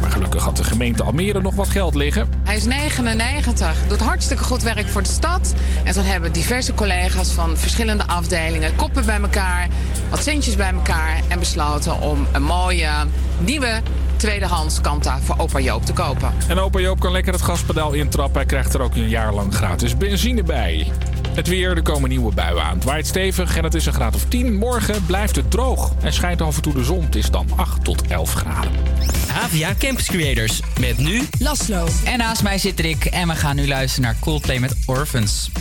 Maar 0.01 0.11
gelukkig 0.11 0.43
had 0.43 0.57
de 0.57 0.63
gemeente 0.63 1.03
Almere 1.03 1.41
nog 1.41 1.55
wat 1.55 1.69
geld 1.69 1.95
liggen. 1.95 2.29
Hij 2.43 2.55
is 2.55 2.65
99, 2.65 3.75
doet 3.87 3.99
hartstikke 3.99 4.43
goed 4.43 4.63
werk 4.63 4.87
voor 4.87 5.03
de 5.03 5.09
stad. 5.09 5.53
En 5.83 5.93
zo 5.93 6.01
hebben 6.01 6.31
diverse 6.31 6.73
collega's 6.73 7.31
van 7.31 7.57
verschillende 7.57 8.07
afdelingen 8.07 8.75
koppen 8.75 9.05
bij 9.05 9.21
elkaar, 9.21 9.67
wat 10.09 10.23
centjes 10.23 10.55
bij 10.55 10.71
elkaar 10.73 11.21
en 11.27 11.39
besloten 11.39 12.01
om 12.01 12.27
een 12.31 12.43
mooie 12.43 12.89
nieuwe 13.39 13.78
tweedehands 14.19 14.81
Kanta 14.81 15.19
voor 15.19 15.37
opa 15.37 15.59
Joop 15.59 15.85
te 15.85 15.93
kopen. 15.93 16.33
En 16.47 16.59
opa 16.59 16.79
Joop 16.79 16.99
kan 16.99 17.11
lekker 17.11 17.33
het 17.33 17.41
gaspedaal 17.41 17.93
intrappen. 17.93 18.35
Hij 18.35 18.45
krijgt 18.45 18.73
er 18.73 18.81
ook 18.81 18.95
een 18.95 19.09
jaar 19.09 19.33
lang 19.33 19.55
gratis 19.55 19.97
benzine 19.97 20.43
bij. 20.43 20.91
Het 21.35 21.47
weer, 21.47 21.75
er 21.75 21.81
komen 21.81 22.09
nieuwe 22.09 22.33
buien 22.33 22.63
aan. 22.63 22.75
Het 22.75 22.83
waait 22.83 23.07
stevig 23.07 23.57
en 23.57 23.63
het 23.63 23.75
is 23.75 23.85
een 23.85 23.93
graad 23.93 24.15
of 24.15 24.25
10. 24.25 24.55
Morgen 24.55 25.05
blijft 25.05 25.35
het 25.35 25.51
droog 25.51 25.93
en 26.01 26.13
schijnt 26.13 26.41
af 26.41 26.55
en 26.55 26.61
toe 26.61 26.73
de 26.73 26.83
zon. 26.83 27.03
Het 27.03 27.15
is 27.15 27.31
dan 27.31 27.47
8 27.55 27.83
tot 27.83 28.07
11 28.07 28.33
graden. 28.33 28.71
Havia 29.27 29.73
Campus 29.77 30.05
Creators 30.05 30.61
met 30.79 30.97
nu 30.97 31.27
Laslo. 31.39 31.87
En 32.05 32.17
naast 32.17 32.43
mij 32.43 32.57
zit 32.57 32.79
Rick 32.79 33.05
en 33.05 33.27
we 33.27 33.35
gaan 33.35 33.55
nu 33.55 33.67
luisteren 33.67 34.05
naar 34.05 34.19
Coldplay 34.19 34.59
met 34.59 34.75
Orphans. 34.85 35.51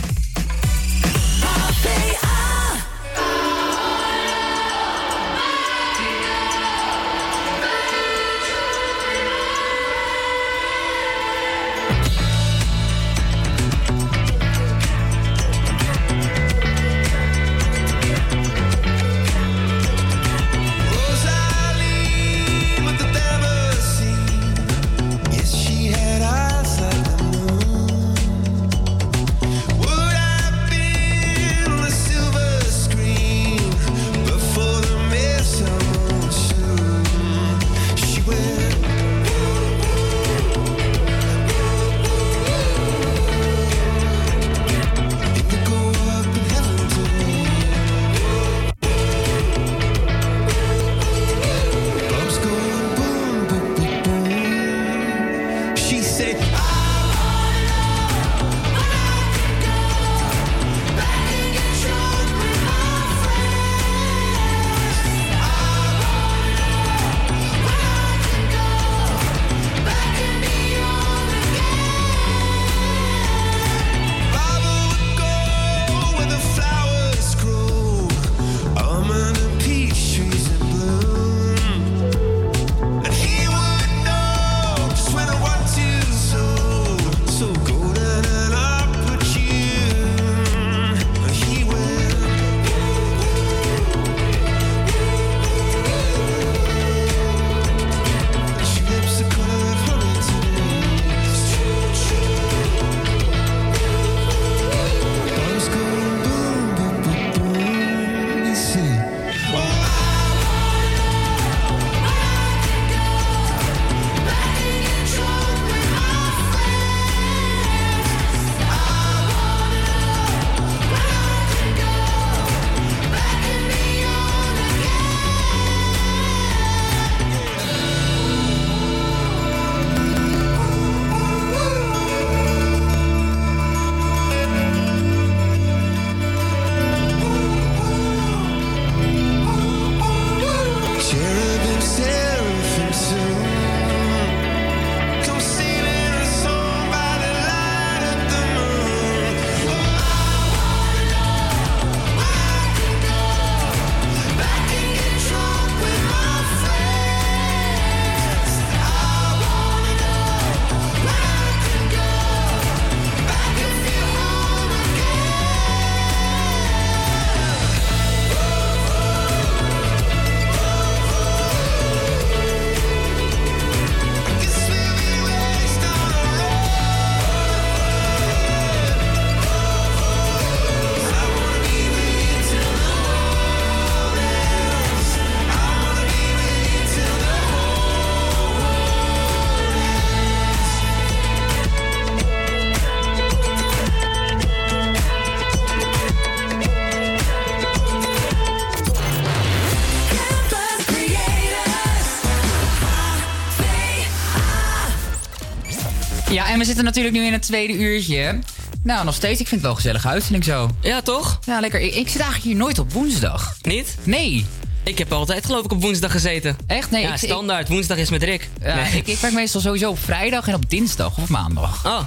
Zitten 206.79 207.01
natuurlijk 207.01 207.15
nu 207.15 207.25
in 207.25 207.33
het 207.33 207.41
tweede 207.41 207.73
uurtje. 207.73 208.39
Nou, 208.83 209.05
nog 209.05 209.15
steeds. 209.15 209.39
Ik 209.39 209.47
vind 209.47 209.51
het 209.51 209.61
wel 209.61 209.69
een 209.71 209.75
gezellige 209.75 210.07
uitzending 210.07 210.43
zo. 210.43 210.69
Ja, 210.81 211.01
toch? 211.01 211.39
Ja, 211.45 211.59
lekker. 211.59 211.79
Ik, 211.79 211.95
ik 211.95 212.07
zit 212.07 212.21
eigenlijk 212.21 212.43
hier 212.43 212.55
nooit 212.55 212.79
op 212.79 212.91
woensdag. 212.93 213.55
Niet? 213.61 213.97
Nee. 214.03 214.45
Ik 214.83 214.97
heb 214.97 215.11
altijd 215.13 215.45
geloof 215.45 215.65
ik 215.65 215.71
op 215.71 215.81
woensdag 215.81 216.11
gezeten. 216.11 216.57
Echt? 216.67 216.91
Nee, 216.91 217.01
Ja, 217.01 217.11
ik- 217.13 217.17
standaard. 217.17 217.67
Woensdag 217.67 217.97
is 217.97 218.09
met 218.09 218.23
Rick. 218.23 218.49
Ja, 218.61 218.75
Nee. 218.75 218.91
ik, 218.97 219.07
ik 219.07 219.17
werk 219.17 219.33
meestal 219.33 219.61
sowieso 219.61 219.89
op 219.89 219.99
vrijdag 219.99 220.47
en 220.47 220.53
op 220.53 220.69
dinsdag 220.69 221.17
of 221.17 221.29
maandag. 221.29 221.85
Oh. 221.85 221.99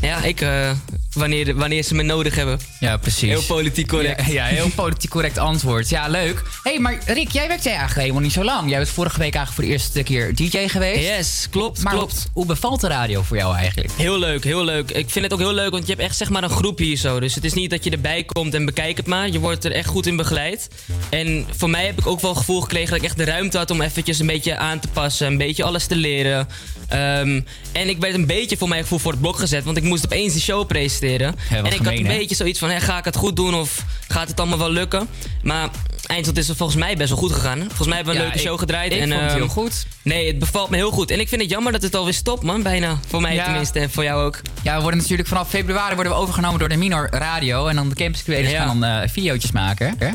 Ja, 0.00 0.22
ik... 0.22 0.40
eh, 0.40 0.70
wanneer, 1.10 1.54
wanneer 1.54 1.82
ze 1.82 1.94
me 1.94 2.02
nodig 2.02 2.34
hebben. 2.34 2.60
Ja, 2.80 2.96
precies. 2.96 3.28
Heel 3.28 3.42
politiek 3.42 3.88
correct. 3.88 4.26
Ja, 4.26 4.32
ja, 4.32 4.44
heel 4.44 4.70
politiek 4.82 5.10
correct 5.10 5.38
antwoord. 5.38 5.88
Ja, 5.88 6.08
leuk. 6.08 6.42
Hé, 6.62 6.70
hey, 6.70 6.80
maar 6.80 6.98
Rick, 7.06 7.30
jij 7.30 7.48
werkt 7.48 7.66
eigenlijk 7.66 7.98
helemaal 7.98 8.20
niet 8.20 8.32
zo 8.32 8.44
lang. 8.44 8.68
Jij 8.68 8.78
bent 8.78 8.90
vorige 8.90 9.18
week 9.18 9.34
eigenlijk 9.34 9.54
voor 9.54 9.64
de 9.64 9.70
eerste 9.70 10.02
keer 10.02 10.34
DJ 10.34 10.68
geweest. 10.68 11.06
Yes, 11.06 11.46
klopt, 11.50 11.82
maar 11.82 11.92
klopt. 11.92 12.30
Hoe 12.32 12.46
bevalt 12.46 12.80
de 12.80 12.88
radio 12.88 13.22
voor 13.22 13.36
jou 13.36 13.56
eigenlijk? 13.56 13.92
Heel 13.96 14.18
leuk, 14.18 14.44
heel 14.44 14.64
leuk. 14.64 14.90
Ik 14.90 15.10
vind 15.10 15.24
het 15.24 15.34
ook 15.34 15.40
heel 15.40 15.52
leuk, 15.52 15.70
want 15.70 15.86
je 15.86 15.92
hebt 15.92 16.04
echt 16.04 16.16
zeg 16.16 16.30
maar 16.30 16.42
een 16.42 16.50
groep 16.50 16.78
hier 16.78 16.96
zo. 16.96 17.20
Dus 17.20 17.34
het 17.34 17.44
is 17.44 17.52
niet 17.52 17.70
dat 17.70 17.84
je 17.84 17.90
erbij 17.90 18.24
komt 18.24 18.54
en 18.54 18.64
bekijk 18.64 18.96
het 18.96 19.06
maar. 19.06 19.28
Je 19.28 19.38
wordt 19.38 19.64
er 19.64 19.72
echt 19.72 19.88
goed 19.88 20.06
in 20.06 20.16
begeleid. 20.16 20.68
En 21.10 21.46
voor 21.56 21.70
mij 21.70 21.86
heb 21.86 21.98
ik 21.98 22.06
ook 22.06 22.20
wel 22.20 22.30
het 22.30 22.38
gevoel 22.38 22.60
gekregen 22.60 22.88
dat 22.88 22.98
ik 22.98 23.04
echt 23.04 23.16
de 23.16 23.24
ruimte 23.24 23.58
had 23.58 23.70
om 23.70 23.80
eventjes 23.80 24.18
een 24.18 24.26
beetje 24.26 24.56
aan 24.56 24.80
te 24.80 24.88
passen. 24.88 25.26
Een 25.26 25.38
beetje 25.38 25.64
alles 25.64 25.86
te 25.86 25.96
leren. 25.96 26.48
Ehm, 26.90 27.40
en 27.72 27.88
ik 27.88 27.98
werd 27.98 28.14
een 28.14 28.26
beetje 28.26 28.56
voor 28.56 28.68
mijn 28.68 28.82
gevoel 28.82 28.98
voor 28.98 29.12
het 29.12 29.20
blok 29.20 29.38
gezet, 29.38 29.64
want 29.64 29.76
ik 29.76 29.82
moest 29.82 30.04
opeens 30.04 30.32
de 30.34 30.40
show 30.40 30.66
presenteren. 30.66 31.34
Ja, 31.50 31.56
en 31.56 31.64
ik 31.64 31.72
had 31.84 31.86
een 31.92 32.06
hè? 32.06 32.16
beetje 32.18 32.34
zoiets 32.36 32.58
van, 32.58 32.70
hè, 32.70 32.80
ga 32.80 32.98
ik 32.98 33.04
het 33.04 33.16
goed 33.16 33.36
doen 33.36 33.54
of 33.54 33.84
gaat 34.08 34.28
het 34.28 34.40
allemaal 34.40 34.58
wel 34.58 34.70
lukken? 34.70 35.08
Maar 35.42 35.68
eindelijk 36.06 36.38
is 36.38 36.48
het 36.48 36.56
volgens 36.56 36.78
mij 36.78 36.96
best 36.96 37.08
wel 37.08 37.18
goed 37.18 37.32
gegaan. 37.32 37.58
hè? 37.58 37.64
Volgens 37.66 37.86
mij 37.88 37.96
hebben 37.96 38.14
we 38.14 38.20
een 38.20 38.26
Ja, 38.26 38.30
leuke 38.32 38.42
ik- 38.44 38.50
show 38.50 38.58
gedraaid. 38.58 38.92
ik 38.92 39.00
en, 39.00 39.08
vond 39.08 39.20
het 39.20 39.30
ehm, 39.30 39.38
heel 39.40 39.48
goed. 39.48 39.86
Nee, 40.02 40.26
het 40.26 40.38
bevalt 40.38 40.70
me 40.70 40.76
heel 40.76 40.90
goed. 40.90 41.10
En 41.10 41.20
ik 41.20 41.28
vind 41.28 41.40
het 41.40 41.50
jammer 41.50 41.72
dat 41.72 41.82
het 41.82 41.94
alweer 41.94 42.14
stopt, 42.14 42.42
man. 42.42 42.62
Bijna. 42.62 42.98
Voor 43.08 43.20
mij 43.20 43.34
Ja. 43.34 43.44
tenminste. 43.44 43.78
En 43.78 43.90
voor 43.90 44.04
jou 44.04 44.24
ook. 44.24 44.40
Ja, 44.62 44.74
we 44.76 44.82
worden 44.82 45.00
natuurlijk 45.00 45.28
vanaf 45.28 45.48
februari 45.48 45.94
worden 45.94 46.12
we 46.12 46.18
overgenomen 46.18 46.58
door 46.58 46.68
de 46.68 46.76
Minor 46.76 47.08
Radio. 47.10 47.66
En 47.66 47.76
dan 47.76 47.88
de 47.88 47.94
Campus 47.94 48.22
Creators 48.22 48.52
gaan 48.54 48.80
dan 48.80 48.90
eh 49.02 49.08
video's 49.08 49.50
maken. 49.50 49.94
Hè? 49.98 50.08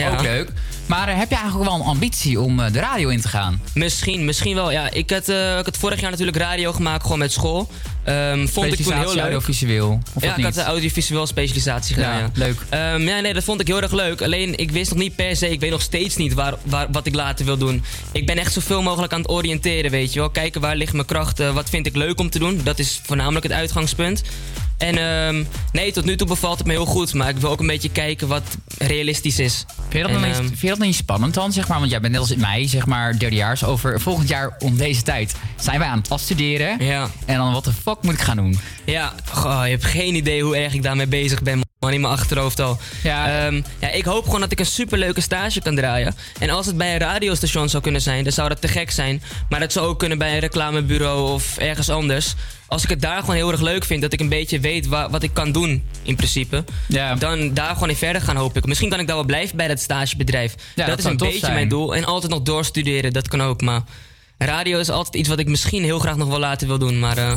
Ja. 0.00 0.10
Ook 0.10 0.22
leuk. 0.22 0.50
Maar 0.88 1.08
eh, 1.08 1.16
heb 1.16 1.28
je 1.28 1.36
eigenlijk 1.36 1.70
wel 1.70 1.78
een 1.80 1.86
ambitie 1.86 2.40
om 2.40 2.60
eh, 2.60 2.72
de 2.72 2.78
radio 2.78 3.08
in 3.08 3.20
te 3.20 3.28
gaan? 3.28 3.60
Misschien, 3.74 4.24
misschien 4.24 4.54
wel. 4.54 4.70
Ja, 4.70 4.90
ik 4.90 5.10
had, 5.10 5.28
eh, 5.28 5.58
ik 5.58 5.64
had 5.64 5.76
vorig 5.76 6.00
jaar 6.00 6.10
natuurlijk 6.10 6.36
radio 6.36 6.72
gemaakt, 6.72 7.02
gewoon 7.02 7.18
met 7.18 7.32
school. 7.32 7.68
Ehm, 8.04 8.46
vond 8.46 8.66
ik 8.72 8.84
toen 8.84 8.92
heel 8.92 9.14
leuk. 9.14 9.22
audiovisueel, 9.22 10.00
of 10.14 10.22
ja, 10.22 10.30
ik 10.30 10.36
niet? 10.36 10.44
had 10.44 10.54
de 10.54 10.62
audiovisueel 10.62 11.26
specialisatie 11.26 11.94
gedaan. 11.94 12.18
Ja, 12.18 12.18
Ja, 12.18 12.30
leuk. 12.34 12.60
Ehm, 12.68 13.00
ja, 13.00 13.20
nee, 13.20 13.34
dat 13.34 13.44
vond 13.44 13.60
ik 13.60 13.66
heel 13.66 13.82
erg 13.82 13.92
leuk. 13.92 14.22
Alleen, 14.22 14.58
ik 14.58 14.70
wist 14.70 14.90
nog 14.90 14.98
niet 14.98 15.16
per 15.16 15.36
se, 15.36 15.50
ik 15.50 15.60
weet 15.60 15.70
nog 15.70 15.82
steeds 15.82 16.16
niet 16.16 16.34
waar, 16.34 16.54
waar, 16.62 16.86
wat 16.90 17.06
ik 17.06 17.14
later 17.14 17.44
wil 17.44 17.58
doen. 17.58 17.84
Ik 18.12 18.26
ben 18.26 18.38
echt 18.38 18.52
zoveel 18.52 18.82
mogelijk 18.82 19.12
aan 19.12 19.20
het 19.20 19.30
oriënteren, 19.30 19.90
weet 19.90 20.12
je 20.12 20.18
wel. 20.18 20.30
Kijken 20.30 20.60
waar 20.60 20.76
ligt 20.76 20.92
mijn 20.92 21.06
krachten, 21.06 21.54
wat 21.54 21.68
vind 21.70 21.86
ik 21.86 21.96
leuk 21.96 22.20
om 22.20 22.30
te 22.30 22.38
doen. 22.38 22.60
Dat 22.64 22.78
is 22.78 23.00
voornamelijk 23.04 23.44
het 23.44 23.54
uitgangspunt. 23.54 24.22
En 24.78 24.98
ehm, 24.98 25.44
nee, 25.72 25.92
tot 25.92 26.04
nu 26.04 26.16
toe 26.16 26.26
bevalt 26.26 26.58
het 26.58 26.66
me 26.66 26.72
heel 26.72 26.86
goed. 26.86 27.14
Maar 27.14 27.28
ik 27.28 27.36
wil 27.36 27.50
ook 27.50 27.60
een 27.60 27.66
beetje 27.66 27.90
kijken 27.90 28.28
wat 28.28 28.56
realistisch 28.78 29.38
is. 29.38 29.64
Vind 29.88 29.92
je, 29.92 29.98
dat 29.98 30.08
En, 30.08 30.20
dan 30.20 30.22
niet, 30.22 30.38
ehm, 30.38 30.46
vind 30.46 30.60
je 30.60 30.68
dat 30.68 30.78
niet 30.78 30.94
spannend 30.94 31.34
dan, 31.34 31.52
zeg 31.52 31.68
maar? 31.68 31.78
Want 31.78 31.90
jij 31.90 32.00
bent 32.00 32.12
net 32.12 32.20
als 32.20 32.34
mij, 32.34 32.68
zeg 32.68 32.86
maar, 32.86 33.18
derdejaars. 33.18 33.64
Over 33.64 34.00
volgend 34.00 34.28
jaar 34.28 34.56
om 34.58 34.76
deze 34.76 35.02
tijd 35.02 35.34
zijn 35.56 35.78
wij 35.78 35.88
aan 35.88 35.98
het 35.98 36.10
afstuderen. 36.10 36.84
Ja. 36.84 37.10
En 37.24 37.36
dan, 37.36 37.52
wat 37.52 37.64
de 37.64 37.72
fuck 37.72 38.02
moet 38.02 38.14
ik 38.14 38.20
gaan 38.20 38.36
doen? 38.36 38.58
Ja, 38.84 39.14
goh, 39.30 39.60
je 39.64 39.70
hebt 39.70 39.84
geen 39.84 40.14
idee 40.14 40.42
hoe 40.42 40.56
erg 40.56 40.74
ik 40.74 40.82
daarmee 40.82 41.06
bezig 41.06 41.42
ben, 41.42 41.60
man. 41.80 41.92
In 41.92 42.00
mijn 42.00 42.12
achterhoofd 42.12 42.60
al. 42.60 42.78
Ja. 43.02 43.46
Ehm, 43.46 43.62
ja, 43.78 43.90
ik 43.90 44.04
hoop 44.04 44.24
gewoon 44.24 44.40
dat 44.40 44.52
ik 44.52 44.58
een 44.60 44.66
superleuke 44.66 45.20
stage 45.20 45.60
kan 45.60 45.74
draaien. 45.76 46.14
En 46.38 46.50
als 46.50 46.66
het 46.66 46.76
bij 46.76 46.92
een 46.92 46.98
radiostation 47.00 47.68
zou 47.68 47.82
kunnen 47.82 48.00
zijn, 48.00 48.22
dan 48.24 48.32
zou 48.32 48.48
dat 48.48 48.60
te 48.60 48.68
gek 48.68 48.90
zijn. 48.90 49.22
Maar 49.48 49.60
dat 49.60 49.72
zou 49.72 49.86
ook 49.86 49.98
kunnen 49.98 50.18
bij 50.18 50.32
een 50.32 50.38
reclamebureau 50.38 51.32
of 51.32 51.56
ergens 51.58 51.88
anders. 51.90 52.34
Als 52.66 52.82
ik 52.82 52.88
het 52.90 53.00
daar 53.00 53.20
gewoon 53.20 53.34
heel 53.34 53.50
erg 53.52 53.60
leuk 53.60 53.84
vind, 53.84 54.02
dat 54.02 54.12
ik 54.12 54.20
een 54.20 54.28
beetje 54.28 54.60
weet 54.60 54.86
wa- 54.86 55.10
wat 55.10 55.22
ik 55.22 55.34
kan 55.34 55.52
doen, 55.52 55.84
in 56.02 56.16
principe. 56.16 56.64
Dan 57.18 57.54
daar 57.54 57.72
gewoon 57.72 57.88
in 57.90 57.96
verder 57.96 58.22
gaan, 58.22 58.36
hoop 58.36 58.56
ik. 58.56 58.66
Misschien 58.66 58.90
kan 58.90 59.00
ik 59.00 59.06
daar 59.06 59.16
wel 59.16 59.24
blijven 59.24 59.56
bij 59.56 59.68
dat 59.68 59.80
stagebedrijf. 59.80 60.54
Ja, 60.74 60.86
dat 60.86 60.86
dat 60.86 60.98
is 60.98 61.04
een 61.04 61.16
beetje 61.16 61.38
zijn. 61.38 61.52
mijn 61.54 61.68
doel. 61.68 61.94
En 61.94 62.04
altijd 62.04 62.32
nog 62.32 62.42
doorstuderen, 62.42 63.12
dat 63.12 63.28
kan 63.28 63.42
ook. 63.42 63.60
Maar 63.60 63.82
radio 64.38 64.78
is 64.78 64.90
altijd 64.90 65.14
iets 65.14 65.28
wat 65.28 65.38
ik 65.38 65.46
misschien 65.48 65.82
heel 65.82 65.98
graag 65.98 66.16
nog 66.16 66.28
wel 66.28 66.38
later 66.38 66.66
wil 66.66 66.78
doen. 66.78 66.98
Maar 66.98 67.16
eh, 67.18 67.32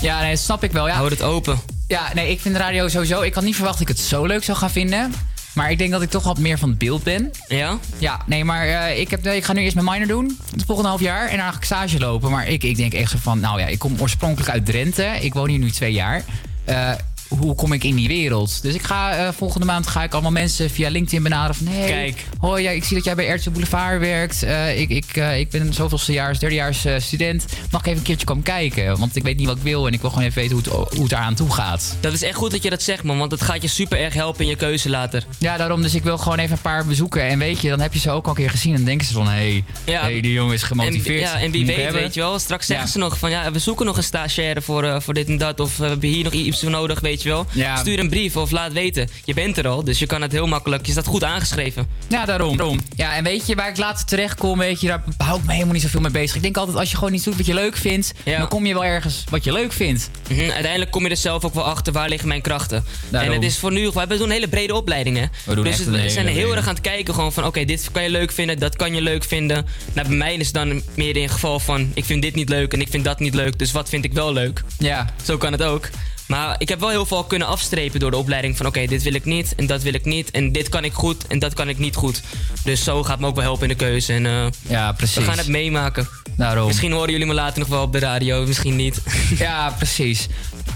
Ja, 0.00 0.20
nee, 0.20 0.30
dat 0.30 0.38
snap 0.40 0.64
ik 0.64 0.72
wel. 0.72 0.86
Ja. 0.88 0.94
houd 0.94 1.10
het 1.10 1.22
open. 1.22 1.60
Ja, 1.86 2.10
nee, 2.14 2.30
ik 2.30 2.40
vind 2.40 2.56
radio 2.56 2.88
sowieso... 2.88 3.20
Ik 3.22 3.34
had 3.34 3.44
niet 3.44 3.54
verwacht 3.54 3.78
dat 3.78 3.88
ik 3.88 3.96
het 3.96 4.06
zo 4.06 4.24
leuk 4.26 4.44
zou 4.44 4.58
gaan 4.58 4.70
vinden. 4.70 5.12
Maar 5.54 5.70
ik 5.70 5.78
denk 5.78 5.90
dat 5.90 6.02
ik 6.02 6.10
toch 6.10 6.22
wat 6.24 6.38
meer 6.38 6.58
van 6.58 6.68
het 6.68 6.78
beeld 6.78 7.02
ben. 7.02 7.30
Ja? 7.48 7.78
Ja, 7.98 8.20
nee, 8.26 8.44
maar 8.44 8.66
eh, 8.66 9.00
ik, 9.00 9.10
heb, 9.10 9.26
ik 9.26 9.44
ga 9.44 9.52
nu 9.52 9.60
eerst 9.62 9.74
mijn 9.74 9.86
minor 9.86 10.06
doen. 10.06 10.38
Het 10.50 10.64
volgende 10.66 10.88
half 10.90 11.00
jaar. 11.00 11.22
En 11.28 11.36
daarna 11.36 11.50
ga 11.50 11.56
ik 11.58 11.64
stage 11.64 11.98
lopen. 11.98 12.30
Maar 12.30 12.48
ik, 12.48 12.62
ik 12.62 12.76
denk 12.76 12.92
echt 12.94 13.10
zo 13.10 13.18
van... 13.20 13.40
Nou 13.40 13.60
ja, 13.60 13.66
ik 13.66 13.78
kom 13.78 13.96
oorspronkelijk 14.00 14.50
uit 14.50 14.66
Drenthe. 14.66 15.04
Ik 15.20 15.34
woon 15.34 15.48
hier 15.48 15.58
nu 15.58 15.70
twee 15.70 15.92
jaar. 15.92 16.24
Eh, 16.64 16.90
hoe 17.28 17.54
kom 17.54 17.72
ik 17.72 17.84
in 17.84 17.94
die 17.94 18.08
wereld? 18.08 18.62
Dus 18.62 18.74
ik 18.74 18.82
ga 18.82 19.12
eh, 19.16 19.28
volgende 19.36 19.66
maand 19.66 19.86
ga 19.86 20.02
ik 20.02 20.12
allemaal 20.12 20.30
mensen 20.30 20.70
via 20.70 20.88
LinkedIn 20.90 21.22
benaderen 21.22 21.54
van... 21.54 21.66
Hey, 21.66 21.86
Kijk. 21.88 22.24
Hoi, 22.40 22.62
ja, 22.62 22.70
ik 22.70 22.84
zie 22.84 22.96
dat 22.96 23.04
jij 23.04 23.14
bij 23.14 23.26
RTL 23.28 23.50
Boulevard 23.50 24.00
werkt. 24.00 24.42
Eh, 24.42 24.80
ik, 24.80 24.90
ik, 24.90 25.16
eh, 25.16 25.38
ik 25.38 25.50
ben 25.50 25.74
zoveelstejaars, 25.74 26.38
derdejaars 26.38 26.84
eh, 26.84 26.94
student. 26.98 27.44
Mag 27.70 27.80
ik 27.80 27.86
even 27.86 27.98
een 27.98 28.04
keertje 28.04 28.26
komen 28.26 28.42
kijken? 28.42 28.98
Want 28.98 29.16
ik 29.16 29.22
weet 29.22 29.36
niet 29.36 29.46
wat 29.46 29.56
ik 29.56 29.62
wil 29.62 29.86
en 29.86 29.92
ik 29.92 30.00
wil 30.00 30.10
gewoon 30.10 30.24
even 30.24 30.40
weten 30.40 30.56
hoe 30.56 30.80
het, 30.84 30.92
hoe 30.94 31.02
het 31.02 31.12
eraan 31.12 31.34
toe 31.34 31.52
gaat. 31.52 31.96
Dat 32.00 32.12
is 32.12 32.22
echt 32.22 32.36
goed 32.36 32.50
dat 32.50 32.62
je 32.62 32.70
dat 32.70 32.82
zegt, 32.82 33.02
man. 33.02 33.18
Want 33.18 33.30
het 33.30 33.42
gaat 33.42 33.62
je 33.62 33.68
super 33.68 33.98
erg 33.98 34.14
helpen 34.14 34.44
in 34.44 34.50
je 34.50 34.56
keuze 34.56 34.90
later. 34.90 35.24
Ja, 35.38 35.56
daarom. 35.56 35.82
Dus 35.82 35.94
ik 35.94 36.02
wil 36.02 36.18
gewoon 36.18 36.38
even 36.38 36.52
een 36.56 36.62
paar 36.62 36.86
bezoeken. 36.86 37.22
En 37.22 37.38
weet 37.38 37.60
je, 37.60 37.68
dan 37.68 37.80
heb 37.80 37.92
je 37.92 37.98
ze 37.98 38.10
ook 38.10 38.24
al 38.24 38.30
een 38.30 38.36
keer 38.36 38.50
gezien. 38.50 38.70
En 38.70 38.76
dan 38.76 38.86
denken 38.86 39.06
ze 39.06 39.12
van, 39.12 39.26
hé, 39.28 39.32
hey, 39.32 39.64
Ja. 39.84 40.00
hey, 40.00 40.20
die 40.20 40.32
jongen 40.32 40.54
is 40.54 40.62
gemotiveerd. 40.62 41.22
En, 41.22 41.38
ja, 41.38 41.40
en 41.40 41.50
wie 41.50 41.66
weet, 41.66 41.76
hebben. 41.76 42.00
weet 42.02 42.14
je 42.14 42.20
wel. 42.20 42.38
Straks 42.38 42.66
zeggen 42.66 42.86
Ja. 42.86 42.92
ze 42.92 42.98
nog 42.98 43.18
van 43.18 43.30
ja, 43.30 43.52
we 43.52 43.58
zoeken 43.58 43.86
nog 43.86 43.96
een 43.96 44.02
stagiaire 44.02 44.62
voor, 44.62 45.02
voor 45.02 45.14
dit 45.14 45.28
en 45.28 45.38
dat. 45.38 45.60
Of 45.60 45.76
we 45.76 45.86
hebben 45.86 46.08
hier 46.08 46.24
nog 46.24 46.32
iets 46.32 46.60
voor 46.60 46.70
nodig, 46.70 47.00
weet 47.00 47.15
je 47.22 47.28
wel. 47.28 47.46
Ja. 47.52 47.76
Stuur 47.76 47.98
een 47.98 48.08
brief 48.08 48.36
of 48.36 48.50
laat 48.50 48.72
weten. 48.72 49.08
Je 49.24 49.34
bent 49.34 49.56
er 49.58 49.68
al, 49.68 49.84
dus 49.84 49.98
je 49.98 50.06
kan 50.06 50.22
het 50.22 50.32
heel 50.32 50.46
makkelijk. 50.46 50.86
Je 50.86 50.92
staat 50.92 51.06
goed 51.06 51.24
aangeschreven. 51.24 51.86
Ja, 52.08 52.24
daarom. 52.24 52.56
daarom. 52.56 52.80
Ja, 52.96 53.14
en 53.16 53.24
weet 53.24 53.46
je, 53.46 53.54
waar 53.54 53.68
ik 53.68 53.76
later 53.76 54.06
terecht 54.06 54.38
kom, 54.38 54.58
weet 54.58 54.80
je, 54.80 54.86
daar 54.86 55.02
hou 55.16 55.38
ik 55.38 55.44
me 55.46 55.52
helemaal 55.52 55.72
niet 55.72 55.82
zoveel 55.82 56.00
mee 56.00 56.10
bezig. 56.10 56.36
Ik 56.36 56.42
denk 56.42 56.56
altijd, 56.56 56.76
als 56.78 56.90
je 56.90 56.96
gewoon 56.96 57.12
iets 57.14 57.24
doet 57.24 57.36
wat 57.36 57.46
je 57.46 57.54
leuk 57.54 57.76
vindt, 57.76 58.12
dan 58.24 58.48
kom 58.48 58.66
je 58.66 58.72
wel 58.72 58.84
ergens 58.84 59.24
wat 59.30 59.44
je 59.44 59.52
leuk 59.52 59.72
vindt. 59.72 60.10
Mhm, 60.28 60.40
Uiteindelijk 60.50 60.90
kom 60.90 61.04
je 61.04 61.10
er 61.10 61.16
zelf 61.16 61.44
ook 61.44 61.54
wel 61.54 61.64
achter 61.64 61.92
waar 61.92 62.08
liggen 62.08 62.28
mijn 62.28 62.40
krachten. 62.40 62.84
Daarom. 63.08 63.30
En 63.30 63.36
het 63.36 63.50
is 63.50 63.58
voor 63.58 63.72
nu, 63.72 63.88
we 63.90 63.98
hebben 63.98 64.22
een 64.22 64.30
hele 64.30 64.48
brede 64.48 64.74
opleiding 64.74 65.16
hè. 65.16 65.24
We 65.44 65.54
doen 65.54 65.64
dus 65.64 65.72
echt 65.72 65.84
het- 65.84 66.02
we 66.02 66.10
zijn 66.10 66.26
heel 66.26 66.56
erg 66.56 66.66
aan 66.68 66.74
het 66.74 66.82
kijken 66.82 67.14
gewoon 67.14 67.32
van 67.32 67.44
oké, 67.44 67.64
dit 67.64 67.88
kan 67.92 68.02
je 68.02 68.10
leuk 68.10 68.32
vinden, 68.32 68.58
dat 68.58 68.76
kan 68.76 68.94
je 68.94 69.00
leuk 69.02 69.24
vinden. 69.24 69.66
Nou, 69.92 70.08
bij 70.08 70.16
mij 70.16 70.34
is 70.34 70.46
het 70.46 70.54
dan 70.54 70.82
meer 70.94 71.16
in 71.16 71.22
het 71.22 71.30
geval 71.32 71.60
van 71.60 71.90
ik 71.94 72.04
vind 72.04 72.22
dit 72.22 72.34
niet 72.34 72.48
leuk 72.48 72.72
en 72.72 72.80
ik 72.80 72.88
vind 72.90 73.04
dat 73.04 73.20
niet 73.20 73.34
leuk, 73.34 73.58
dus 73.58 73.72
wat 73.72 73.88
vind 73.88 74.04
ik 74.04 74.12
wel 74.12 74.32
leuk? 74.32 74.62
Ja. 74.78 75.14
Zo 75.24 75.36
kan 75.36 75.52
het 75.52 75.62
ook. 75.62 75.88
Maar 76.26 76.54
ik 76.58 76.68
heb 76.68 76.80
wel 76.80 76.88
heel 76.88 77.06
veel 77.06 77.24
kunnen 77.24 77.48
afstrepen 77.48 78.00
door 78.00 78.10
de 78.10 78.16
opleiding 78.16 78.56
van 78.56 78.66
oké, 78.66 78.86
dit 78.86 79.02
wil 79.02 79.14
ik 79.14 79.24
niet 79.24 79.54
en 79.54 79.66
dat 79.66 79.82
wil 79.82 79.94
ik 79.94 80.04
niet 80.04 80.30
en 80.30 80.52
dit 80.52 80.68
kan 80.68 80.84
ik 80.84 80.92
goed 80.92 81.26
en 81.26 81.38
dat 81.38 81.54
kan 81.54 81.68
ik 81.68 81.78
niet 81.78 81.96
goed. 81.96 82.22
Dus 82.64 82.84
zo 82.84 83.02
gaat 83.02 83.20
me 83.20 83.26
ook 83.26 83.34
wel 83.34 83.44
helpen 83.44 83.62
in 83.62 83.68
de 83.78 83.84
keuze 83.84 84.12
en 84.12 84.26
eh, 84.26 84.46
Ja, 84.68 84.92
precies. 84.92 85.16
we 85.16 85.22
gaan 85.22 85.38
het 85.38 85.48
meemaken. 85.48 86.08
Daarom. 86.36 86.66
Misschien 86.66 86.92
horen 86.92 87.10
jullie 87.10 87.26
me 87.26 87.34
later 87.34 87.58
nog 87.58 87.68
wel 87.68 87.82
op 87.82 87.92
de 87.92 87.98
radio, 87.98 88.46
misschien 88.46 88.76
niet. 88.76 89.00
Ja, 89.38 89.70
precies. 89.70 90.26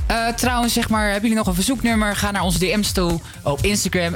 Eh, 0.07 0.29
trouwens, 0.29 0.73
zeg 0.73 0.89
maar, 0.89 1.05
hebben 1.05 1.23
jullie 1.23 1.37
nog 1.37 1.47
een 1.47 1.55
verzoeknummer? 1.55 2.17
Ga 2.17 2.31
naar 2.31 2.43
onze 2.43 2.59
DM's 2.59 2.93
toe 2.93 3.21
op 3.43 3.63
Instagram, 3.65 4.15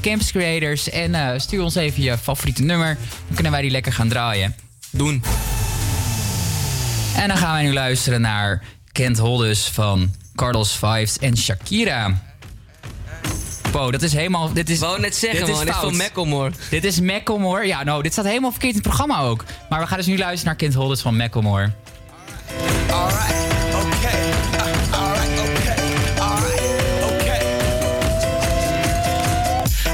Campus 0.00 0.30
Creators. 0.30 0.90
En 0.90 1.14
eh, 1.14 1.38
stuur 1.38 1.62
ons 1.62 1.74
even 1.74 2.02
je 2.02 2.18
favoriete 2.18 2.62
nummer. 2.62 2.98
Dan 3.26 3.34
kunnen 3.34 3.52
wij 3.52 3.62
die 3.62 3.70
lekker 3.70 3.92
gaan 3.92 4.08
draaien. 4.08 4.54
Doen. 4.90 5.22
En 7.16 7.28
dan 7.28 7.36
gaan 7.36 7.52
wij 7.52 7.62
nu 7.62 7.72
luisteren 7.72 8.20
naar 8.20 8.62
Kent 8.92 9.18
Holdes 9.18 9.64
van 9.64 10.14
Carlos 10.36 10.72
Vibes 10.72 11.18
en 11.18 11.36
Shakira. 11.36 12.14
Wow, 13.72 13.92
dat 13.92 14.02
is 14.02 14.12
helemaal... 14.12 14.52
Dit 14.52 14.70
is, 14.70 14.78
wou 14.78 15.00
net 15.00 15.16
zeggen, 15.16 15.40
dit 15.40 15.48
is 15.48 15.54
man, 15.54 15.64
dit 15.64 15.74
is 15.74 15.80
van 15.80 15.96
Macklemore. 15.96 16.52
Dit 16.70 16.84
is 16.84 17.00
Macklemore. 17.00 17.66
Ja, 17.66 17.82
nou, 17.84 18.02
dit 18.02 18.12
staat 18.12 18.24
helemaal 18.24 18.50
verkeerd 18.50 18.74
in 18.74 18.78
het 18.78 18.88
programma 18.88 19.20
ook. 19.20 19.44
Maar 19.68 19.80
we 19.80 19.86
gaan 19.86 19.96
dus 19.96 20.06
nu 20.06 20.18
luisteren 20.18 20.46
naar 20.46 20.56
Kent 20.56 20.74
Holdes 20.74 21.00
van 21.00 21.16
Macklemore. 21.16 21.70
Alright, 22.90 23.34
okay. 23.74 24.28
Uh, 24.52 25.00
alright, 25.00 25.40
okay. 25.40 25.76
Alright, 26.18 26.62
okay. 27.04 27.42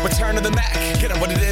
Return 0.03 0.35
to 0.35 0.41
the 0.43 0.51
Mac. 0.51 0.77
Get 1.01 1.11
up 1.11 1.17
what 1.19 1.31
it 1.31 1.43
is, 1.43 1.52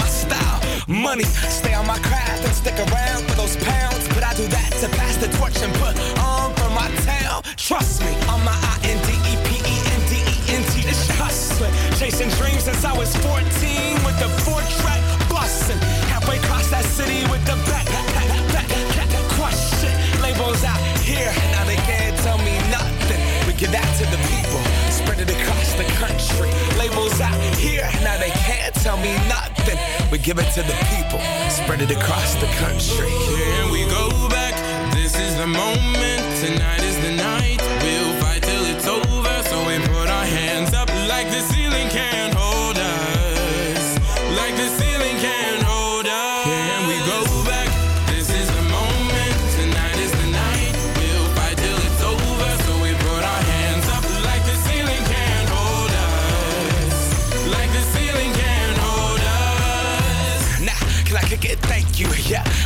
money. 0.91 1.23
Stay 1.23 1.73
on 1.73 1.87
my 1.87 1.97
craft 1.99 2.43
and 2.43 2.53
stick 2.53 2.75
around 2.77 3.23
for 3.27 3.35
those 3.35 3.55
pounds. 3.57 4.07
But 4.09 4.23
I 4.23 4.33
do 4.35 4.45
that 4.47 4.71
to 4.83 4.89
pass 4.99 5.15
the 5.17 5.27
torch 5.39 5.57
and 5.63 5.73
put 5.79 5.95
on 6.19 6.53
for 6.55 6.69
my 6.75 6.91
town. 7.07 7.43
Trust 7.55 8.01
me, 8.03 8.13
I'm 8.27 8.43
my 8.43 8.51
I 8.51 8.75
N 8.83 8.99
D 9.07 9.15
E 9.31 9.33
P 9.47 9.49
E 9.63 9.75
N 9.95 10.01
D 10.11 10.13
E 10.19 10.35
N 10.59 10.63
T. 10.71 10.83
This 10.83 11.07
hustling, 11.17 11.71
chasing 11.97 12.29
dreams 12.35 12.63
since 12.67 12.83
I 12.83 12.91
was 12.97 13.15
14 13.23 13.39
with 14.03 14.17
the 14.19 14.29
four 14.43 14.59
track 14.83 15.01
busting. 15.31 15.79
Halfway 16.11 16.37
across 16.37 16.69
that 16.69 16.83
city 16.83 17.23
with 17.31 17.43
the 17.47 17.55
back, 17.71 17.87
back, 17.87 18.07
back, 18.51 18.67
back, 18.67 19.09
question. 19.39 19.91
Labels 20.21 20.63
out 20.63 20.79
here, 20.99 21.31
now 21.55 21.63
they 21.65 21.79
can't 21.87 22.17
tell 22.19 22.37
me 22.39 22.59
nothing. 22.69 23.21
We 23.47 23.53
give 23.53 23.71
that 23.71 23.87
to 23.99 24.05
the 24.11 24.19
people, 24.27 24.61
spread 24.91 25.19
it 25.23 25.31
across 25.31 25.73
the 25.79 25.87
country 25.95 26.70
labels 26.91 27.21
out 27.21 27.39
here. 27.55 27.89
Now 28.03 28.17
they 28.19 28.29
can't 28.29 28.73
tell 28.75 28.97
me 28.97 29.13
nothing. 29.27 29.77
We 30.11 30.17
give 30.17 30.39
it 30.39 30.51
to 30.53 30.61
the 30.61 30.77
people, 30.95 31.19
spread 31.49 31.81
it 31.81 31.91
across 31.91 32.35
the 32.35 32.47
country. 32.57 33.09
Can 33.09 33.71
we 33.71 33.85
go 33.85 34.09
back. 34.29 34.55
This 34.93 35.17
is 35.19 35.35
the 35.37 35.47
moment. 35.47 36.21
Tonight 36.43 36.83
is 36.83 36.97
the 37.01 37.15
night. 37.15 37.61
We'll 37.83 38.21
fight 38.21 38.43
till 38.43 38.65
it's 38.65 38.87
over. 38.87 39.10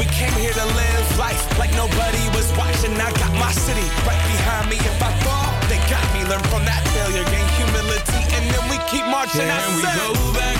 We 0.00 0.06
came 0.06 0.32
here 0.40 0.54
to 0.54 0.64
live 0.64 1.18
life 1.18 1.58
like 1.58 1.70
nobody 1.76 2.24
was 2.32 2.50
watching. 2.56 2.96
I 2.96 3.12
got 3.20 3.32
my 3.34 3.52
city 3.52 3.84
right 4.08 4.16
behind 4.32 4.70
me. 4.70 4.76
If 4.76 4.96
I 5.02 5.12
fall, 5.20 5.52
they 5.68 5.76
got 5.92 6.00
me. 6.14 6.24
Learn 6.24 6.40
from 6.48 6.64
that 6.64 6.80
failure, 6.96 7.24
gain 7.28 7.44
humility, 7.60 8.24
and 8.32 8.48
then 8.48 8.64
we 8.72 8.80
keep 8.88 9.04
marching. 9.04 9.44
Can 9.44 9.76
we 9.76 9.82
go 9.82 10.32
back? 10.32 10.59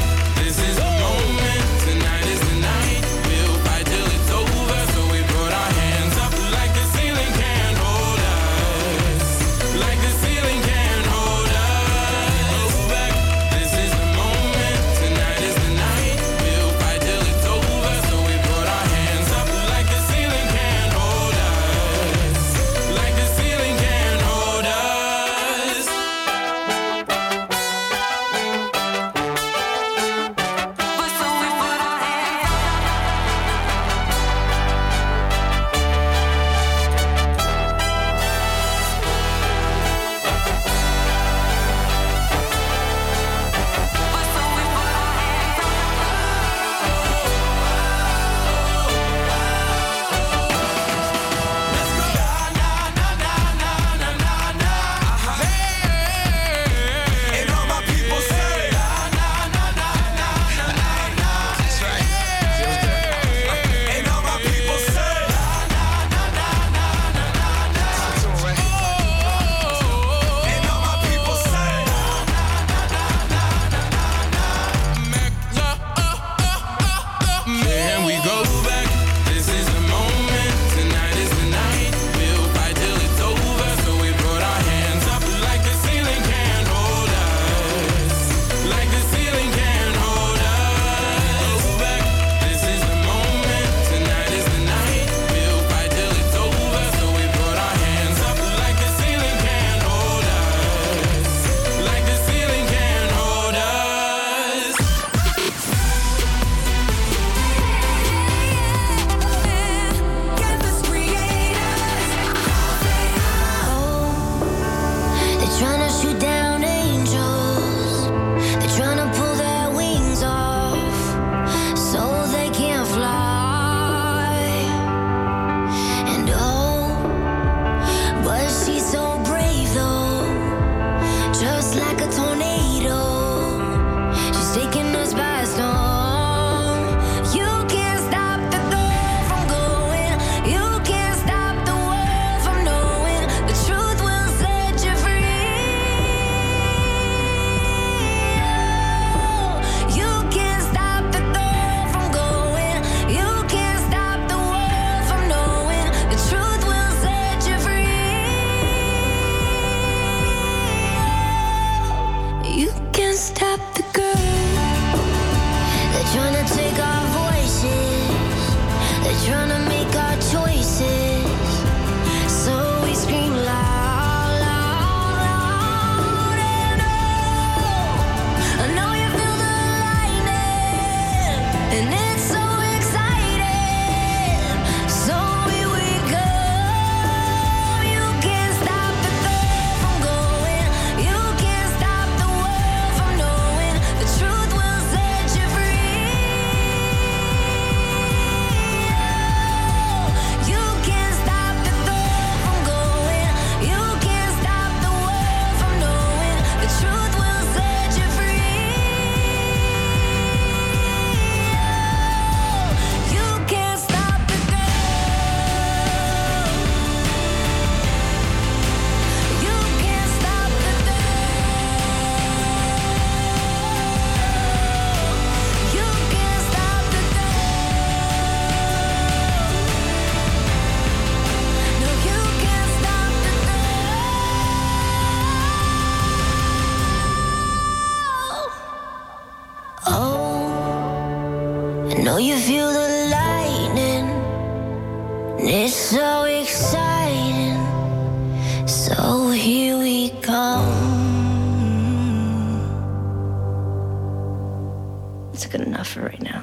Good 255.51 255.60
enough 255.66 255.89
for 255.89 256.02
right 256.02 256.22
now. 256.22 256.43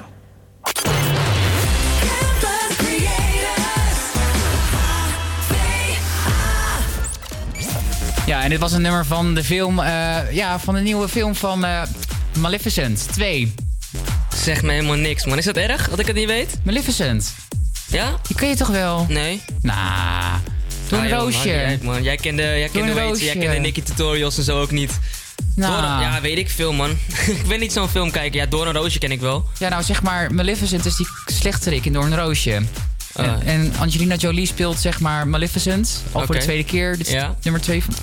Ja, 8.26 8.42
en 8.42 8.50
dit 8.50 8.58
was 8.58 8.72
een 8.72 8.82
nummer 8.82 9.06
van 9.06 9.34
de 9.34 9.44
film, 9.44 9.78
eh, 9.80 10.16
ja, 10.32 10.58
van 10.58 10.74
de 10.74 10.80
nieuwe 10.80 11.08
film 11.08 11.34
van 11.34 11.64
eh, 11.64 11.82
Maleficent 12.38 13.08
2. 13.12 13.54
Zeg 14.36 14.62
me 14.62 14.72
helemaal 14.72 14.96
niks, 14.96 15.24
man. 15.24 15.38
Is 15.38 15.44
dat 15.44 15.56
erg 15.56 15.88
dat 15.88 15.98
ik 15.98 16.06
het 16.06 16.16
niet 16.16 16.26
weet? 16.26 16.58
Maleficent. 16.62 17.34
Ja? 17.86 18.14
Die 18.26 18.36
ken 18.36 18.48
je 18.48 18.56
toch 18.56 18.68
wel? 18.68 19.06
Nee. 19.08 19.40
Nah. 19.62 20.34
Doe 20.88 20.98
een 20.98 21.04
Ah, 21.04 21.10
joh, 21.10 21.18
roosje. 21.20 21.48
niet 21.48 21.56
uit, 21.56 21.82
man. 21.82 22.02
Jij 22.02 22.16
kende, 22.16 22.42
jij 22.42 22.68
kende, 22.72 22.88
een 22.90 22.94
weet 23.08 23.18
je, 23.18 23.24
jij 23.24 23.36
kende 23.36 23.58
Nicky 23.58 23.82
Tutorials 23.82 24.38
en 24.38 24.44
zo 24.44 24.60
ook 24.60 24.70
niet. 24.70 24.98
Nou. 25.58 25.72
Door- 25.72 26.00
ja, 26.00 26.20
weet 26.20 26.38
ik 26.38 26.50
veel, 26.50 26.72
man. 26.72 26.90
ik 27.26 27.46
ben 27.48 27.60
niet 27.60 27.72
zo'n 27.72 27.88
film 27.88 28.10
kijken. 28.10 28.38
Ja, 28.40 28.46
Door 28.46 28.66
een 28.66 28.72
Roosje 28.72 28.98
ken 28.98 29.10
ik 29.12 29.20
wel. 29.20 29.48
Ja, 29.58 29.68
nou 29.68 29.82
zeg 29.82 30.02
maar, 30.02 30.34
Maleficent 30.34 30.84
is 30.84 30.96
die 30.96 31.06
slechterik 31.26 31.84
in 31.84 31.92
Doornroosje. 31.92 32.62
Ah. 33.14 33.24
En, 33.26 33.40
en 33.44 33.72
Angelina 33.78 34.14
Jolie 34.14 34.46
speelt 34.46 34.78
zeg 34.80 35.00
maar 35.00 35.28
Maleficent. 35.28 36.02
Al 36.12 36.26
voor 36.26 36.34
de 36.34 36.40
tweede 36.40 36.64
keer. 36.64 36.96
Dit 36.96 37.06
is 37.06 37.12
Ja. 37.12 37.34
nummer 37.42 37.62
twee 37.62 37.84
van... 37.84 37.94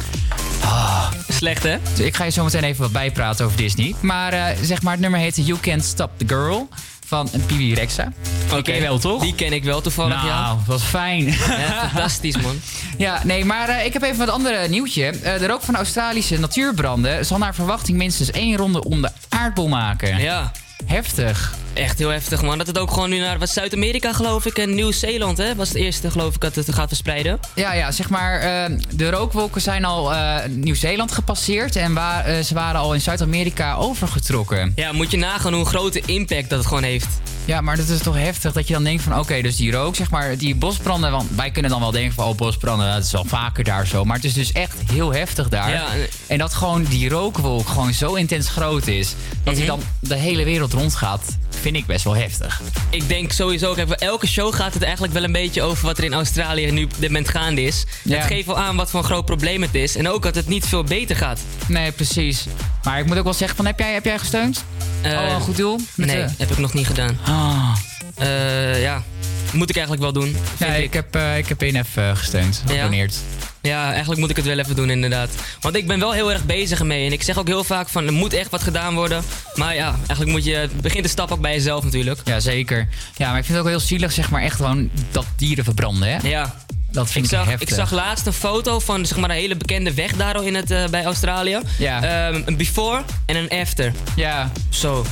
Ah. 0.62 1.12
Slecht, 1.30 1.64
hè? 1.64 1.78
Ik 1.98 2.16
ga 2.16 2.24
je 2.24 2.32
zo 2.32 2.44
meteen 2.44 2.64
even 2.64 2.82
wat 2.82 2.92
bijpraten 2.92 3.46
over 3.46 3.58
Disney. 3.58 3.96
Maar 4.02 4.34
eh, 4.34 4.58
zeg 4.62 4.82
maar, 4.82 4.92
het 4.92 5.02
nummer 5.02 5.20
heet 5.20 5.36
You 5.36 5.60
Can't 5.60 5.84
Stop 5.84 6.10
the 6.18 6.28
Girl 6.28 6.70
van 7.06 7.30
Bibi 7.48 7.74
Rexa. 7.74 8.12
Die 8.50 8.62
ken 8.62 8.76
je 8.76 8.82
wel, 8.82 9.00
toch? 9.00 9.22
Die 9.22 9.36
ken 9.36 9.54
ik 9.54 9.64
wel 9.64 9.82
toevallig, 9.82 10.16
nou, 10.16 10.28
ja. 10.28 10.58
wat 10.66 10.84
fijn. 10.84 11.26
Ja, 11.26 11.90
fantastisch, 11.90 12.38
man. 12.38 12.60
Ja, 12.98 13.22
nee, 13.24 13.46
maar 13.46 13.70
eh, 13.70 13.86
ik 13.86 13.94
heb 13.94 14.02
even 14.02 14.18
wat 14.18 14.30
andere 14.30 14.68
nieuwtje. 14.68 15.06
Eh, 15.06 15.40
de 15.40 15.48
rook 15.48 15.62
van 15.62 15.76
Australische 15.76 16.40
natuurbranden 16.40 17.26
zal 17.26 17.38
naar 17.38 17.56
verwachting 17.56 17.98
minstens 17.98 18.32
één 18.32 18.58
ronde 18.58 18.84
om 18.84 19.02
de 19.02 19.10
aardbol 19.30 19.68
maken. 19.68 20.20
Ja. 20.20 20.52
Heftig. 20.86 21.54
Echt 21.74 22.00
heel 22.00 22.10
heftig, 22.10 22.42
man. 22.42 22.58
Dat 22.58 22.68
het 22.68 22.78
ook 22.78 22.92
gewoon 22.92 23.10
nu 23.10 23.20
naar 23.20 23.40
wat 23.40 23.50
Zuid-Amerika, 23.50 24.14
geloof 24.14 24.46
ik, 24.46 24.58
en 24.58 24.76
Nieuw-Zeeland, 24.76 25.38
hè, 25.38 25.56
was 25.56 25.68
het 25.68 25.78
eerste, 25.78 26.12
geloof 26.12 26.36
ik, 26.36 26.42
dat 26.42 26.56
het 26.56 26.74
gaat 26.74 26.88
verspreiden. 26.88 27.40
Ja, 27.56 27.74
ja, 27.74 27.92
zeg 27.92 28.10
maar, 28.10 28.40
eh, 28.40 28.78
de 28.96 29.10
rookwolken 29.10 29.62
zijn 29.62 29.86
al 29.86 30.14
eh, 30.14 30.46
Nieuw-Zeeland 30.50 31.12
gepasseerd 31.12 31.76
en 31.76 31.98
eh, 31.98 32.40
ze 32.40 32.54
waren 32.54 32.80
al 32.80 32.94
in 32.94 33.02
Zuid-Amerika 33.02 33.76
overgetrokken. 33.76 34.72
Ja, 34.76 34.92
moet 34.92 35.12
je 35.12 35.18
nagaan 35.18 35.54
hoe 35.54 35.66
grote 35.66 36.02
impact 36.06 36.50
dat 36.50 36.60
het 36.60 36.68
gewoon 36.68 36.84
heeft. 36.84 37.08
Ja, 37.46 37.62
maar 37.62 37.76
dat 37.78 37.88
is 37.88 38.00
toch 38.02 38.16
heftig 38.18 38.54
dat 38.54 38.68
je 38.68 38.74
dan 38.74 38.84
denkt 38.84 39.04
van 39.04 39.20
oké, 39.20 39.42
dus 39.42 39.56
die 39.56 39.72
rook, 39.72 39.96
zeg 39.96 40.10
maar, 40.10 40.38
die 40.38 40.56
bosbranden, 40.56 41.12
want 41.12 41.30
wij 41.36 41.52
kunnen 41.52 41.72
dan 41.72 41.80
wel 41.80 41.92
denken 41.92 42.14
van 42.14 42.26
oh, 42.26 42.36
bosbranden, 42.38 42.94
dat 42.94 43.04
is 43.04 43.12
wel 43.12 43.26
vaker 43.26 43.64
daar 43.64 43.88
zo. 43.88 44.06
Maar 44.06 44.16
het 44.16 44.26
is 44.26 44.34
dus 44.34 44.52
echt 44.52 44.76
heel 44.92 45.14
heftig 45.14 45.50
daar. 45.50 45.70
Ja, 45.70 45.86
en- 46.28 46.38
dat 46.38 46.54
gewoon 46.54 46.84
die 46.84 47.10
rookwolk 47.10 47.68
gewoon 47.68 47.94
zo 47.94 48.14
intens 48.14 48.50
groot 48.50 48.88
is, 48.88 49.16
dat 49.44 49.54
Mhm. 49.54 49.58
hij 49.58 49.66
dan 49.66 49.80
de 50.00 50.16
hele 50.16 50.44
wereld 50.44 50.74
rondgaat, 50.74 51.38
vind 51.62 51.76
ik 51.76 51.86
best 51.86 52.04
wel 52.04 52.16
heftig. 52.16 52.62
Ik 52.90 53.08
denk 53.08 53.32
sowieso, 53.32 53.74
kijk, 53.74 53.92
elke 53.92 54.28
show 54.28 54.54
gaat 54.56 54.74
het 54.74 54.84
eigenlijk 54.84 55.14
wel 55.14 55.24
een 55.24 55.32
beetje 55.32 55.62
over 55.62 55.86
wat 55.86 55.98
er 55.98 56.04
in 56.04 56.14
Australië 56.14 56.72
nu 56.72 56.84
op 56.84 56.92
dit 57.00 57.10
moment 57.10 57.30
gaande 57.30 57.64
is. 57.64 57.84
Ja. 58.04 58.18
Het 58.18 58.26
geeft 58.26 58.46
wel 58.46 58.58
aan 58.60 58.76
wat 58.76 58.90
voor 58.90 59.00
een 59.00 59.06
groot 59.06 59.26
probleem 59.26 59.62
het 59.62 59.76
is. 59.76 59.96
En 59.96 60.10
ook 60.10 60.24
dat 60.24 60.36
het 60.36 60.48
niet 60.48 60.66
veel 60.66 60.84
beter 60.84 61.16
gaat. 61.16 61.40
Nee, 61.68 61.92
precies. 61.92 62.46
Maar 62.84 63.00
ik 63.00 63.06
moet 63.06 63.18
ook 63.18 63.24
wel 63.24 63.34
zeggen 63.34 63.56
van 63.58 63.66
heb 63.66 63.80
jij, 63.80 63.94
heb 63.94 64.06
jij 64.06 64.20
gesteund? 64.20 64.64
Eh, 65.02 65.12
oh, 65.12 65.34
een 65.34 65.42
goed 65.42 65.58
doel? 65.58 65.80
Met 65.96 66.08
nee, 66.08 66.26
de- 66.26 66.32
heb 66.38 66.52
ik 66.52 66.58
nog 66.58 66.74
niet 66.74 66.88
gedaan. 66.88 67.20
Ah. 67.26 67.76
Eh, 68.16 68.82
ja, 68.82 69.04
moet 69.52 69.70
ik 69.70 69.76
eigenlijk 69.76 70.04
wel 70.14 70.14
doen. 70.24 70.38
Ja, 70.58 70.66
ik 70.66 70.94
heb, 70.94 71.16
eh, 71.16 71.38
ik 71.38 71.48
heb 71.48 71.62
ENF 71.62 71.88
gesteund, 72.14 72.62
gedoneerd. 72.66 73.14
Ja, 73.14 73.46
eigenlijk 73.74 74.20
moet 74.20 74.30
ik 74.30 74.36
het 74.36 74.46
wel 74.46 74.60
even 74.60 74.76
doen, 74.76 74.90
inderdaad. 74.90 75.30
Want 75.60 75.76
ik 75.76 75.88
ben 75.88 76.00
wel 76.00 76.12
heel 76.12 76.32
erg 76.32 76.46
bezig 76.46 76.80
ermee. 76.80 77.06
En 77.06 77.12
ik 77.12 77.24
zeg 77.24 77.38
ook 77.38 77.48
heel 77.48 77.64
vaak 77.64 77.90
van, 77.90 78.06
er 78.06 78.14
moet 78.14 78.34
echt 78.34 78.50
wat 78.50 78.64
gedaan 78.64 78.94
worden. 78.94 79.24
Maar 79.56 79.76
ja, 79.76 79.96
eigenlijk 79.98 80.32
moet 80.32 80.44
je... 80.46 80.56
Het 80.56 80.82
begint 80.82 81.04
de 81.04 81.10
stap 81.10 81.32
ook 81.32 81.42
bij 81.42 81.54
jezelf 81.54 81.84
natuurlijk. 81.84 82.20
Ja, 82.24 82.40
zeker. 82.40 82.88
Ja, 83.16 83.30
maar 83.30 83.38
ik 83.38 83.46
vind 83.46 83.58
het 83.58 83.68
ook 83.68 83.72
heel 83.72 83.80
zielig, 83.88 84.12
zeg 84.12 84.30
maar, 84.30 84.42
echt 84.42 84.56
gewoon 84.56 84.90
dat 85.12 85.26
dieren 85.36 85.64
verbranden, 85.64 86.10
hè? 86.10 86.28
Ja. 86.28 86.56
Dat 86.92 87.12
vind 87.12 87.26
Ik 87.26 87.32
zag, 87.32 87.46
heftig. 87.46 87.70
ik 87.70 87.76
zag 87.76 87.92
laatst 87.92 88.26
een 88.26 88.34
foto 88.34 88.80
van 88.80 89.06
zeg 89.06 89.18
maar, 89.18 89.30
een 89.30 89.36
hele 89.36 89.56
bekende 89.56 89.94
weg 89.94 90.16
daar 90.16 90.44
in 90.44 90.56
het, 90.56 90.72
eh, 90.72 90.88
bij 90.88 91.04
Australië. 91.06 91.60
Ja. 91.78 92.28
Ehm, 92.28 92.42
een 92.46 92.58
before 92.58 93.04
en 93.26 93.36
een 93.36 93.50
after. 93.50 93.92
Ja. 94.16 94.52
Zo. 94.70 95.06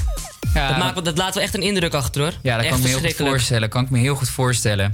Ja, 0.54 0.68
dat, 0.68 0.78
maakt, 0.78 1.06
dat 1.06 1.18
laat 1.18 1.34
wel 1.34 1.44
echt 1.44 1.54
een 1.54 1.62
indruk 1.62 1.94
achter 1.94 2.22
hoor. 2.22 2.34
Ja, 2.42 2.56
dat 2.56 2.66
echt 2.66 2.70
kan 2.70 2.78
ik 2.78 2.84
me 2.84 2.90
heel 2.90 3.00
goed 3.00 3.28
voorstellen. 3.28 3.70
Kan 3.70 3.84
ik 3.84 3.90
me 3.90 4.00
heel 4.00 4.16
goed 4.16 4.30
voorstellen. 4.30 4.94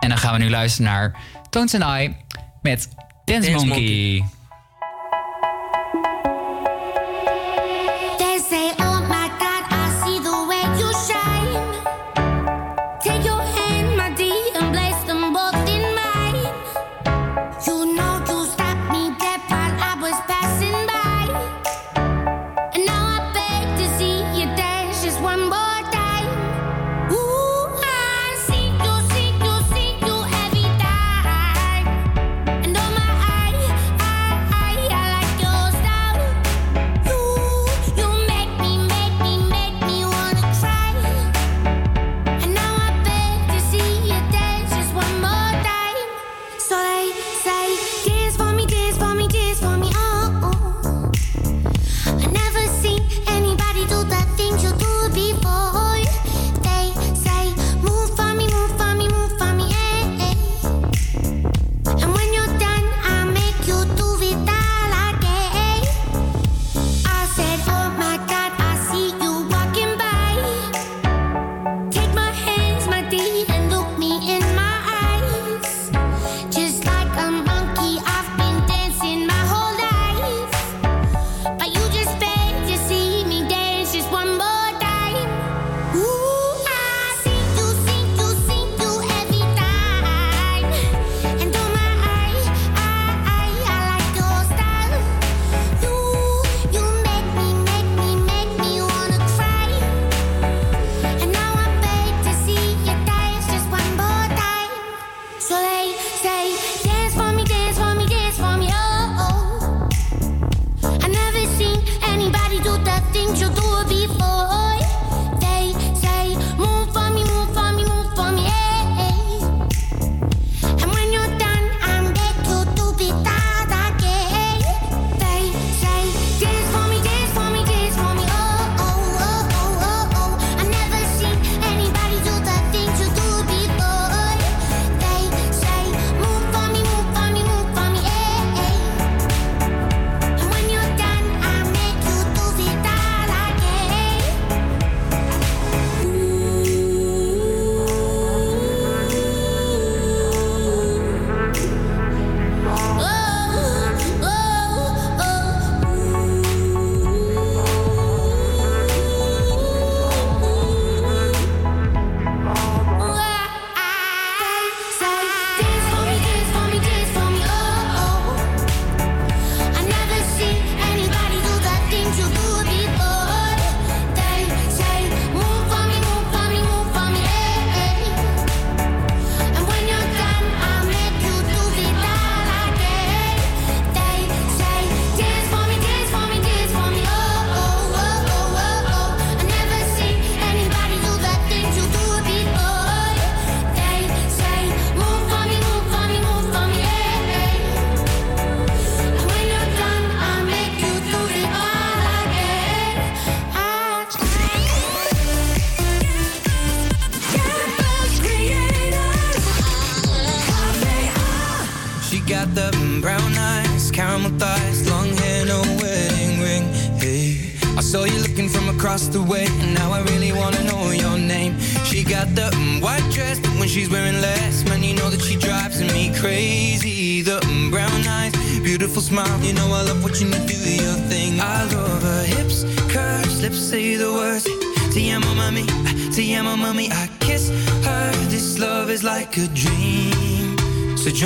En 0.00 0.08
dan 0.08 0.18
gaan 0.18 0.32
we 0.32 0.38
nu 0.38 0.50
luisteren 0.50 0.90
naar 0.92 1.14
Tones 1.50 1.74
and 1.74 2.00
I 2.00 2.16
met 2.62 2.88
Dance, 3.24 3.50
Dance 3.50 3.66
Monkey. 3.66 4.24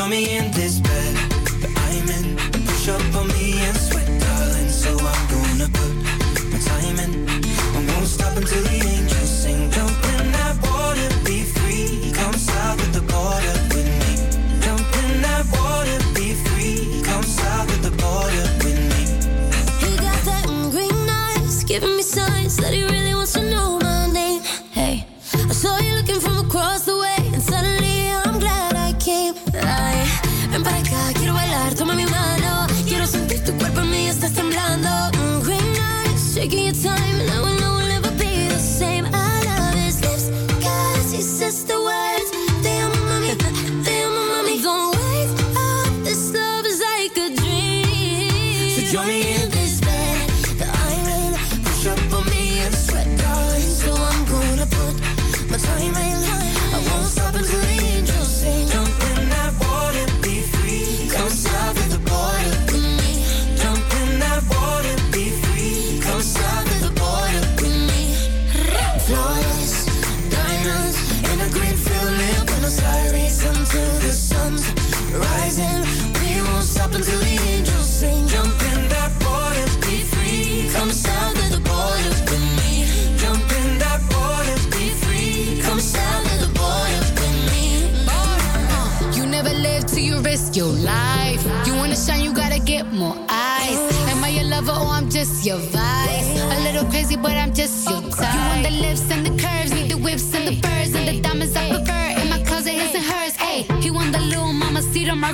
So 0.03 0.09
join 0.09 0.11
me 0.11 0.32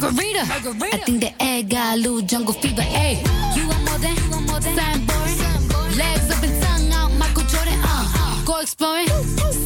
cedar 0.00 0.46
margarita. 0.46 0.94
I 0.94 0.98
think 1.04 1.20
the 1.20 1.32
egg 1.42 1.70
got 1.70 1.94
a 1.94 1.96
little 1.96 2.20
jungle 2.22 2.54
fever. 2.54 2.82
Hey, 2.82 3.22
you 3.54 3.66
want 3.68 3.84
more 3.84 3.98
than, 3.98 4.14
you 4.16 4.30
want 4.30 4.46
more 4.46 4.60
than 4.60 4.76
something 4.76 5.06
boring. 5.06 5.96
Legs 5.96 6.30
up 6.30 6.42
and 6.42 6.62
tongue 6.62 6.92
out, 6.92 7.12
Michael 7.18 7.42
Jordan. 7.44 7.78
Uh, 7.82 8.44
go 8.44 8.60
exploring, 8.60 9.08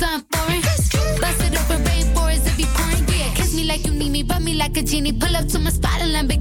something 0.00 0.24
foreign. 0.32 0.62
Bust 1.20 1.42
it 1.42 1.58
open, 1.60 1.84
rainforest 1.84 2.46
if 2.46 2.58
you 2.58 2.66
pouring. 2.66 3.04
Yeah, 3.08 3.34
kiss 3.34 3.54
me 3.54 3.64
like 3.64 3.84
you 3.86 3.92
need 3.92 4.10
me, 4.10 4.22
rub 4.22 4.42
me 4.42 4.54
like 4.54 4.76
a 4.76 4.82
genie. 4.82 5.12
Pull 5.12 5.36
up 5.36 5.46
to 5.48 5.58
my 5.58 5.70
spot 5.70 5.92
cause 6.00 6.31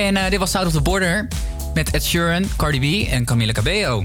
en 0.00 0.16
eh, 0.16 0.30
dit 0.30 0.38
was 0.38 0.50
South 0.50 0.66
of 0.66 0.72
the 0.72 0.80
Border 0.80 1.28
met 1.74 1.90
Ed 1.90 2.04
Sheeran, 2.04 2.44
Cardi 2.56 3.04
B 3.04 3.08
en 3.10 3.24
Camila 3.24 3.52
Cabello. 3.52 4.04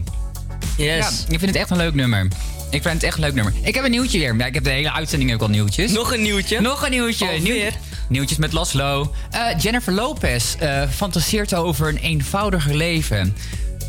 Yes. 0.78 0.98
Ja, 0.98 1.08
ik 1.34 1.40
vind 1.40 1.42
het 1.46 1.56
echt 1.56 1.70
een 1.70 1.78
leuk 1.78 1.94
nummer. 1.94 2.28
Ik 2.70 2.82
vind 2.82 2.94
het 2.94 3.04
echt 3.04 3.16
een 3.16 3.24
leuk 3.24 3.34
nummer. 3.34 3.54
Ik 3.62 3.76
heb 3.76 3.84
een 3.84 3.92
nieuwtje 3.92 4.20
weer. 4.20 4.36
Ja, 4.38 4.46
ik 4.46 4.54
heb 4.54 4.64
de 4.64 4.70
hele 4.70 4.92
uitzending 4.92 5.34
ook 5.34 5.42
al 5.42 5.48
nieuwtjes. 5.48 5.92
Nog 5.92 6.14
een 6.14 6.22
nieuwtje? 6.22 6.62
Nog 6.62 6.84
een 6.86 6.92
nieuwtje. 6.92 7.28
Nieuw- 7.42 7.70
nieuwtjes 8.10 8.38
met 8.38 8.52
Laszlo. 8.52 9.14
Eh, 9.32 9.42
Jennifer 9.60 9.94
Lopez 9.94 10.56
eh, 10.56 10.82
fantaseert 10.90 11.54
over 11.54 11.88
een 11.88 11.98
eenvoudiger 11.98 12.76
leven. 12.76 13.36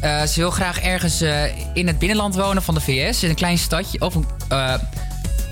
Ze 0.00 0.32
wil 0.34 0.50
graag 0.50 0.80
ergens 0.80 1.22
in 1.74 1.86
het 1.86 1.98
binnenland 1.98 2.34
wonen 2.34 2.62
van 2.62 2.74
de 2.74 2.80
VS. 2.80 3.22
In 3.22 3.28
een 3.28 3.34
klein 3.34 3.58
stadje. 3.58 4.00
Of 4.00 4.14
een, 4.14 4.26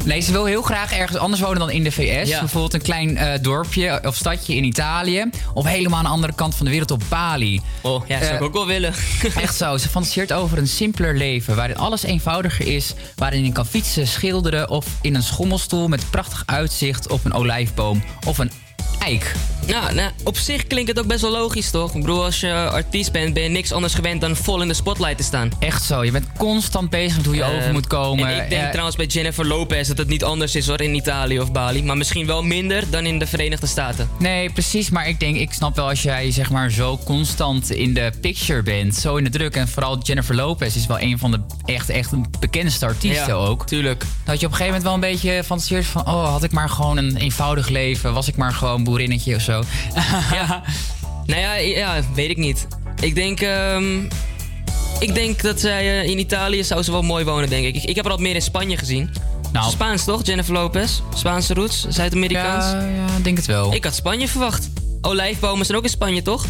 nee, 0.05 0.21
ze 0.21 0.33
wil 0.33 0.45
heel 0.45 0.63
graag 0.63 0.93
ergens 0.93 1.19
anders 1.19 1.41
wonen 1.43 1.59
dan 1.59 1.71
in 1.71 1.85
de 1.85 1.93
VS. 1.93 2.29
Ja. 2.29 2.39
Bijvoorbeeld 2.41 2.75
een 2.75 2.83
klein 2.83 3.17
eh, 3.17 3.43
dorpje 3.43 4.01
of 4.05 4.15
stadje 4.17 4.55
in 4.55 4.65
Italië. 4.65 5.31
Of 5.55 5.65
helemaal 5.67 5.99
aan 5.99 6.05
de 6.05 6.11
andere 6.11 6.33
kant 6.35 6.55
van 6.55 6.65
de 6.65 6.71
wereld 6.71 6.91
op 6.91 7.03
Bali. 7.09 7.61
Oh, 7.83 8.07
ja, 8.09 8.19
zou 8.19 8.33
ik 8.35 8.39
Eh, 8.41 8.47
ook 8.47 8.53
wel 8.53 8.67
willen. 8.67 8.95
Echt 9.43 9.57
zo. 9.57 9.77
Ze 9.77 9.89
fantaseert 9.89 10.33
over 10.33 10.59
een 10.59 10.69
simpeler 10.69 11.17
leven. 11.17 11.57
Waarin 11.57 11.77
alles 11.77 12.03
eenvoudiger 12.03 12.67
is. 12.67 12.95
Waarin 13.17 13.45
je 13.45 13.53
kan 13.53 13.67
fietsen, 13.67 14.07
schilderen. 14.07 14.69
Of 14.71 14.87
in 15.01 15.15
een 15.15 15.23
schommelstoel 15.23 15.89
met 15.89 16.11
prachtig 16.11 16.43
uitzicht 16.47 17.09
op 17.09 17.25
een 17.25 17.33
olijfboom. 17.33 18.03
Of 18.27 18.39
een 18.39 18.51
eik. 18.99 19.33
Ja, 19.67 19.93
nou, 19.93 20.11
op 20.25 20.37
zich 20.37 20.67
klinkt 20.67 20.89
het 20.89 20.99
ook 20.99 21.07
best 21.07 21.21
wel 21.21 21.31
logisch, 21.31 21.71
toch? 21.71 21.95
Ik 21.95 22.01
bedoel, 22.01 22.25
als 22.25 22.41
je 22.41 22.53
artiest 22.53 23.13
bent, 23.13 23.35
ben 23.35 23.43
je 23.43 23.49
niks 23.49 23.73
anders 23.73 23.95
gewend 23.95 24.21
dan 24.21 24.37
vol 24.37 24.63
in 24.63 24.69
de 24.69 24.75
spotlight 24.75 25.17
te 25.17 25.23
staan. 25.23 25.51
Echt 25.59 25.83
zo. 25.83 26.05
Je 26.05 26.11
bent 26.11 26.27
constant 26.39 26.91
bezig 26.91 27.17
met 27.17 27.27
hoe 27.27 27.35
je 27.35 27.43
Eh, 27.43 27.57
over 27.57 27.73
moet 27.73 27.87
komen. 27.87 28.27
En 28.29 28.43
ik 28.43 28.49
denk 28.51 28.63
Eh, 28.63 28.69
trouwens 28.69 28.97
bij 28.97 29.07
Jennifer 29.07 29.47
Lopez 29.47 29.89
dat 29.89 29.99
het 29.99 30.09
niet 30.09 30.25
anders 30.25 30.55
is 30.55 30.67
hoor 30.67 30.81
in 30.81 30.95
Italië 30.95 31.41
of 31.41 31.53
Bali. 31.53 31.83
Maar 31.83 31.97
misschien 31.97 32.27
wel 32.27 32.43
minder 32.43 32.91
dan 32.91 33.07
in 33.07 33.19
de 33.19 33.27
Verenigde 33.27 33.67
Staten. 33.67 34.09
Nee, 34.19 34.51
precies. 34.51 34.91
Maar 34.91 35.09
ik 35.09 35.21
denk, 35.21 35.37
ik 35.37 35.53
snap 35.53 35.77
wel 35.77 35.89
als 35.89 36.03
jij 36.03 36.31
zeg 36.31 36.51
maar 36.51 36.71
zo 36.71 36.99
constant 37.05 37.71
in 37.71 37.95
de 37.95 38.13
picture 38.21 38.63
bent. 38.63 38.95
Zo 38.95 39.17
in 39.17 39.25
de 39.25 39.31
druk. 39.31 39.57
En 39.57 39.69
vooral 39.69 39.99
Jennifer 40.03 40.35
Lopez 40.35 40.77
is 40.77 40.87
wel 40.87 41.01
een 41.01 41.19
van 41.19 41.31
de 41.31 41.41
echt, 41.65 41.89
echt 41.89 42.11
bekendste 42.41 42.87
artiesten 42.87 43.27
Ja, 43.27 43.33
ook. 43.33 43.67
Tuurlijk. 43.67 44.05
Dat 44.25 44.41
je 44.41 44.47
op 44.47 44.53
een 44.53 44.59
gegeven 44.59 44.65
moment 44.67 44.83
wel 44.83 44.95
een 44.95 45.01
beetje 45.19 45.45
fantaseert 45.45 45.87
van... 45.87 46.07
oh, 46.07 46.29
had 46.31 46.43
ik 46.43 46.53
maar 46.53 46.69
gewoon 46.69 46.97
een 46.97 47.17
eenvoudig 47.17 47.69
leven. 47.69 48.13
Was 48.15 48.29
ik 48.29 48.37
maar 48.37 48.53
gewoon 48.53 48.85
boerinnetje 48.85 49.35
of 49.35 49.41
zo. 49.43 49.54
Nou 51.27 51.41
ja, 51.41 51.55
ja, 51.55 52.01
weet 52.15 52.31
ik 52.31 52.37
niet. 52.37 52.67
Ik 53.01 53.15
denk, 53.15 53.41
ehm, 53.41 54.03
ik 54.99 55.15
denk 55.15 55.43
dat 55.43 55.61
zij 55.61 56.01
eh, 56.01 56.09
in 56.11 56.19
Italië 56.19 56.65
zou 56.65 56.83
ze 56.83 56.91
wel 56.91 57.03
mooi 57.03 57.25
wonen, 57.25 57.49
denk 57.49 57.67
ik. 57.67 57.75
Ik, 57.75 57.85
ik 57.85 57.95
heb 57.95 58.05
haar 58.05 58.15
al 58.15 58.21
meer 58.21 58.35
in 58.35 58.43
Spanje 58.43 58.77
gezien. 58.77 59.11
Nou. 59.53 59.71
Spaans 59.71 60.05
toch, 60.05 60.27
Jennifer 60.27 60.53
Lopez? 60.53 61.01
Spaanse 61.15 61.55
roots, 61.55 61.87
Zuid-Amerikaans? 61.89 62.65
Ja, 62.65 62.81
ja, 62.81 63.19
denk 63.23 63.37
het 63.37 63.47
wel. 63.47 63.75
Ik 63.75 63.85
had 63.85 63.95
Spanje 63.95 64.29
verwacht. 64.29 64.71
Olijfbomen 65.01 65.67
zijn 65.67 65.79
ook 65.79 65.85
in 65.85 65.91
Spanje, 65.91 66.23
toch? 66.23 66.45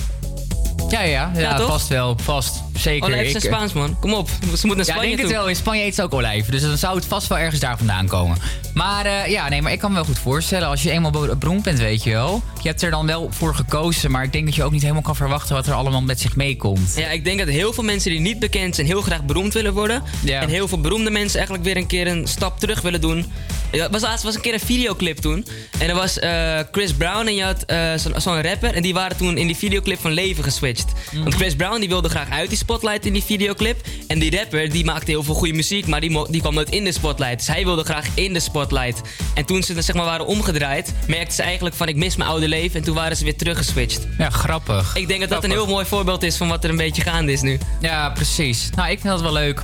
Ja, 0.89 1.03
ja, 1.03 1.31
ja, 1.35 1.41
Ja, 1.41 1.61
vast 1.61 1.89
wel. 1.89 2.17
Vast. 2.23 2.63
Zeker. 2.77 3.07
Olijf 3.09 3.23
is 3.23 3.29
Ik- 3.29 3.35
een 3.35 3.41
Spaans, 3.41 3.73
man. 3.73 3.97
Kom 4.01 4.15
op. 4.15 4.29
Ze 4.29 4.67
moeten 4.67 4.69
naar 4.69 4.77
Ja, 4.77 4.83
Spanje 4.93 5.11
ik 5.11 5.17
denk 5.17 5.29
het 5.29 5.37
wel. 5.39 5.49
In 5.49 5.57
Spanje 5.57 5.83
eet 5.85 5.95
ze 5.95 6.03
ook 6.03 6.15
olijf. 6.15 6.47
Dus 6.47 6.63
dan 6.63 6.77
zou 6.79 6.97
het 6.97 7.05
vast 7.05 7.27
wel 7.27 7.39
ergens 7.39 7.61
daar 7.61 7.77
vandaan 7.79 8.07
komen. 8.07 8.37
Maar 8.75 9.07
eh, 9.07 9.27
ja, 9.31 9.49
nee, 9.49 9.63
maar 9.63 9.73
ik 9.73 9.79
kan 9.79 9.91
me 9.91 9.97
wel 9.97 10.05
goed 10.05 10.19
voorstellen. 10.19 10.69
Als 10.69 10.83
je 10.83 10.91
eenmaal 10.91 11.11
be- 11.11 11.37
beroemd 11.37 11.63
bent, 11.63 11.79
weet 11.79 12.03
je 12.03 12.11
wel. 12.11 12.43
Je 12.63 12.69
hebt 12.69 12.83
er 12.83 12.91
dan 12.91 13.07
wel 13.07 13.29
voor 13.33 13.55
gekozen. 13.55 14.11
Maar 14.11 14.23
ik 14.25 14.33
denk 14.33 14.45
dat 14.45 14.55
je 14.55 14.65
ook 14.65 14.73
niet 14.73 14.83
helemaal 14.83 15.03
kan 15.03 15.17
verwachten 15.17 15.55
wat 15.55 15.67
er 15.67 15.73
allemaal 15.75 16.03
met 16.03 16.21
zich 16.21 16.37
meekomt. 16.37 16.93
Ja, 16.97 17.09
ik 17.09 17.25
denk 17.25 17.39
dat 17.39 17.49
heel 17.49 17.73
veel 17.73 17.85
mensen 17.85 18.11
die 18.11 18.21
niet 18.21 18.39
bekend 18.39 18.75
zijn 18.75 18.87
heel 18.87 19.03
graag 19.03 19.25
beroemd 19.25 19.53
willen 19.55 19.73
worden. 19.73 20.03
En 20.27 20.49
heel 20.49 20.69
veel 20.69 20.81
beroemde 20.81 21.11
mensen 21.11 21.37
eigenlijk 21.39 21.67
weer 21.67 21.77
een 21.77 21.87
keer 21.87 22.07
een 22.07 22.27
stap 22.27 22.59
terug 22.61 22.81
willen 22.81 23.01
doen. 23.01 23.33
Er 23.71 23.91
was 23.91 24.03
laatst 24.03 24.25
was 24.25 24.35
een 24.35 24.41
keer 24.41 24.53
een 24.55 24.61
videoclip 24.61 25.17
toen. 25.19 25.47
En 25.79 25.89
er 25.89 25.95
was 25.95 26.19
eh, 26.19 26.59
Chris 26.73 26.93
Brown 26.95 27.27
en 27.27 27.35
je 27.35 27.43
had 27.45 27.63
eh, 27.63 27.93
zo'n 28.17 28.43
rapper. 28.43 28.75
En 28.75 28.83
die 28.83 28.95
waren 28.95 29.17
toen 29.17 29.37
in 29.39 29.47
die 29.47 29.57
videoclip 29.57 30.01
van 30.01 30.13
leven 30.13 30.45
geswitcht. 30.45 30.93
Want 31.13 31.35
Chris 31.35 31.55
Brown 31.57 31.81
die 31.81 31.89
wilde 31.89 32.09
graag 32.09 32.31
uit 32.31 32.49
die 32.49 32.59
spotlight 32.65 33.07
in 33.07 33.13
die 33.13 33.23
videoclip. 33.23 33.81
En 34.07 34.19
die 34.19 34.37
rapper 34.37 34.71
die 34.71 34.85
maakte 34.85 35.11
heel 35.11 35.23
veel 35.23 35.35
goede 35.35 35.53
muziek. 35.53 35.87
Maar 35.87 36.01
die, 36.01 36.31
die 36.31 36.41
kwam 36.41 36.55
nooit 36.55 36.71
in 36.71 36.85
de 36.85 36.93
spotlight. 36.93 37.37
Dus 37.37 37.47
hij 37.47 37.65
wilde 37.65 37.85
graag 37.85 38.07
in 38.15 38.33
de 38.33 38.41
spotlight. 38.41 39.01
En 39.35 39.45
toen 39.45 39.63
ze 39.63 39.83
zeg 39.83 39.95
maar, 39.95 40.05
waren 40.05 40.27
omgedraaid, 40.27 40.93
merkten 41.07 41.35
ze 41.35 41.43
eigenlijk 41.43 41.77
van 41.77 41.89
ik 41.89 41.97
mis 41.97 42.17
mijn 42.17 42.31
oude 42.31 42.49
leven. 42.49 42.79
En 42.79 42.85
toen 42.85 42.95
waren 42.95 43.17
ze 43.17 43.25
weer 43.25 43.37
teruggeswitcht. 43.37 44.07
Ja, 44.19 44.31
grappig. 44.31 44.97
Ik 44.97 45.09
denk 45.09 45.21
dat 45.21 45.29
dat 45.29 45.45
een 45.45 45.51
heel 45.51 45.67
mooi 45.67 45.87
voorbeeld 45.87 46.23
is 46.23 46.37
van 46.37 46.49
wat 46.49 46.65
er 46.65 46.71
een 46.71 46.77
beetje 46.77 47.03
gaande 47.03 47.33
is 47.33 47.41
nu. 47.41 47.59
Ja, 47.81 48.11
precies. 48.11 48.71
Nou, 48.75 48.91
ik 48.91 49.01
vind 49.01 49.13
dat 49.13 49.23
wel 49.23 49.33
leuk. 49.33 49.63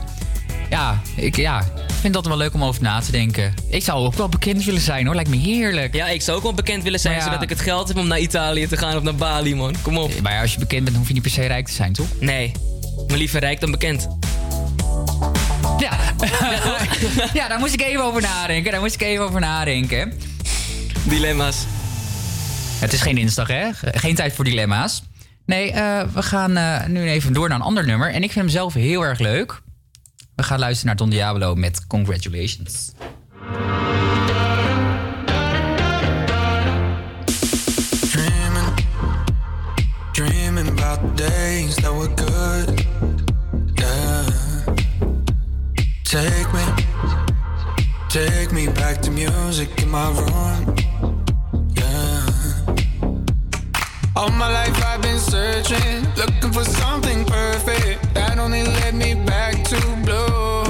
Ja, 0.70 1.01
ik 1.16 1.36
ja, 1.36 1.60
ik 1.60 1.94
vind 2.01 2.14
dat 2.14 2.27
wel 2.27 2.36
leuk 2.36 2.55
om 2.55 2.64
over 2.64 2.82
na 2.82 3.01
te 3.01 3.10
denken. 3.10 3.55
Ik 3.68 3.82
zou 3.82 4.05
ook 4.06 4.14
wel 4.14 4.28
bekend 4.28 4.64
willen 4.64 4.81
zijn 4.81 5.06
hoor, 5.06 5.14
lijkt 5.14 5.31
me 5.31 5.36
heerlijk. 5.36 5.94
Ja, 5.94 6.09
ik 6.09 6.22
zou 6.22 6.36
ook 6.36 6.43
wel 6.43 6.55
bekend 6.55 6.82
willen 6.82 7.01
zijn, 7.01 7.16
ja. 7.16 7.22
zodat 7.22 7.43
ik 7.43 7.48
het 7.48 7.60
geld 7.60 7.89
heb 7.89 7.97
om 7.97 8.06
naar 8.06 8.20
Italië 8.20 8.66
te 8.66 8.77
gaan 8.77 8.97
of 8.97 9.02
naar 9.02 9.14
Bali, 9.14 9.55
man. 9.55 9.74
Kom 9.82 9.98
op. 9.98 10.20
Maar 10.20 10.40
als 10.40 10.52
je 10.52 10.59
bekend 10.59 10.85
bent, 10.85 10.97
hoef 10.97 11.06
je 11.06 11.12
niet 11.12 11.22
per 11.22 11.31
se 11.31 11.47
rijk 11.47 11.66
te 11.66 11.72
zijn, 11.72 11.93
toch? 11.93 12.06
Nee, 12.20 12.52
maar 13.11 13.19
liever 13.19 13.41
rijk 13.41 13.61
dan 13.61 13.70
bekend. 13.70 14.09
Ja. 15.78 15.99
ja, 17.41 17.49
daar 17.49 17.59
moest 17.59 17.74
ik 17.74 17.81
even 17.81 18.05
over 18.05 18.23
nadenken. 18.23 18.73
Daar 18.73 18.81
moest 18.81 18.95
ik 18.95 19.03
even 19.03 19.24
over 19.24 19.41
nadenken. 19.41 20.12
Dilemma's. 21.05 21.65
Het 22.78 22.93
is 22.93 23.01
geen 23.01 23.15
dinsdag, 23.15 23.49
hè? 23.49 23.70
Geen 23.74 24.15
tijd 24.15 24.32
voor 24.32 24.45
dilemma's. 24.45 25.03
Nee, 25.47 25.73
eh, 25.73 26.03
we 26.15 26.23
gaan 26.23 26.57
eh, 26.57 26.87
nu 26.87 27.09
even 27.09 27.32
door 27.32 27.49
naar 27.49 27.59
een 27.59 27.65
ander 27.65 27.87
nummer. 27.87 28.09
En 28.09 28.23
ik 28.23 28.32
vind 28.32 28.45
hem 28.45 28.49
zelf 28.49 28.74
heel 28.74 29.03
erg 29.03 29.19
leuk. 29.19 29.61
We 30.37 30.43
gaan 30.43 30.59
luisteren 30.59 30.87
naar 30.87 30.97
Don 30.97 31.11
Diablo 31.11 31.55
met 31.55 31.87
Congratulations. 31.87 32.93
Take 46.11 46.53
me, 46.53 46.65
take 48.09 48.51
me 48.51 48.66
back 48.66 49.01
to 49.03 49.12
music 49.12 49.81
in 49.81 49.89
my 49.91 50.09
room. 50.11 50.74
Yeah. 51.69 52.27
All 54.16 54.31
my 54.31 54.51
life 54.51 54.85
I've 54.85 55.01
been 55.03 55.20
searching, 55.20 56.05
looking 56.16 56.51
for 56.51 56.65
something 56.65 57.24
perfect 57.27 58.12
that 58.15 58.41
only 58.41 58.65
led 58.65 58.97
me 58.97 59.15
back 59.24 59.62
to 59.66 59.81
blue. 60.05 60.65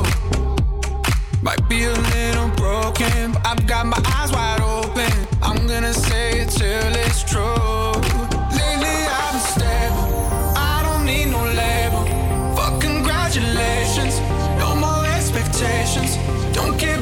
Might 1.41 1.67
be 1.71 1.85
a 1.85 1.95
little 1.95 2.51
broken, 2.51 3.33
but 3.33 3.47
I've 3.47 3.67
got 3.67 3.87
my 3.87 4.03
eyes 4.17 4.31
wide 4.33 4.61
open. 4.61 5.11
I'm 5.41 5.67
gonna 5.67 5.95
say 5.95 6.41
it 6.41 6.51
till 6.51 6.95
it's 6.97 7.25
true. 7.25 7.80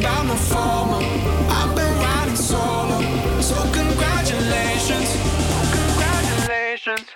About. 0.00 1.00
I've 1.50 1.74
been 1.74 1.94
riding 1.98 2.36
solo, 2.36 3.00
so 3.40 3.56
congratulations, 3.72 5.08
congratulations. 5.72 7.06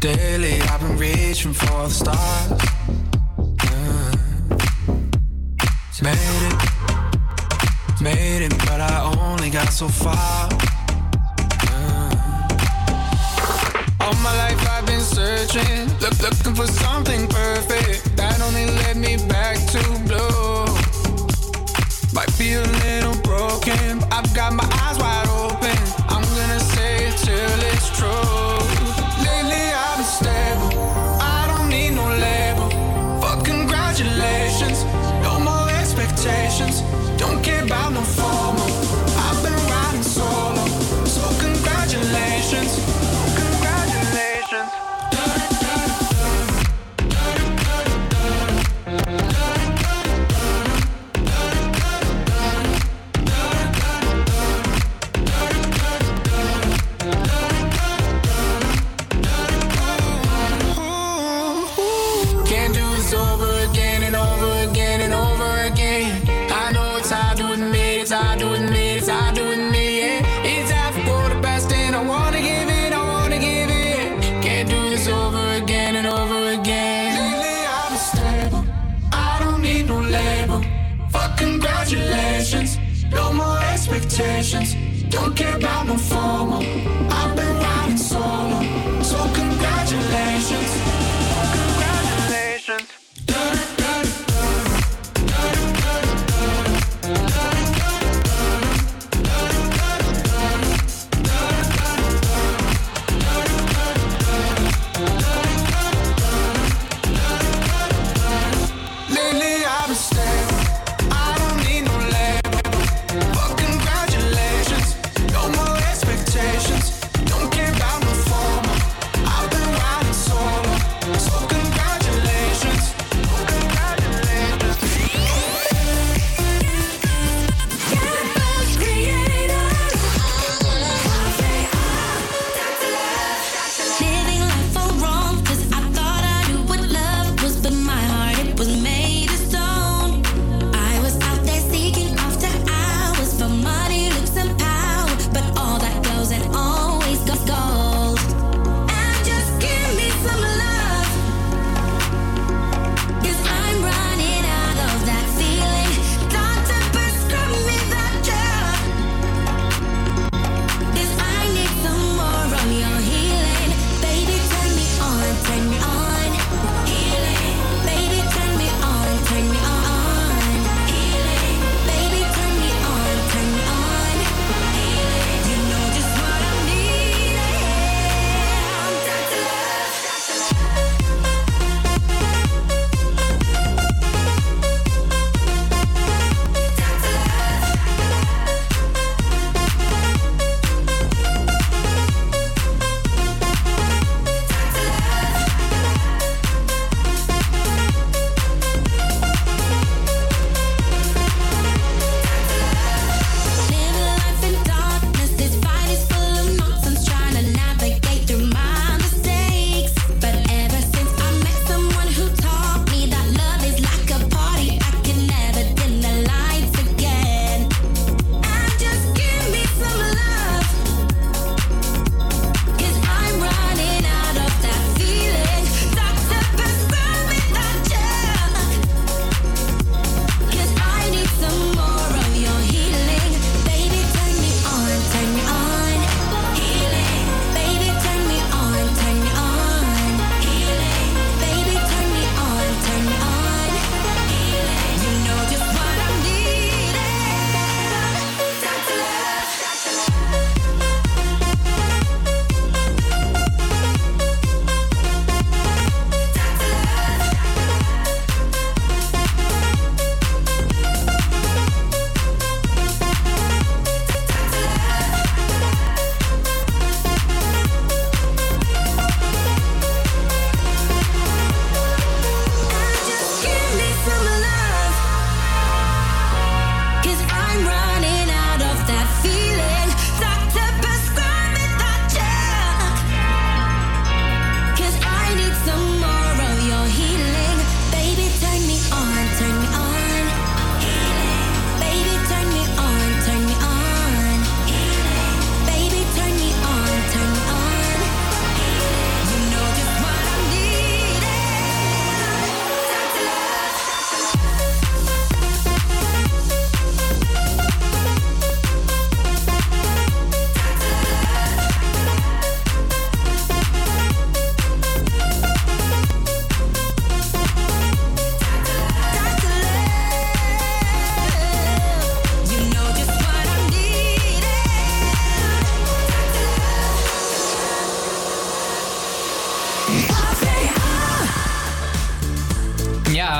Daily, 0.00 0.62
I've 0.62 0.80
been 0.80 0.96
reaching 0.96 1.52
for 1.52 1.86
the 1.86 1.90
stars. 1.90 2.69
Got 9.50 9.72
so 9.72 9.88
far. 9.88 10.48
Yeah. 11.64 12.10
All 14.00 14.14
my 14.22 14.36
life 14.36 14.68
I've 14.70 14.86
been 14.86 15.00
searching, 15.00 15.88
look, 15.98 16.16
looking 16.20 16.54
for 16.54 16.66
something 16.66 17.26
perfect 17.26 18.16
that 18.16 18.40
only 18.42 18.66
led 18.66 18.96
me 18.96 19.16
back 19.28 19.56
to 19.72 19.82
blue. 20.06 20.66
Might 22.12 22.32
be 22.38 22.54
a 22.54 22.62
little 22.84 23.16
broken, 23.22 24.02
I've 24.12 24.32
got 24.34 24.52
my 24.52 24.68
eyes 24.84 24.98
wide 24.98 25.28
open. 25.28 25.76
I'm 26.08 26.22
gonna 26.38 26.60
say 26.60 27.08
it 27.08 27.16
till 27.18 27.60
it's 27.72 27.88
true. 27.98 28.58
Lately 29.26 29.64
I've 29.74 29.96
been 29.98 30.06
stable, 30.20 30.70
I 31.20 31.46
don't 31.50 31.68
need 31.68 31.90
no 31.90 32.06
label. 32.06 32.70
Fuck 33.20 33.44
congratulations, 33.44 34.84
no 35.24 35.40
more 35.40 35.68
expectations. 35.70 36.82
Don't 37.18 37.42
care 37.42 37.64
about 37.64 37.92
no 37.92 38.02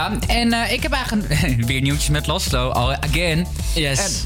Ja, 0.01 0.13
en 0.27 0.53
eh, 0.53 0.73
ik 0.73 0.83
heb 0.83 0.93
eigenlijk 0.93 1.29
weer 1.67 1.81
nieuwtjes 1.81 2.09
met 2.09 2.27
Laszlo, 2.27 2.69
al 2.69 2.93
again. 2.93 3.47
Yes. 3.75 4.25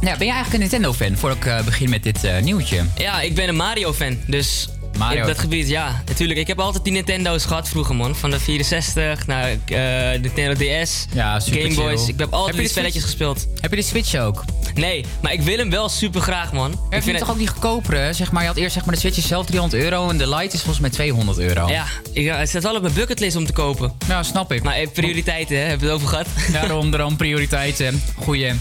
ja, 0.00 0.16
ben 0.16 0.26
je 0.26 0.32
eigenlijk 0.32 0.52
een 0.52 0.58
Nintendo-fan, 0.58 1.16
voor 1.16 1.30
ik 1.30 1.44
eh, 1.44 1.64
begin 1.64 1.90
met 1.90 2.02
dit 2.02 2.24
eh, 2.24 2.42
nieuwtje? 2.42 2.84
Ja, 2.96 3.20
ik 3.20 3.34
ben 3.34 3.48
een 3.48 3.56
Mario-fan. 3.56 4.18
Dus 4.26 4.68
Mario. 4.98 5.20
op 5.20 5.26
dat 5.26 5.38
gebied, 5.38 5.68
ja. 5.68 6.02
Natuurlijk, 6.06 6.38
ik 6.38 6.46
heb 6.46 6.60
altijd 6.60 6.84
die 6.84 6.92
Nintendo's 6.92 7.44
gehad 7.44 7.68
vroeger, 7.68 7.94
man. 7.94 8.16
Van 8.16 8.30
de 8.30 8.40
64 8.40 9.26
naar 9.26 9.48
eh 9.66 10.20
Nintendo 10.20 10.54
DS, 10.54 11.06
Ja, 11.14 11.40
super 11.40 11.60
Game 11.60 11.74
Boys. 11.74 12.08
Ik 12.08 12.18
heb 12.18 12.32
altijd 12.32 12.46
Heb 12.46 12.54
je 12.54 12.60
die 12.60 12.70
spelletjes 12.70 13.02
gespeeld. 13.02 13.46
Heb 13.60 13.70
je 13.70 13.76
de 13.76 13.82
Switch 13.82 14.14
ook? 14.14 14.44
Nee, 14.74 15.04
maar 15.22 15.32
ik 15.32 15.40
wil 15.40 15.56
hem 15.56 15.70
wel 15.70 15.88
super 15.88 16.20
graag, 16.20 16.52
man. 16.52 16.70
Heb 16.70 16.98
je 16.98 17.02
vind 17.02 17.18
toch 17.18 17.30
ook 17.30 17.38
die 17.38 17.46
goedkopere? 17.46 18.12
Zeg 18.12 18.32
maar, 18.32 18.42
je 18.42 18.48
had 18.48 18.56
eerst 18.56 18.74
zeg 18.74 18.84
maar, 18.84 18.94
de 18.94 19.00
Switch 19.00 19.16
is 19.16 19.26
zelf 19.26 19.46
300 19.46 19.82
euro 19.82 20.08
en 20.08 20.18
de 20.18 20.28
Lite 20.28 20.54
is 20.54 20.60
volgens 20.60 20.80
mij 20.80 20.90
200 20.90 21.38
euro. 21.38 21.68
Ja, 21.68 21.84
ik, 22.12 22.26
het 22.26 22.48
staat 22.48 22.62
wel 22.62 22.74
op 22.74 22.82
mijn 22.82 22.94
bucketlist 22.94 23.36
om 23.36 23.46
te 23.46 23.52
kopen. 23.52 23.92
Ja, 24.08 24.22
snap 24.22 24.52
ik. 24.52 24.62
Maar 24.62 24.74
eh, 24.74 24.88
prioriteiten, 24.92 25.56
hè, 25.56 25.62
hebben 25.62 25.86
we 25.86 25.92
het 25.92 25.94
over 25.94 26.08
gehad. 26.08 26.26
Daarom, 26.52 26.90
daarom 26.90 27.16
prioriteiten. 27.16 28.02
Goeie. 28.16 28.52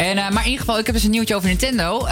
En, 0.00 0.18
eh, 0.18 0.30
maar 0.30 0.42
in 0.42 0.50
ieder 0.50 0.58
geval, 0.60 0.78
ik 0.78 0.86
heb 0.86 0.94
dus 0.94 1.04
een 1.04 1.10
nieuwtje 1.10 1.34
over 1.34 1.48
Nintendo. 1.48 2.06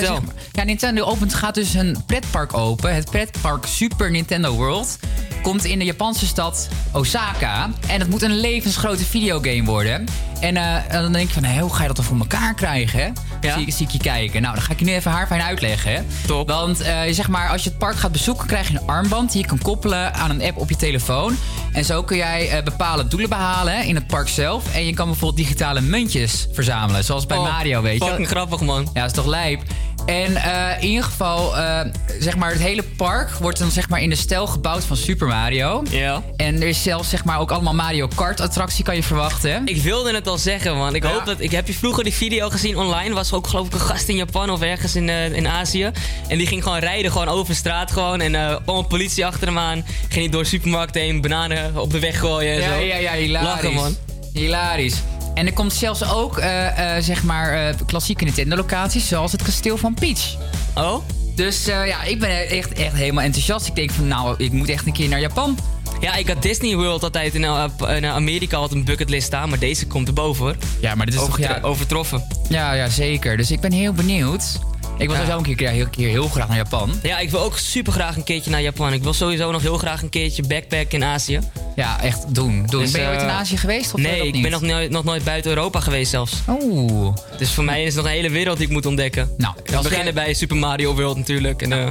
Zeg 0.00 0.10
maar- 0.10 0.34
ja, 0.52 0.62
Nintendo 0.64 1.04
opent, 1.04 1.34
gaat 1.34 1.54
dus 1.54 1.74
een 1.74 1.96
pretpark 2.06 2.54
open. 2.56 2.94
Het 2.94 3.10
pretpark 3.10 3.66
Super 3.66 4.10
Nintendo 4.10 4.52
World. 4.54 4.98
Komt 5.42 5.64
in 5.64 5.78
de 5.78 5.84
Japanse 5.84 6.26
stad 6.26 6.68
Osaka. 6.92 7.70
En 7.88 8.00
het 8.00 8.08
moet 8.10 8.22
een 8.22 8.36
levensgrote 8.40 9.04
videogame 9.04 9.64
worden. 9.64 10.04
En 10.42 10.56
eh, 10.56 10.74
en 10.94 11.02
dan 11.02 11.12
denk 11.12 11.26
ik 11.28 11.32
van, 11.34 11.44
hé, 11.44 11.60
hoe 11.60 11.74
ga 11.74 11.80
je 11.80 11.86
dat 11.86 11.96
dan 11.96 12.04
voor 12.04 12.18
elkaar 12.18 12.54
krijgen? 12.54 12.98
hè? 13.00 13.10
Ja. 13.48 13.54
Zie, 13.54 13.66
ik- 13.66 13.72
zie 13.74 13.86
ik 13.86 13.92
je 13.92 13.98
kijken. 13.98 14.42
Nou, 14.42 14.54
dan 14.54 14.62
ga 14.64 14.72
ik 14.72 14.78
je 14.78 14.84
nu 14.84 14.92
even 14.92 15.10
haar 15.10 15.26
fijn 15.26 15.42
uitleggen. 15.42 15.92
hè. 15.92 16.00
Top. 16.26 16.48
Want 16.48 16.80
eh, 16.80 17.00
zeg 17.10 17.28
maar, 17.28 17.48
als 17.48 17.62
je 17.62 17.68
het 17.68 17.78
park 17.78 17.96
gaat 17.96 18.12
bezoeken, 18.12 18.46
krijg 18.46 18.68
je 18.68 18.78
een 18.78 18.86
armband 18.86 19.32
die 19.32 19.40
je 19.40 19.46
kan 19.46 19.58
koppelen 19.58 20.14
aan 20.14 20.30
een 20.30 20.42
app 20.42 20.56
op 20.58 20.68
je 20.68 20.76
telefoon. 20.76 21.36
En 21.72 21.84
zo 21.84 22.02
kun 22.02 22.16
jij 22.16 22.50
eh, 22.50 22.62
bepaalde 22.62 23.08
doelen 23.08 23.28
behalen 23.28 23.74
hè, 23.76 23.82
in 23.82 23.94
het 23.94 24.06
park 24.06 24.28
zelf. 24.28 24.74
En 24.74 24.86
je 24.86 24.94
kan 24.94 25.06
bijvoorbeeld 25.06 25.36
digitale 25.46 25.80
muntjes 25.80 26.46
verzamelen. 26.52 27.04
Zoals 27.04 27.26
bij 27.26 27.36
Oh, 27.36 27.42
Mario, 27.52 27.82
weet 27.82 27.98
je. 28.02 28.08
fucking 28.08 28.28
grappig, 28.28 28.60
man. 28.60 28.82
Ja, 28.94 29.00
dat 29.00 29.10
is 29.10 29.16
toch 29.16 29.26
lijp. 29.26 29.62
En 30.06 30.36
eh, 30.36 30.82
in 30.82 30.88
ieder 30.88 31.04
geval, 31.04 31.56
eh, 31.56 31.80
zeg 32.18 32.36
maar, 32.36 32.50
het 32.50 32.60
hele 32.60 32.82
park 32.82 33.30
wordt 33.30 33.58
dan 33.58 33.70
zeg 33.70 33.88
maar 33.88 34.00
in 34.00 34.10
de 34.10 34.16
stijl 34.16 34.46
gebouwd 34.46 34.84
van 34.84 34.96
Super 34.96 35.26
Mario. 35.26 35.82
Ja. 35.90 36.22
En 36.36 36.54
er 36.62 36.68
is 36.68 36.82
zelfs 36.82 37.08
zeg 37.08 37.24
maar 37.24 37.38
ook 37.38 37.50
allemaal 37.50 37.74
Mario 37.74 38.08
Kart 38.14 38.40
attractie 38.40 38.84
kan 38.84 38.94
je 38.96 39.02
verwachten. 39.02 39.62
Ik 39.66 39.82
wilde 39.82 40.14
het 40.14 40.28
al 40.28 40.38
zeggen, 40.38 40.76
man. 40.76 40.94
Ik 40.94 41.02
Ja. 41.02 41.10
hoop 41.12 41.26
dat... 41.26 41.40
Ik 41.40 41.50
heb 41.50 41.66
je 41.66 41.74
vroeger 41.74 42.04
die 42.04 42.12
video 42.12 42.48
gezien 42.50 42.76
online. 42.78 43.14
Was 43.14 43.30
er 43.30 43.36
ook 43.36 43.46
geloof 43.46 43.66
ik 43.66 43.72
een 43.72 43.80
gast 43.80 44.08
in 44.08 44.16
Japan 44.16 44.50
of 44.50 44.60
ergens 44.62 44.96
in, 44.96 45.08
eh, 45.08 45.32
in 45.32 45.48
Azië. 45.48 45.90
En 46.28 46.38
die 46.38 46.46
ging 46.46 46.62
gewoon 46.62 46.78
rijden, 46.78 47.10
gewoon 47.12 47.28
over 47.28 47.54
straat 47.54 47.90
gewoon. 47.92 48.20
En 48.20 48.34
allemaal 48.34 48.82
politie 48.86 49.26
achter 49.26 49.46
hem 49.46 49.58
aan. 49.58 49.84
Ging 50.08 50.22
hij 50.22 50.28
door 50.28 50.42
de 50.42 50.48
supermarkt 50.48 50.94
heen, 50.94 51.20
bananen 51.20 51.76
op 51.80 51.90
de 51.90 51.98
weg 51.98 52.18
gooien 52.18 52.52
en 52.54 52.60
Ja, 52.60 52.74
zo. 52.74 52.80
ja, 52.80 52.96
ja, 52.96 53.12
hilarisch. 53.12 53.48
Lachen, 53.48 53.72
man. 53.72 53.96
Hilarisch. 54.32 54.94
En 55.34 55.46
er 55.46 55.52
komt 55.52 55.72
zelfs 55.72 56.04
ook, 56.12 56.38
eh, 56.38 56.96
eh, 56.96 57.02
zeg 57.02 57.22
maar, 57.22 57.52
eh, 57.68 57.74
klassieke 57.86 58.24
Nintendo-locaties, 58.24 59.08
zoals 59.08 59.32
het 59.32 59.42
kasteel 59.42 59.76
van 59.76 59.94
Peach. 59.94 60.36
Oh? 60.74 60.96
Dus 61.34 61.66
eh, 61.66 61.86
ja, 61.86 62.02
ik 62.02 62.18
ben 62.20 62.48
echt, 62.48 62.72
echt 62.72 62.94
helemaal 62.94 63.24
enthousiast. 63.24 63.66
Ik 63.66 63.74
denk 63.74 63.90
van, 63.90 64.08
nou, 64.08 64.34
ik 64.38 64.52
moet 64.52 64.68
echt 64.68 64.86
een 64.86 64.92
keer 64.92 65.08
naar 65.08 65.20
Japan. 65.20 65.58
Ja, 66.00 66.14
ik 66.14 66.28
had 66.28 66.42
Disney 66.42 66.76
World 66.76 67.02
altijd 67.02 67.34
in, 67.34 67.44
in 67.88 68.06
Amerika 68.06 68.58
had 68.58 68.72
een 68.72 68.84
bucketlist 68.84 69.26
staan. 69.26 69.48
Maar 69.48 69.58
deze 69.58 69.86
komt 69.86 70.08
erboven, 70.08 70.44
hoor. 70.44 70.56
Ja, 70.80 70.94
maar 70.94 71.06
dit 71.06 71.14
is 71.14 71.20
toch, 71.20 71.38
ja, 71.38 71.58
Overtroffen. 71.62 72.24
ja, 72.48 72.72
ja, 72.72 72.88
zeker. 72.88 73.36
Dus 73.36 73.50
ik 73.50 73.60
ben 73.60 73.72
heel 73.72 73.92
benieuwd. 73.92 74.58
Ik 75.02 75.08
wil 75.08 75.16
sowieso 75.16 75.38
een 75.38 75.56
keer, 75.56 75.68
heel, 75.68 75.88
keer 75.88 76.08
heel 76.08 76.28
graag 76.28 76.48
naar 76.48 76.56
Japan. 76.56 76.92
Ja, 77.02 77.18
ik 77.18 77.30
wil 77.30 77.40
ook 77.40 77.58
super 77.58 77.92
graag 77.92 78.16
een 78.16 78.24
keertje 78.24 78.50
naar 78.50 78.62
Japan. 78.62 78.92
Ik 78.92 79.02
wil 79.02 79.12
sowieso 79.12 79.50
nog 79.50 79.62
heel 79.62 79.78
graag 79.78 80.02
een 80.02 80.08
keertje 80.08 80.42
backpacken 80.42 80.90
in 80.90 81.04
Azië. 81.04 81.40
Ja, 81.76 82.00
echt 82.00 82.34
doen. 82.34 82.66
doen. 82.66 82.80
Dus, 82.80 82.90
ben 82.90 83.00
je 83.00 83.08
ooit 83.08 83.22
in 83.22 83.28
eh, 83.28 83.38
Azië 83.38 83.56
geweest? 83.56 83.94
Of 83.94 84.00
eh, 84.00 84.10
nee, 84.10 84.26
ik 84.26 84.42
ben 84.42 84.50
nog 84.50 84.60
nooit, 84.60 84.90
nog 84.90 85.04
nooit 85.04 85.24
buiten 85.24 85.50
Europa 85.50 85.80
geweest 85.80 86.10
zelfs. 86.10 86.32
Oeh. 86.48 87.14
Dus 87.38 87.50
voor 87.50 87.64
mij 87.64 87.80
is 87.80 87.86
het 87.86 87.96
nog 87.96 88.04
een 88.04 88.10
hele 88.10 88.30
wereld 88.30 88.56
die 88.56 88.66
ik 88.66 88.72
moet 88.72 88.86
ontdekken. 88.86 89.30
Nou, 89.36 89.54
we 89.64 89.80
beginnen 89.82 90.14
bij 90.14 90.34
Super 90.34 90.56
Mario 90.56 90.94
World 90.94 91.16
natuurlijk. 91.16 91.62
En 91.62 91.72
eh, 91.72 91.86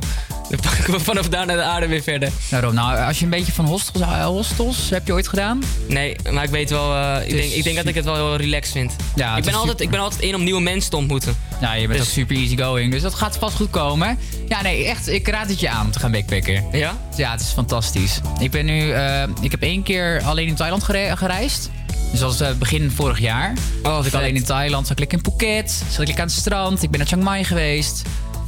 dan 0.52 0.60
pakken 0.60 0.94
we 0.94 1.00
vanaf 1.00 1.30
daar 1.30 1.46
naar 1.46 1.56
de 1.56 1.64
aarde 1.64 1.88
weer 1.88 2.02
verder. 2.04 2.32
Daarom, 2.50 2.74
nou, 2.74 3.00
als 3.00 3.18
je 3.18 3.24
een 3.24 3.30
beetje 3.30 3.52
van 3.52 3.66
hostels, 3.66 4.04
eh, 4.04 4.26
hostels 4.26 4.90
heb 4.90 5.08
je 5.08 5.14
ooit 5.14 5.28
gedaan? 5.28 5.64
Nee, 5.88 6.16
maar 6.32 6.44
ik 6.44 6.50
weet 6.50 6.70
wel, 6.70 6.96
eh, 6.96 7.24
ik, 7.24 7.30
Dus 7.30 7.42
denk, 7.42 7.54
ik 7.54 7.64
denk 7.64 7.76
dat 7.76 7.86
ik 7.86 7.96
het 7.96 8.06
wel 8.06 8.16
heel 8.16 8.36
relaxed 8.36 8.72
vind. 8.72 8.96
Ja, 9.16 9.38
ik, 9.38 9.44
ben 9.44 9.54
altijd, 9.54 9.82
ik 9.82 9.90
ben 9.90 10.00
altijd 10.00 10.22
in 10.22 10.36
om 10.36 10.44
nieuwe 10.44 10.62
mensen 10.62 10.90
te 10.90 10.96
ontmoeten. 10.98 11.36
Ja, 11.62 11.74
je 11.74 11.88
bent 11.88 12.00
Dus- 12.00 12.08
ook 12.08 12.14
super 12.14 12.36
easy 12.36 12.58
going, 12.58 12.92
dus 13.02 13.12
dat 13.12 13.20
gaat 13.20 13.38
vast 13.38 13.56
goed 13.56 13.70
komen. 13.70 14.18
Ja, 14.48 14.62
nee, 14.62 14.86
echt, 14.86 15.08
ik 15.10 15.28
raad 15.28 15.50
het 15.50 15.60
je 15.60 15.70
aan 15.70 15.86
om 15.86 15.92
te 15.92 16.00
gaan 16.00 16.12
backpacken. 16.12 16.64
Ja? 16.72 16.98
Ja, 17.16 17.32
het 17.32 17.42
is 17.42 17.48
fantastisch. 17.48 18.20
Ik 18.40 18.52
ben 18.52 18.66
nu, 18.66 18.92
eh, 18.92 19.24
ik 19.42 19.52
heb 19.52 19.62
één 19.62 19.84
keer 19.84 20.22
alleen 20.26 20.48
in 20.48 20.56
Thailand 20.56 20.84
gere- 20.84 21.18
gereisd. 21.18 21.70
Dus 22.12 22.20
dat 22.20 22.38
was 22.38 22.50
eh, 22.50 22.56
begin 22.58 22.92
vorig 22.92 23.20
jaar. 23.20 23.54
Oh, 23.84 23.96
was 23.96 24.06
ik 24.06 24.14
alleen 24.14 24.36
in 24.36 24.44
Thailand, 24.44 24.88
zat 24.88 25.00
ik 25.00 25.14
in 25.14 25.20
Phuket, 25.24 25.84
zat 25.90 26.08
ik 26.08 26.20
aan 26.20 26.26
het 26.26 26.36
strand. 26.36 26.84
Ik 26.84 26.90
ben 26.90 27.00
naar 27.00 27.08
Chiang 27.08 27.24
Mai 27.24 27.44
geweest. 27.44 28.02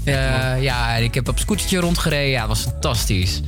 Eh, 0.03 0.61
ja, 0.61 0.95
ik 0.95 1.13
heb 1.13 1.27
op 1.29 1.39
scootertje 1.39 1.79
rondgereden. 1.79 2.29
Ja, 2.29 2.47
was 2.47 2.61
fantastisch. 2.61 3.41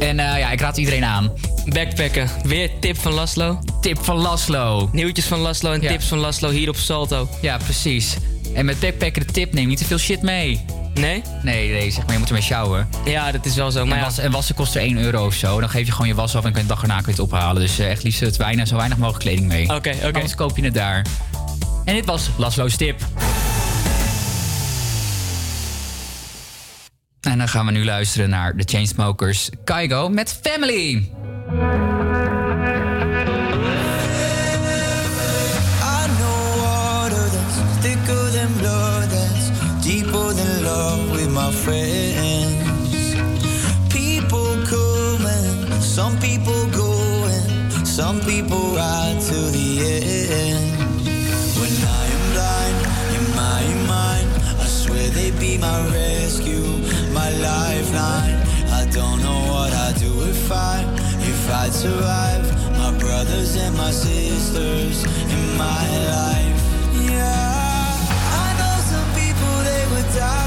En 0.00 0.16
ja, 0.16 0.50
ik 0.50 0.60
raad 0.60 0.76
iedereen 0.76 1.04
aan. 1.04 1.32
Backpacken. 1.66 2.28
Weer 2.42 2.70
tip 2.80 2.98
van 2.98 3.12
Laszlo. 3.12 3.58
Tip 3.80 4.04
van 4.04 4.16
Laszlo. 4.16 4.88
Nieuwtjes 4.92 5.24
van 5.26 5.38
Laszlo 5.38 5.72
en 5.72 5.80
Ja. 5.80 5.88
tips 5.90 6.06
van 6.06 6.18
Laszlo 6.18 6.50
hier 6.50 6.68
op 6.68 6.76
Salto. 6.76 7.28
Ja, 7.40 7.56
precies. 7.56 8.16
En 8.54 8.64
met 8.64 8.80
backpacken 8.80 9.26
de 9.26 9.32
tip, 9.32 9.52
neem 9.52 9.68
niet 9.68 9.78
te 9.78 9.84
veel 9.84 9.98
shit 9.98 10.22
mee. 10.22 10.64
Nee? 10.94 11.22
Nee, 11.42 11.70
nee, 11.70 11.90
zeg 11.90 12.04
maar, 12.04 12.12
je 12.12 12.18
moet 12.18 12.28
ermee 12.28 12.42
sjouwen. 12.42 12.88
Ja, 13.04 13.32
dat 13.32 13.46
is 13.46 13.54
wel 13.54 13.70
zo. 13.70 13.86
Maar 13.86 13.98
en, 13.98 14.12
ja, 14.16 14.22
en 14.22 14.30
wassen 14.30 14.54
kost 14.54 14.74
er 14.74 14.80
1 14.80 14.98
euro 14.98 15.26
of 15.26 15.34
zo. 15.34 15.60
Dan 15.60 15.70
geef 15.70 15.86
je 15.86 15.92
gewoon 15.92 16.08
je 16.08 16.14
was 16.14 16.36
af 16.36 16.44
en 16.44 16.52
kan 16.52 16.62
je 16.62 16.66
de 16.66 16.74
dag 16.74 16.82
erna 16.82 16.96
kun 16.96 17.04
je 17.04 17.10
het 17.10 17.20
ophalen. 17.20 17.62
Dus 17.62 17.78
eh, 17.78 17.90
echt 17.90 18.02
liefst 18.02 18.20
het 18.20 18.36
weinig, 18.36 18.68
zo 18.68 18.76
weinig 18.76 18.98
mogelijk 18.98 19.24
kleding 19.24 19.48
mee. 19.48 19.64
Oké, 19.64 19.90
oké. 19.90 20.06
Anders 20.06 20.34
koop 20.34 20.56
je 20.56 20.64
het 20.64 20.74
daar. 20.74 21.06
En 21.84 21.94
dit 21.94 22.04
was 22.04 22.30
Laszlo's 22.36 22.76
tip. 22.76 23.00
En 27.20 27.38
dan 27.38 27.48
gaan 27.48 27.66
we 27.66 27.72
nu 27.72 27.84
luisteren 27.84 28.30
naar 28.30 28.56
de 28.56 28.62
Chainsmokers 28.66 29.50
Kaigo 29.64 30.08
met 30.08 30.38
Family. 30.42 31.10
Friends. 41.52 43.14
People 43.92 44.56
come 44.66 45.26
and 45.26 45.82
some 45.82 46.18
people 46.18 46.66
go, 46.70 46.92
and 47.24 47.86
some 47.86 48.20
people 48.20 48.74
ride 48.74 49.20
to 49.20 49.38
the 49.56 49.68
end. 50.30 50.72
When 51.60 51.74
I 52.00 52.04
am 52.16 52.24
blind 52.32 52.78
in 53.16 53.24
my 53.36 53.62
mind, 53.86 54.28
I 54.60 54.66
swear 54.66 55.08
they'd 55.10 55.38
be 55.38 55.58
my 55.58 55.78
rescue, 55.92 56.66
my 57.12 57.30
lifeline. 57.48 58.38
I 58.80 58.86
don't 58.90 59.20
know 59.22 59.40
what 59.52 59.72
I'd 59.72 59.96
do 59.96 60.12
if 60.28 60.50
I, 60.50 60.84
if 61.20 61.50
I'd 61.50 61.72
survive. 61.72 62.44
My 62.78 62.92
brothers 62.98 63.56
and 63.56 63.76
my 63.76 63.90
sisters 63.90 65.04
in 65.04 65.56
my 65.56 65.84
life. 66.16 66.60
Yeah, 67.08 67.94
I 68.44 68.48
know 68.58 68.76
some 68.92 69.08
people 69.20 69.54
they 69.68 69.84
would 69.92 70.08
die 70.14 70.41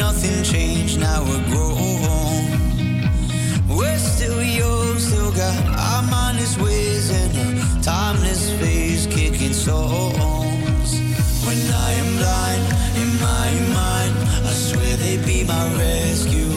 nothing 0.00 0.42
changed, 0.42 0.98
now 0.98 1.22
we're 1.28 1.44
grown. 1.52 2.40
We're 3.68 3.98
still 3.98 4.42
young, 4.42 4.98
still 4.98 5.30
got 5.30 5.58
our 5.88 6.02
mindless 6.10 6.56
ways 6.58 7.10
and 7.10 7.32
a 7.44 7.82
timeless 7.82 8.50
face 8.60 9.04
kicking 9.06 9.52
songs. 9.52 10.90
When 11.46 11.60
I 11.86 11.90
am 12.02 12.10
blind 12.20 12.64
in 13.02 13.10
my 13.28 13.48
mind, 13.80 14.14
I 14.50 14.52
swear 14.68 14.96
they 15.04 15.16
be 15.30 15.44
my 15.44 15.64
rescue, 15.84 16.54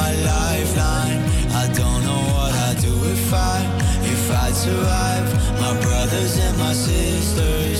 my 0.00 0.12
lifeline. 0.32 1.20
I 1.62 1.64
don't 1.80 2.02
know 2.08 2.22
what 2.34 2.52
I'd 2.66 2.78
do 2.80 2.94
if 3.16 3.26
I, 3.34 3.58
if 4.14 4.24
I 4.44 4.48
survive. 4.52 5.26
My 5.60 5.74
brothers 5.84 6.38
and 6.38 6.56
my 6.58 6.72
sisters. 6.72 7.75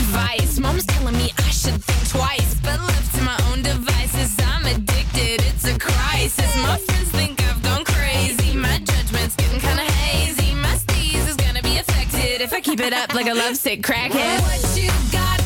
advice. 0.00 0.58
Mom's 0.58 0.86
telling 0.86 1.16
me 1.16 1.32
I 1.38 1.50
should 1.50 1.82
think 1.82 2.02
twice, 2.08 2.54
but 2.62 2.80
left 2.80 3.14
to 3.16 3.22
my 3.22 3.38
own 3.50 3.62
devices, 3.62 4.36
I'm 4.46 4.64
addicted. 4.66 5.42
It's 5.48 5.64
a 5.66 5.78
crisis. 5.78 6.56
My 6.56 6.78
friends 6.78 7.10
think 7.10 7.42
I've 7.48 7.62
gone 7.62 7.84
crazy. 7.84 8.56
My 8.56 8.78
judgment's 8.78 9.36
getting 9.36 9.60
kinda 9.60 9.82
hazy. 9.82 10.54
My 10.54 10.74
steez 10.76 11.28
is 11.28 11.36
gonna 11.36 11.62
be 11.62 11.78
affected 11.78 12.40
if 12.40 12.52
I 12.52 12.60
keep 12.60 12.80
it 12.80 12.92
up 12.92 13.14
like 13.14 13.28
a 13.28 13.34
lovesick 13.34 13.82
crackhead. 13.82 14.40
What 14.40 14.76
you 14.76 14.90
got? 15.12 15.41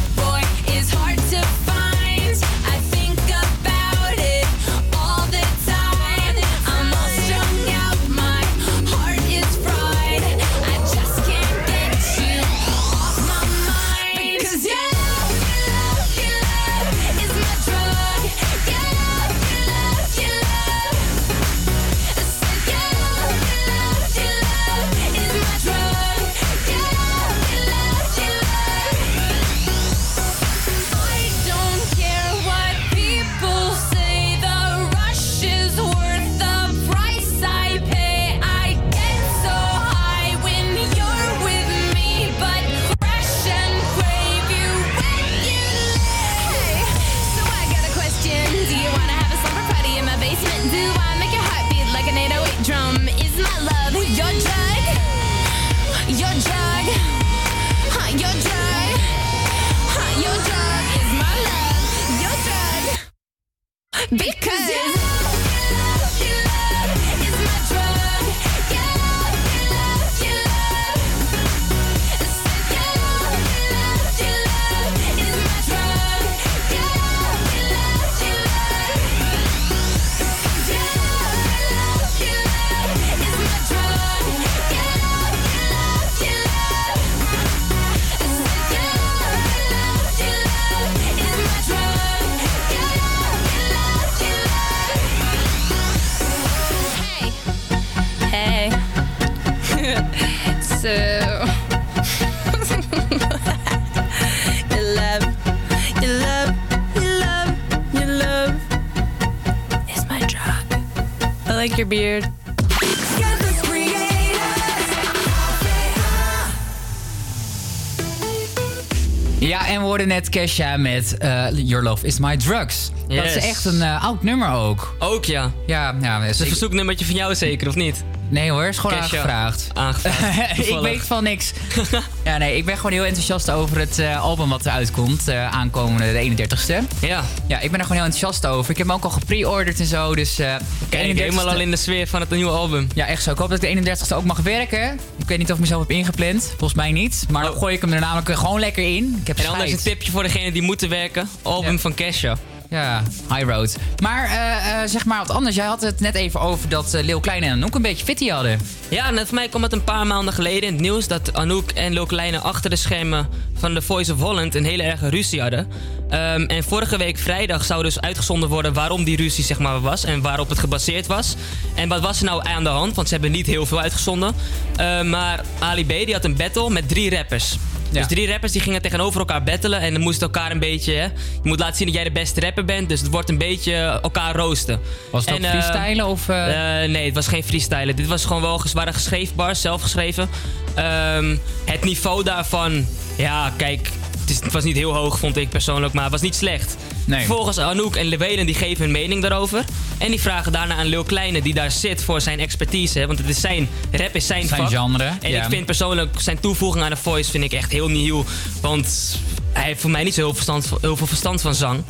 Ja, 119.39 119.67
en 119.67 119.81
we 119.81 119.87
hoorden 119.87 120.09
net 120.09 120.29
Kesha 120.29 120.77
met 120.77 121.19
eh, 121.19 121.47
Your 121.53 121.85
Love 121.85 122.07
Is 122.07 122.19
My 122.19 122.37
Drugs. 122.37 122.91
Dat 123.09 123.25
is 123.25 123.37
echt 123.37 123.65
een 123.65 123.83
eh, 123.83 124.05
oud 124.05 124.23
nummer 124.23 124.51
ook. 124.51 124.97
Ook 124.99 125.25
ja. 125.25 125.53
Ja, 125.67 125.97
ja. 126.01 126.27
Dus 126.27 126.39
een 126.39 126.47
verzoeknummertje 126.47 127.05
van 127.05 127.15
jou 127.15 127.35
zeker, 127.35 127.69
of 127.69 127.75
niet? 127.75 128.05
Nee 128.29 128.51
hoor, 128.51 128.65
is 128.65 128.79
gewoon 128.79 128.97
aangevraagd. 128.97 129.69
Aangevraagd. 129.75 130.59
ik 130.69 130.79
weet 130.81 131.03
van 131.03 131.23
niks. 131.23 131.53
ja, 132.27 132.37
nee, 132.39 132.57
ik 132.57 132.65
ben 132.65 132.77
gewoon 132.77 132.93
heel 132.93 133.05
enthousiast 133.05 133.51
over 133.51 133.79
het 133.79 133.99
eh, 133.99 134.23
album 134.23 134.49
wat 134.49 134.67
eruit 134.67 134.91
komt. 134.91 135.29
eh, 135.29 135.51
aankomende 135.51 136.13
de 136.13 136.19
31ste. 136.19 137.07
Ja. 137.07 137.25
Ja, 137.47 137.61
ik 137.61 137.71
ben 137.71 137.81
er 137.81 137.87
gewoon 137.87 138.03
heel 138.03 138.13
enthousiast 138.13 138.47
over. 138.47 138.71
Ik 138.71 138.77
heb 138.79 138.87
hem 138.87 138.97
ook 138.97 139.05
al 139.05 139.11
gepre-orderd 139.11 139.81
en 139.81 139.87
zo. 139.87 140.15
Dus 140.15 140.35
de 140.35 140.57
Kijk, 140.89 141.03
31ste 141.17 141.19
helemaal 141.19 141.49
al 141.51 141.61
in 141.61 141.71
de 141.71 141.77
sfeer 141.77 142.07
van 142.07 142.21
het 142.21 142.31
nieuwe 142.31 142.51
album. 142.53 142.89
Ja, 142.95 143.07
echt 143.07 143.23
zo. 143.23 143.31
Ik 143.31 143.39
hoop 143.39 143.49
dat 143.51 143.63
ik 143.63 143.85
de 143.85 143.95
31ste 143.97 144.15
ook 144.17 144.25
mag 144.25 144.39
werken. 144.41 144.99
Ik 145.19 145.29
weet 145.29 145.39
niet 145.39 145.49
of 145.49 145.55
ik 145.55 145.61
mezelf 145.61 145.81
heb 145.81 145.91
ingepland. 145.91 146.45
Volgens 146.49 146.75
mij 146.75 146.93
niet. 146.93 147.27
Maar 147.31 147.43
dan 147.45 147.57
gooi 147.57 147.75
ik 147.75 147.81
hem 147.81 147.93
er 147.93 148.01
namelijk 148.01 148.39
gewoon 148.39 148.61
lekker 148.61 148.97
in. 148.97 149.17
Ik 149.21 149.27
heb 149.27 149.39
Oh. 149.39 149.45
En 149.45 149.51
anders 149.51 149.73
een 149.73 149.79
tipje 149.79 150.11
voor 150.13 150.23
degenen 150.23 150.53
die 150.53 150.63
moeten 150.63 150.89
werken. 150.89 151.29
Album 151.43 151.79
van 151.79 151.95
Kesha. 151.95 152.37
Ja, 152.71 153.03
High 153.29 153.49
Road. 153.51 153.77
Maar 154.03 154.25
eh, 154.25 154.83
eh, 154.83 154.89
zeg 154.89 155.05
maar 155.05 155.19
wat 155.19 155.31
anders. 155.31 155.57
Jij 155.57 155.67
had 155.67 155.83
het 155.83 156.01
net 156.01 156.15
even 156.15 156.41
over 156.41 156.69
dat 156.69 156.95
eh 156.95 157.05
Leeuw 157.05 157.21
Kleine 157.21 157.47
en 157.47 157.53
Anouk 157.53 157.75
een 157.75 157.83
beetje 157.83 158.05
fitty 158.05 158.29
hadden. 158.29 158.61
Ja, 158.89 159.09
en 159.09 159.27
voor 159.27 159.35
mij 159.35 159.49
kwam 159.49 159.63
het 159.63 159.73
een 159.73 159.85
paar 159.85 160.07
maanden 160.07 160.35
geleden 160.35 160.63
in 160.63 160.73
het 160.73 160.83
nieuws 160.83 161.09
dat 161.09 161.35
Anouk 161.35 161.71
en 161.71 161.93
Lil 161.93 162.07
Kleine 162.07 162.39
achter 162.39 162.71
de 162.71 162.77
schermen 162.77 163.29
van 163.55 163.75
The 163.75 163.83
Voice 163.83 164.13
of 164.13 164.21
Holland 164.21 164.55
een 164.55 164.65
hele 164.65 164.83
erge 164.83 165.09
ruzie 165.09 165.41
hadden. 165.41 165.69
Ehm, 166.11 166.43
en 166.43 166.65
vorige 166.65 166.97
week 166.97 167.19
vrijdag 167.19 167.65
zou 167.65 167.83
dus 167.83 168.01
uitgezonden 168.01 168.49
worden 168.49 168.73
waarom 168.73 169.05
die 169.05 169.17
ruzie 169.17 169.45
zeg 169.45 169.59
maar 169.59 169.81
was 169.81 170.05
en 170.05 170.21
waarop 170.21 170.49
het 170.49 170.59
gebaseerd 170.59 171.07
was. 171.07 171.37
En 171.75 171.89
wat 171.89 172.01
was 172.01 172.19
er 172.19 172.25
nou 172.25 172.49
aan 172.49 172.65
de 172.65 172.71
hand? 172.71 172.95
Want 172.95 173.09
ze 173.09 173.15
hebben 173.15 173.33
niet 173.33 173.47
heel 173.47 173.67
veel 173.67 173.81
uitgezonden. 173.81 174.35
Ehm, 174.77 175.09
maar 175.09 175.45
Ali 175.59 175.85
B 175.85 175.89
die 175.89 176.13
had 176.13 176.25
een 176.25 176.37
battle 176.37 176.71
met 176.71 176.89
drie 176.89 177.11
rappers. 177.17 177.57
Dus 177.91 178.07
drie 178.07 178.31
rappers 178.31 178.53
die 178.53 178.61
gingen 178.61 178.83
tegenover 178.83 179.21
elkaar 179.21 179.43
battelen 179.43 179.81
en 179.81 179.93
dan 179.93 180.03
moesten 180.03 180.27
elkaar 180.27 180.51
een 180.51 180.59
beetje. 180.59 180.93
Hè, 180.93 181.03
je 181.03 181.11
moet 181.43 181.59
laten 181.59 181.77
zien 181.77 181.87
dat 181.87 181.97
jij 181.97 182.05
de 182.05 182.11
beste 182.11 182.41
rapper 182.41 182.65
bent, 182.65 182.89
dus 182.89 183.01
het 183.01 183.11
wordt 183.11 183.29
een 183.29 183.39
beetje 183.39 183.75
elkaar 184.03 184.37
roosten. 184.37 184.81
Was 185.11 185.25
het 185.25 185.35
En, 185.35 185.45
eh, 185.45 185.51
freestylen 185.51 186.07
of... 186.07 186.29
eh, 186.29 186.83
eh, 186.83 186.91
nee, 186.91 187.05
het 187.05 187.15
was 187.15 187.27
geen 187.27 187.45
freestylen. 187.45 187.97
Dit 187.97 188.07
was 188.07 188.25
gewoon 188.25 188.43
wel 188.43 188.55
waren 188.73 188.95
geschreven 188.95 189.37
bars, 189.37 189.61
zelf 189.61 189.83
geschreven. 189.83 190.29
Ehm, 190.75 191.37
het 191.65 191.85
niveau 191.85 192.25
daarvan, 192.25 192.87
ja, 193.17 193.53
kijk, 193.57 193.91
het, 194.21 194.31
is, 194.31 194.41
het 194.41 194.53
was 194.53 194.65
niet 194.65 194.77
heel 194.77 194.95
hoog, 194.95 195.19
vond 195.19 195.37
ik 195.37 195.49
persoonlijk, 195.49 195.93
maar 195.93 196.03
het 196.03 196.13
was 196.13 196.21
niet 196.21 196.35
slecht. 196.35 196.77
Nee. 197.07 197.19
Vervolgens 197.25 197.59
Anouk 197.59 197.97
en 197.97 198.07
Lewelen 198.07 198.47
die 198.47 198.55
geven 198.55 198.83
hun 198.83 198.93
mening 198.93 199.23
daarover. 199.23 199.65
En 199.99 200.11
die 200.11 200.21
vragen 200.21 200.53
daarna 200.53 200.75
aan 200.75 200.87
Lil 200.87 201.03
Kleine, 201.05 201.43
die 201.43 201.55
daar 201.55 201.71
zit 201.71 202.03
voor 202.03 202.21
zijn 202.21 202.39
expertise. 202.41 202.99
hè, 202.99 203.07
Want 203.07 203.19
het 203.19 203.29
is 203.29 203.41
zijn, 203.41 203.69
rap 203.93 204.15
is 204.15 204.27
zijn, 204.27 204.47
Zijn 204.47 204.61
vak. 204.61 204.71
genre, 204.71 205.13
En 205.21 205.31
ja. 205.31 205.43
ik 205.43 205.49
vind 205.51 205.67
persoonlijk 205.67 206.21
zijn 206.21 206.41
toevoeging 206.41 206.85
aan 206.85 206.91
de 206.91 206.97
voice 206.97 207.31
vind 207.31 207.45
ik 207.45 207.53
echt 207.53 207.73
heel 207.73 207.89
nieuw. 207.89 208.25
Want 208.61 209.19
hij 209.53 209.65
heeft 209.65 209.81
voor 209.81 209.91
mij 209.91 210.05
niet 210.05 210.15
zo 210.15 210.21
heel, 210.21 210.35
verstand, 210.35 210.71
heel 210.81 210.97
veel 210.97 211.07
verstand 211.07 211.41
van 211.41 211.55
zang. 211.55 211.83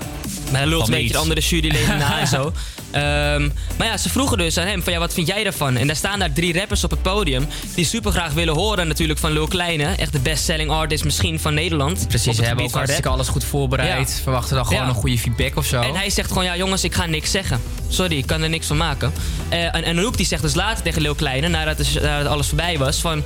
Maar 0.51 0.61
hij 0.61 0.69
lult 0.71 0.87
een 0.87 0.95
beetje 0.95 1.13
de 1.13 1.19
andere 1.19 1.41
juryleden 1.41 1.99
na 1.99 2.19
en 2.21 2.27
zo. 2.27 2.53
Ehm, 2.97 3.49
maar 3.79 3.87
ja, 3.87 3.97
ze 3.97 4.09
vroegen 4.09 4.39
dus 4.39 4.59
aan 4.59 4.67
hem 4.67 4.83
van 4.83 4.93
ja, 4.93 4.99
wat 4.99 5.15
vind 5.15 5.27
jij 5.27 5.45
daarvan? 5.45 5.77
En 5.77 5.87
daar 5.87 5.97
staan 5.97 6.19
daar 6.19 6.33
drie 6.33 6.59
rappers 6.59 6.85
op 6.85 6.91
het 6.91 7.03
podium 7.03 7.47
die 7.75 7.85
super 7.85 8.13
graag 8.13 8.33
willen 8.33 8.55
horen 8.55 8.89
natuurlijk 8.89 9.19
van 9.19 9.33
Lil 9.33 9.47
Kleine. 9.47 9.85
Echt 9.85 10.13
de 10.13 10.19
best-selling 10.21 10.71
artist 10.71 11.05
misschien 11.05 11.41
van 11.41 11.55
Nederland. 11.55 12.09
Precies, 12.09 12.37
ze 12.37 12.43
hebben 12.45 12.65
ook 12.65 12.73
hartstikke 12.73 13.09
alles 13.09 13.29
goed 13.29 13.45
voorbereid. 13.45 14.09
Ja. 14.17 14.23
Verwachten 14.23 14.57
dan 14.57 14.67
gewoon 14.67 14.83
Ja. 14.83 14.89
een 14.89 14.95
goede 14.95 15.19
feedback 15.19 15.57
of 15.57 15.67
zo. 15.67 15.81
En 15.81 15.95
hij 15.95 16.11
zegt 16.11 16.29
gewoon, 16.29 16.45
ja 16.45 16.57
jongens, 16.57 16.85
ik 16.85 16.95
ga 16.95 17.07
niks 17.07 17.31
zeggen. 17.31 17.61
Sorry, 17.89 18.17
ik 18.17 18.27
kan 18.27 18.43
er 18.43 18.49
niks 18.49 18.67
van 18.67 18.77
maken. 18.77 19.13
Eh, 19.49 19.75
en, 19.75 19.85
en 19.85 20.11
die 20.17 20.27
zegt 20.27 20.43
dus 20.43 20.55
later 20.55 20.83
tegen 20.83 21.03
Lil 21.03 21.15
Kleine, 21.15 21.49
nadat, 21.49 21.79
nadat 22.03 22.27
alles 22.33 22.47
voorbij 22.47 22.79
was, 22.79 23.01
van... 23.01 23.23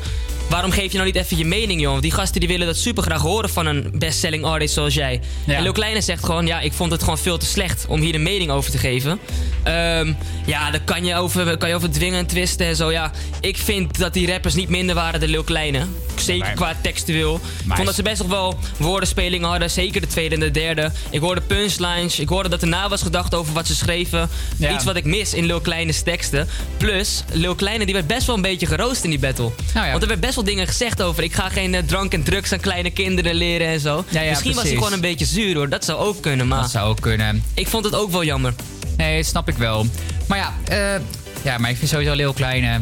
Waarom 0.50 0.70
geef 0.70 0.90
je 0.92 0.98
nou 0.98 1.04
niet 1.04 1.16
even 1.16 1.36
je 1.36 1.44
mening, 1.44 1.80
joh? 1.80 1.90
Want 1.90 2.02
die 2.02 2.10
gasten 2.12 2.40
die 2.40 2.48
willen 2.48 2.66
dat 2.66 2.76
super 2.76 3.02
graag 3.02 3.20
horen 3.20 3.50
van 3.50 3.66
een 3.66 3.90
bestselling 3.94 4.44
artist 4.44 4.74
zoals 4.74 4.94
jij. 4.94 5.20
En 5.46 5.62
Lil 5.62 5.72
Kleine 5.72 6.00
zegt 6.00 6.24
gewoon, 6.24 6.46
ja, 6.46 6.60
ik 6.60 6.72
vond 6.72 6.92
het 6.92 7.02
gewoon 7.02 7.18
veel 7.18 7.38
te 7.38 7.46
slecht 7.46 7.86
om 7.88 8.00
hier 8.00 8.14
een 8.14 8.22
mening 8.22 8.50
over 8.50 8.70
te 8.70 8.78
geven. 8.78 9.18
Ehm, 9.62 10.12
ja, 10.46 10.70
daar 10.70 10.80
kan 10.84 11.04
je, 11.04 11.14
over, 11.14 11.56
kan 11.56 11.68
je 11.68 11.74
over 11.74 11.90
dwingen 11.90 12.18
en 12.18 12.26
twisten 12.26 12.66
en 12.66 12.76
zo. 12.76 12.90
Ja, 12.92 13.10
ik 13.40 13.56
vind 13.56 13.98
dat 13.98 14.12
die 14.12 14.26
rappers 14.30 14.54
niet 14.54 14.68
minder 14.68 14.94
waren 14.94 15.20
dan 15.20 15.28
Lil 15.28 15.42
Kleine. 15.44 15.86
Zeker 16.16 16.44
Maar- 16.46 16.54
qua 16.54 16.74
textueel. 16.82 17.34
Ik 17.34 17.74
vond 17.74 17.86
dat 17.86 17.94
ze 17.94 18.02
best 18.02 18.18
nog 18.18 18.28
wel 18.30 18.58
woordenspelingen 18.76 19.48
hadden. 19.48 19.70
Zeker 19.70 20.00
de 20.00 20.06
tweede 20.06 20.34
en 20.34 20.40
de 20.40 20.50
derde. 20.50 20.92
Ik 21.10 21.20
hoorde 21.20 21.40
punchlines. 21.40 22.18
Ik 22.18 22.28
hoorde 22.28 22.48
dat 22.48 22.62
er 22.62 22.68
na 22.68 22.88
was 22.88 23.02
gedacht 23.02 23.34
over 23.34 23.52
wat 23.52 23.66
ze 23.66 23.74
schreven. 23.74 24.28
Ja. 24.56 24.74
Iets 24.74 24.84
wat 24.84 24.96
ik 24.96 25.04
mis 25.04 25.34
in 25.34 25.44
Lil 25.44 25.60
Kleine's 25.60 26.02
teksten. 26.02 26.48
Plus, 26.76 27.24
Lil 27.32 27.54
Kleine 27.54 27.84
die 27.84 27.94
werd 27.94 28.06
best 28.06 28.26
wel 28.26 28.36
een 28.36 28.42
beetje 28.42 28.66
geroost 28.66 29.04
in 29.04 29.10
die 29.10 29.18
battle. 29.18 29.50
Nou 29.74 29.84
ja. 29.86 29.90
Want 29.90 30.02
er 30.02 30.08
werd 30.08 30.20
best 30.20 30.34
wel 30.34 30.39
dingen 30.44 30.66
gezegd 30.66 31.02
over... 31.02 31.22
ik 31.22 31.34
ga 31.34 31.48
geen 31.48 31.74
eh, 31.74 31.82
drank 31.86 32.12
en 32.12 32.22
drugs 32.22 32.52
aan 32.52 32.60
kleine 32.60 32.90
kinderen 32.90 33.34
leren 33.34 33.66
en 33.66 33.80
zo. 33.80 34.04
Ja, 34.08 34.20
ja, 34.20 34.30
Misschien 34.30 34.54
was 34.54 34.62
hij 34.64 34.72
gewoon 34.72 34.92
een 34.92 35.00
beetje 35.00 35.24
zuur 35.24 35.56
hoor. 35.56 35.68
Dat 35.68 35.84
zou 35.84 35.98
ook 35.98 36.22
kunnen, 36.22 36.48
maar... 36.48 36.60
Dat 36.60 36.70
zou 36.70 36.88
ook 36.88 37.00
kunnen. 37.00 37.44
Ik 37.54 37.68
vond 37.68 37.84
het 37.84 37.94
ook 37.94 38.10
wel 38.10 38.24
jammer. 38.24 38.54
Nee, 38.96 39.16
dat 39.16 39.26
snap 39.26 39.48
ik 39.48 39.56
wel. 39.56 39.86
Maar 40.26 40.38
ja, 40.38 40.54
eh, 40.68 41.00
ja 41.42 41.58
maar 41.58 41.70
ik 41.70 41.76
vind 41.76 41.90
sowieso 41.90 42.14
Leeuw 42.14 42.32
Kleine... 42.32 42.80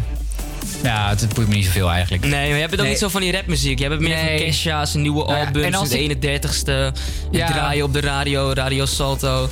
Ja, 0.83 1.09
het 1.09 1.35
boeit 1.35 1.49
me 1.49 1.55
niet 1.55 1.65
zoveel 1.65 1.91
eigenlijk. 1.91 2.23
Nee, 2.23 2.33
maar 2.49 2.55
je 2.55 2.61
hebt 2.61 2.73
ook 2.73 2.81
Nee. 2.81 2.89
niet 2.89 2.99
zo 2.99 3.09
van 3.09 3.21
die 3.21 3.33
rapmuziek. 3.33 3.79
Je 3.79 3.85
hebt 3.85 3.97
het 4.01 4.09
meer 4.09 4.17
Nee. 4.25 4.37
van 4.39 4.47
Kesha, 4.47 4.87
zijn 4.87 5.03
nieuwe 5.03 5.25
Nou 5.25 5.39
ja, 5.39 5.45
album, 5.47 5.63
en 5.63 5.75
als 5.75 5.89
zijn 5.89 6.01
ik- 6.11 6.23
31ste. 6.23 6.71
Het 6.71 6.99
Ja. 7.31 7.47
draaien 7.47 7.85
op 7.85 7.93
de 7.93 8.01
radio, 8.01 8.53
Radio 8.53 8.87
Salto. 8.87 9.49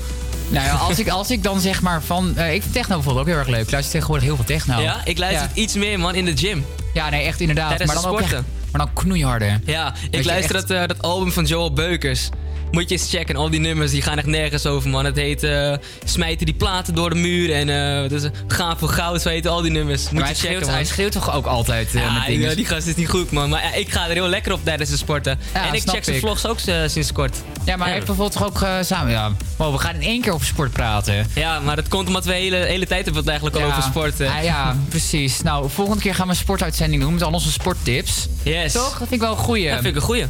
Nou 0.48 0.64
ja, 0.66 0.72
als 0.74 0.98
ik, 0.98 1.08
als 1.08 1.30
ik 1.30 1.42
dan 1.42 1.60
zeg 1.60 1.82
maar 1.82 2.02
van... 2.02 2.36
eh, 2.36 2.54
ik 2.54 2.60
vind 2.62 2.74
techno 2.74 2.94
bijvoorbeeld 2.94 3.24
ook 3.26 3.30
heel 3.32 3.40
erg 3.40 3.48
leuk. 3.48 3.64
Ik 3.64 3.70
luister 3.70 3.92
tegenwoordig 3.92 4.26
heel 4.26 4.36
veel 4.36 4.44
techno. 4.44 4.80
Ja, 4.80 5.00
ik 5.04 5.18
luister 5.18 5.48
Ja. 5.54 5.60
iets 5.62 5.74
meer 5.74 5.98
man 6.00 6.14
in 6.14 6.24
de 6.24 6.36
gym. 6.36 6.64
Ja, 6.97 7.09
nee, 7.10 7.24
echt 7.27 7.40
inderdaad. 7.40 7.68
Tijdens 7.68 7.93
maar 7.93 8.02
dan 8.02 8.12
het 8.12 8.14
ook 8.14 8.20
echt, 8.20 8.31
sporten. 8.31 8.70
maar 8.73 8.81
dan 8.86 8.93
knoeiharde. 8.94 9.60
Ja, 9.64 9.94
ik 10.10 10.24
luister 10.24 10.56
echt- 10.56 10.68
dat, 10.68 10.78
eh, 10.81 10.86
dat 10.86 11.02
album 11.02 11.32
van 11.32 11.44
Joel 11.44 11.73
Beukers. 11.73 12.28
Moet 12.70 12.88
je 12.88 12.94
eens 12.97 13.10
checken. 13.10 13.36
Al 13.36 13.51
die 13.51 13.60
nummers 13.60 13.90
die 13.90 14.02
gaan 14.02 14.18
echt 14.18 14.26
nergens 14.26 14.66
over, 14.66 14.90
man. 14.90 15.05
Het 15.05 15.16
heet 15.16 15.43
eh, 15.43 15.72
Smijten 16.05 16.47
die 16.47 16.55
platen 16.55 16.94
door 16.94 17.10
de 17.10 17.16
muur. 17.16 17.52
En 17.52 17.68
eh 18.02 18.09
dus, 18.09 18.22
Gaan 18.48 18.78
voor 18.78 18.88
goud, 18.88 19.22
zo 19.22 19.28
heten 19.28 19.51
al 19.51 19.62
die 19.62 19.70
nummers. 19.70 20.02
Moet 20.02 20.12
Maar 20.12 20.20
je 20.20 20.26
hij 20.26 20.34
checken, 20.34 20.48
schreeuwt, 20.48 20.64
man. 20.66 20.74
hij 20.74 20.84
schreeuwt 20.84 21.12
toch 21.12 21.34
ook 21.34 21.47
altijd 21.47 21.94
eh, 21.94 22.01
ja, 22.02 22.12
met 22.12 22.26
dingen? 22.26 22.47
die, 22.47 22.56
die 22.56 22.66
gast 22.66 22.86
is 22.86 22.94
niet 22.94 23.09
goed, 23.09 23.30
man. 23.30 23.48
Maar 23.48 23.62
ja, 23.62 23.74
ik 23.74 23.90
ga 23.93 24.06
er 24.09 24.12
heel 24.12 24.28
lekker 24.28 24.52
op 24.52 24.60
tijdens 24.64 24.90
de 24.90 24.97
sporten. 24.97 25.38
Ja, 25.55 25.66
en 25.68 25.74
ik 25.74 25.82
check 25.86 26.05
zijn 26.05 26.16
ik. 26.16 26.22
vlogs 26.22 26.47
ook 26.47 26.59
eh, 26.60 26.76
sinds 26.86 27.12
kort. 27.12 27.36
Ja, 27.64 27.76
maar 27.76 27.84
hij 27.86 27.94
heeft 27.94 28.06
bijvoorbeeld 28.06 28.38
toch 28.38 28.47
ook 28.47 28.62
eh, 28.62 28.74
samen... 28.82 29.12
Ja, 29.12 29.32
wow, 29.56 29.72
we 29.72 29.78
gaan 29.78 29.94
in 29.94 30.02
één 30.02 30.20
keer 30.20 30.32
over 30.32 30.47
sport 30.47 30.72
praten. 30.72 31.26
Ja, 31.34 31.60
maar 31.60 31.76
dat 31.76 31.88
komt 31.88 32.06
omdat 32.06 32.24
we 32.24 32.30
de 32.30 32.36
hele, 32.36 32.56
hele 32.56 32.86
tijd 32.86 33.05
hebben 33.05 33.24
we 33.24 33.30
het 33.30 33.40
eigenlijk 33.40 33.56
al 33.56 33.70
over 33.70 33.82
sport. 33.82 34.20
eh. 34.20 34.36
Ah, 34.36 34.43
ja, 34.44 34.76
precies. 34.88 35.43
Nou, 35.43 35.70
volgende 35.70 36.02
keer 36.02 36.14
gaan 36.14 36.26
we 36.26 36.32
een 36.32 36.38
sportuitzending 36.38 37.02
doen 37.02 37.12
met 37.12 37.22
al 37.22 37.32
onze 37.32 37.52
sporttips. 37.52 38.28
Yes. 38.43 38.72
Toch? 38.72 38.88
Dat 38.88 38.98
vind 38.98 39.12
ik 39.12 39.20
wel 39.20 39.30
een 39.30 39.36
goeie. 39.36 39.64
Dat 39.70 39.74
vind 39.74 39.86
ik 39.86 39.94
een 39.94 40.01
goeie. 40.06 40.24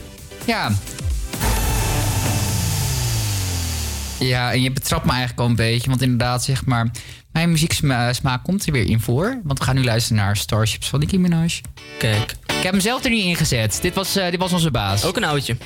Ja. 0.44 0.70
Ja, 4.18 4.52
en 4.52 4.62
je 4.62 4.70
betrapt 4.70 5.04
me 5.04 5.10
eigenlijk 5.10 5.40
al 5.40 5.46
een 5.46 5.56
beetje. 5.56 5.88
Want 5.88 6.02
inderdaad, 6.02 6.44
zeg 6.44 6.66
maar... 6.66 6.90
Mijn 7.32 7.50
muzieksmaak 7.50 8.44
komt 8.44 8.66
er 8.66 8.72
weer 8.72 8.88
in 8.88 9.00
voor. 9.00 9.40
Want 9.44 9.58
we 9.58 9.64
gaan 9.64 9.74
nu 9.74 9.84
luisteren 9.84 10.22
naar 10.22 10.36
Starships 10.36 10.88
van 10.88 11.00
Nicki 11.00 11.18
Minaj. 11.18 11.60
Kijk. 11.98 12.30
Ik 12.46 12.62
heb 12.62 12.72
hem 12.72 12.80
zelf 12.80 13.04
er 13.04 13.10
niet 13.10 13.24
in 13.24 13.36
gezet. 13.36 13.78
Dit 13.82 13.94
was, 13.94 14.16
eh, 14.16 14.30
dit 14.30 14.40
was 14.40 14.52
onze 14.52 14.70
baas. 14.70 15.04
Ook 15.04 15.16
een 15.16 15.24
oudje. 15.24 15.56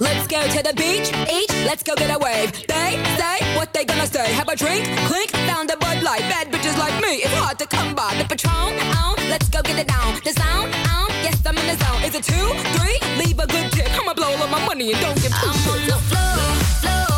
Let's 0.00 0.28
go 0.28 0.40
to 0.46 0.62
the 0.62 0.74
beach, 0.74 1.10
each, 1.28 1.50
let's 1.66 1.82
go 1.82 1.94
get 1.96 2.14
a 2.14 2.18
wave. 2.18 2.52
They 2.68 3.02
say 3.18 3.56
what 3.56 3.72
they 3.72 3.84
gonna 3.84 4.06
say. 4.06 4.32
Have 4.32 4.48
a 4.48 4.54
drink, 4.54 4.84
clink, 5.08 5.30
found 5.50 5.70
a 5.70 5.76
Bud 5.76 6.02
Light. 6.04 6.20
Bad 6.30 6.52
bitches 6.52 6.78
like 6.78 6.94
me, 7.02 7.16
it's 7.24 7.34
hard 7.34 7.58
to 7.58 7.66
come 7.66 7.96
by. 7.96 8.14
The 8.14 8.24
Patron, 8.24 8.78
on, 8.96 9.16
let's 9.28 9.48
go 9.48 9.60
get 9.60 9.78
it 9.78 9.88
down. 9.88 10.20
The 10.22 10.32
sound, 10.32 10.72
on, 10.94 11.08
yes, 11.26 11.44
I'm 11.44 11.58
in 11.58 11.66
the 11.66 11.84
zone. 11.84 12.02
Is 12.04 12.14
it 12.14 12.22
two, 12.22 12.48
three? 12.78 12.98
Leave 13.18 13.38
a 13.40 13.46
good 13.46 13.72
tip. 13.72 13.90
I'ma 13.98 14.14
blow 14.14 14.30
all 14.30 14.46
my 14.46 14.64
money 14.66 14.92
and 14.92 15.00
don't 15.00 15.16
give 15.20 15.32
two 15.32 15.50
I'm 15.50 15.68
on 15.68 15.86
the 15.86 15.98
floor, 16.08 16.54
floor. 16.78 17.17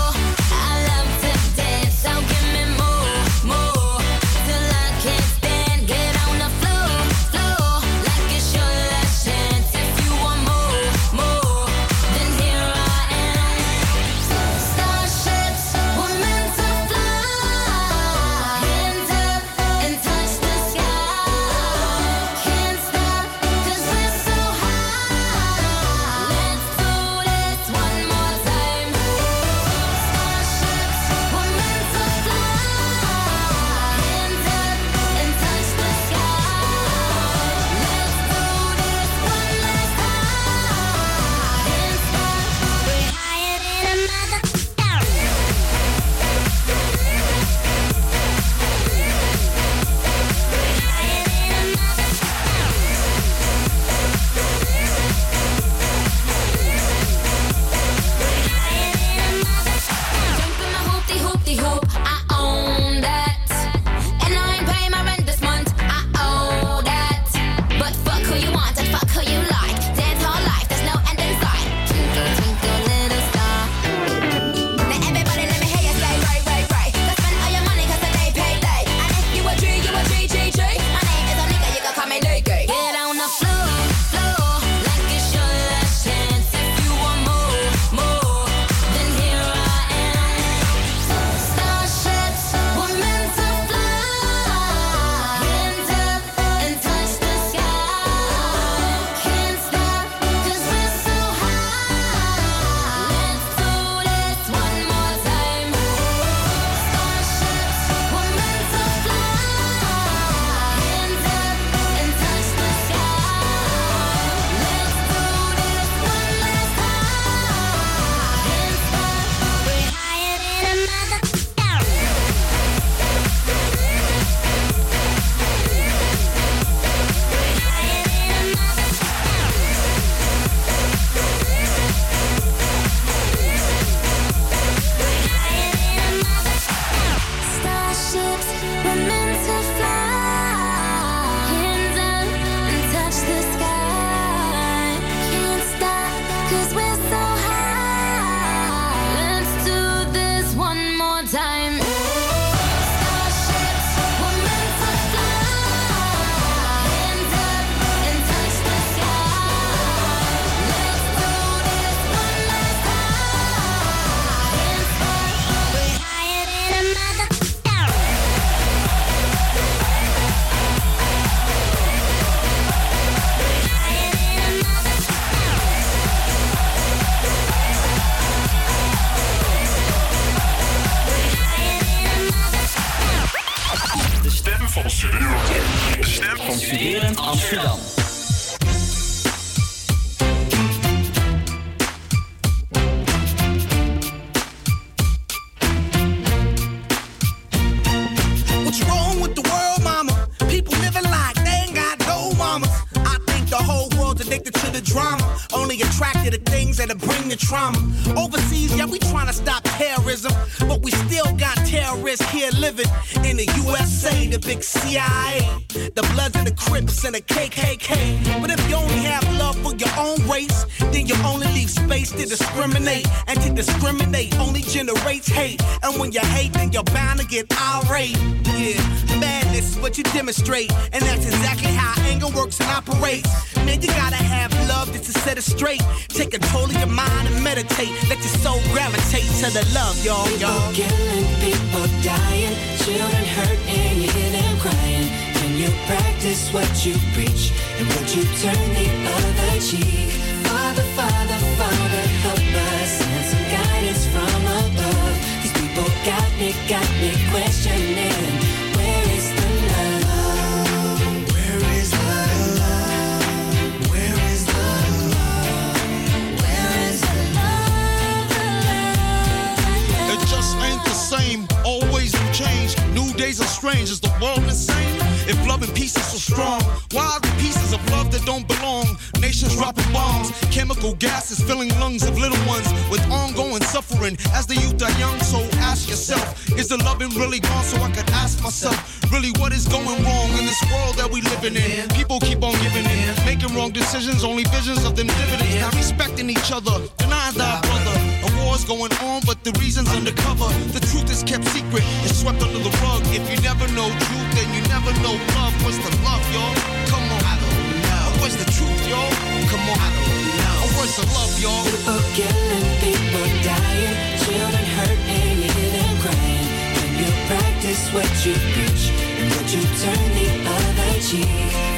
Respecting 296.30 296.42
each 296.42 296.52
other, 296.52 296.86
denying 296.98 297.34
thy 297.34 297.60
brother. 297.60 297.96
A 298.26 298.44
war's 298.44 298.64
going 298.64 298.92
on, 299.02 299.22
but 299.26 299.42
the 299.44 299.52
reason's 299.60 299.88
undercover. 299.90 300.48
The 300.72 300.80
truth 300.80 301.10
is 301.10 301.22
kept 301.22 301.44
secret, 301.48 301.84
it's 302.04 302.20
swept 302.20 302.42
under 302.42 302.58
the 302.58 302.70
rug. 302.82 303.02
If 303.06 303.24
you 303.30 303.40
never 303.42 303.66
know 303.74 303.88
truth, 303.88 304.28
then 304.34 304.48
you 304.54 304.62
never 304.68 304.92
know 305.02 305.14
love. 305.36 305.54
What's 305.64 305.78
the 305.78 305.92
love, 306.04 306.24
y'all? 306.32 306.54
Come 306.88 307.04
on. 307.10 307.22
I 307.24 307.34
don't 307.40 307.82
know. 307.82 308.22
What's 308.22 308.36
the 308.36 308.48
truth, 308.50 308.82
y'all? 308.88 309.10
Come 309.50 309.64
on. 309.70 309.78
I 309.78 309.88
don't 309.96 310.20
know. 310.38 310.78
What's 310.78 310.96
the 310.96 311.06
love, 311.14 311.34
y'all? 311.40 311.64
People 311.64 312.02
killing, 312.16 312.66
people 312.80 313.28
dying, 313.44 313.94
children 314.24 314.66
hurt 314.76 315.00
and 315.16 315.36
you 315.42 315.50
hear 315.50 315.70
them 315.76 315.94
crying. 316.04 316.48
When 316.76 316.90
you 317.00 317.10
practice 317.28 317.82
what 317.92 318.10
you 318.24 318.34
preach 318.54 318.84
and 319.18 319.26
would 319.34 319.48
you 319.50 319.62
turn 319.82 320.06
the 320.16 320.28
other 320.46 320.92
cheek? 321.00 321.28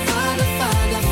Father, 0.09 0.49
Father, 0.59 0.83
Father, 0.83 1.12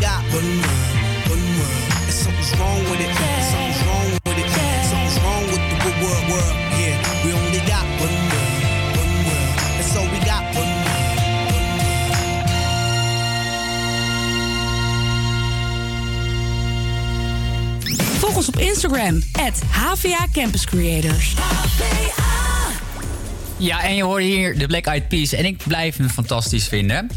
Got. 0.00 0.22
One 0.32 0.50
world, 0.62 0.94
one 1.34 1.46
world. 1.58 1.84
And 2.06 2.16
something's 2.22 2.52
wrong 2.58 2.82
with 2.90 3.00
it. 3.00 3.12
Something's 3.50 3.80
wrong 3.86 4.08
with 4.24 4.38
it. 4.42 4.48
Something's 4.90 5.18
wrong 5.22 5.44
with 5.52 5.62
the 5.70 5.76
good 5.84 5.98
world, 6.04 6.24
world. 6.32 6.54
Yeah, 6.80 6.96
we 7.24 7.30
only 7.32 7.62
got 7.72 7.84
one 8.04 8.18
world, 8.32 8.54
one 9.00 9.14
world. 9.26 9.54
That's 9.76 9.96
all 9.96 10.08
we 10.14 10.18
got. 10.32 10.42
One 10.60 10.74
world. 10.84 11.08
Volg 18.18 18.36
ons 18.36 18.48
op 18.48 18.58
Instagram, 18.58 19.22
HVA 19.70 20.26
Campus 20.32 20.64
Creators. 20.64 21.34
Ja, 23.56 23.82
en 23.82 23.94
je 23.94 24.02
hoorde 24.02 24.24
hier 24.24 24.58
de 24.58 24.66
Black 24.66 24.86
Eyed 24.86 25.08
Peas. 25.08 25.32
En 25.32 25.44
ik 25.44 25.62
blijf 25.66 25.96
hem 25.96 26.08
fantastisch 26.08 26.68
vinden. 26.68 27.10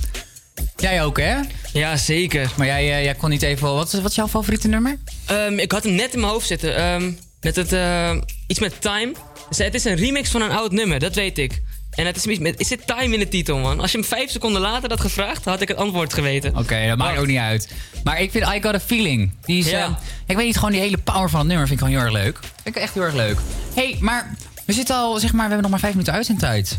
Jij 0.84 1.03
ook, 1.03 1.18
hè? 1.19 1.35
Ja, 1.73 1.97
zeker. 1.97 2.51
Maar 2.57 2.68
jij, 2.68 2.91
eh, 2.97 3.03
jij 3.03 3.14
kon 3.15 3.30
niet 3.30 3.41
even... 3.41 3.73
Wat 3.73 3.93
is, 3.93 3.99
wat 4.01 4.10
is 4.10 4.15
jouw 4.15 4.27
favoriete 4.27 4.68
nummer? 4.68 4.97
Ehm, 5.26 5.60
ik 5.60 5.72
had 5.72 5.84
hem 5.84 5.93
net 5.93 6.14
in 6.14 6.19
mijn 6.19 6.31
hoofd 6.31 6.47
zitten. 6.47 6.76
Ehm, 6.76 7.11
met 7.41 7.55
het, 7.55 7.73
eh, 7.73 8.18
iets 8.47 8.60
met 8.60 8.81
Time. 8.81 9.11
Dus 9.49 9.57
het 9.57 9.73
is 9.73 9.84
een 9.84 9.95
remix 9.95 10.30
van 10.30 10.41
een 10.41 10.51
oud 10.51 10.72
nummer, 10.72 10.99
dat 10.99 11.15
weet 11.15 11.38
ik. 11.38 11.61
En 11.91 12.05
het 12.05 12.15
is 12.15 12.26
iets 12.26 12.39
met, 12.39 12.60
is 12.60 12.68
zit 12.68 12.88
Time 12.88 13.14
in 13.14 13.19
de 13.19 13.27
titel, 13.27 13.57
man. 13.57 13.80
Als 13.80 13.91
je 13.91 13.97
hem 13.97 14.07
vijf 14.07 14.31
seconden 14.31 14.61
later 14.61 14.89
had 14.89 15.01
gevraagd, 15.01 15.45
had 15.45 15.61
ik 15.61 15.68
het 15.68 15.77
antwoord 15.77 16.14
geweten. 16.14 16.57
Oké, 16.57 16.88
dat 16.88 16.97
maakt 16.97 17.18
ook 17.19 17.27
niet 17.27 17.38
uit. 17.38 17.69
Maar 18.03 18.22
ik 18.22 18.31
vind 18.31 18.45
I 18.45 18.61
Got 18.61 18.73
A 18.76 18.80
Feeling. 18.80 19.31
Die 19.45 19.60
is, 19.60 19.69
Ja. 19.69 19.84
eh, 19.85 19.91
ik 20.27 20.35
weet 20.35 20.45
niet, 20.45 20.55
gewoon 20.55 20.72
die 20.72 20.81
hele 20.81 20.97
power 20.97 21.30
van 21.30 21.39
het 21.39 21.47
nummer 21.47 21.68
vind 21.68 21.80
ik 21.81 21.85
gewoon 21.88 22.01
heel 22.03 22.14
erg 22.14 22.23
leuk. 22.23 22.39
Vind 22.64 22.76
ik 22.76 22.81
echt 22.81 22.93
heel 22.93 23.03
erg 23.03 23.14
leuk. 23.14 23.38
hey, 23.76 23.97
maar 23.99 24.35
we 24.65 24.73
zitten 24.73 24.95
al, 24.95 25.19
zeg 25.19 25.31
maar, 25.31 25.47
we 25.47 25.53
hebben 25.53 25.61
nog 25.61 25.72
maar 25.72 25.80
vijf 25.80 25.93
minuten 25.93 26.14
uit 26.14 26.30
in 26.30 26.38
tijd. 26.38 26.77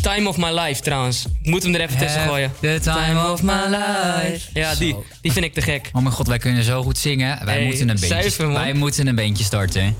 Time 0.00 0.28
of 0.28 0.36
My 0.36 0.50
Life 0.50 0.82
trouwens. 0.82 1.24
Ik 1.42 1.50
moet 1.50 1.62
hem 1.62 1.74
er 1.74 1.80
even 1.80 1.98
tussen 1.98 2.20
gooien. 2.20 2.52
The 2.60 2.78
time 2.82 3.32
of 3.32 3.42
my 3.42 3.62
life. 3.68 4.48
Ja, 4.52 4.74
die, 4.74 4.96
die 5.20 5.32
vind 5.32 5.44
ik 5.44 5.54
te 5.54 5.60
gek. 5.60 5.90
Oh 5.92 6.02
mijn 6.02 6.14
god, 6.14 6.26
wij 6.26 6.38
kunnen 6.38 6.64
zo 6.64 6.82
goed 6.82 6.98
zingen. 6.98 7.44
Wij, 7.44 7.64
moeten, 7.64 7.80
een 7.80 7.86
beentje, 7.86 8.06
zuiver, 8.06 8.52
wij 8.52 8.72
moeten 8.72 9.06
een 9.06 9.14
beentje 9.14 9.44
starten. 9.44 9.96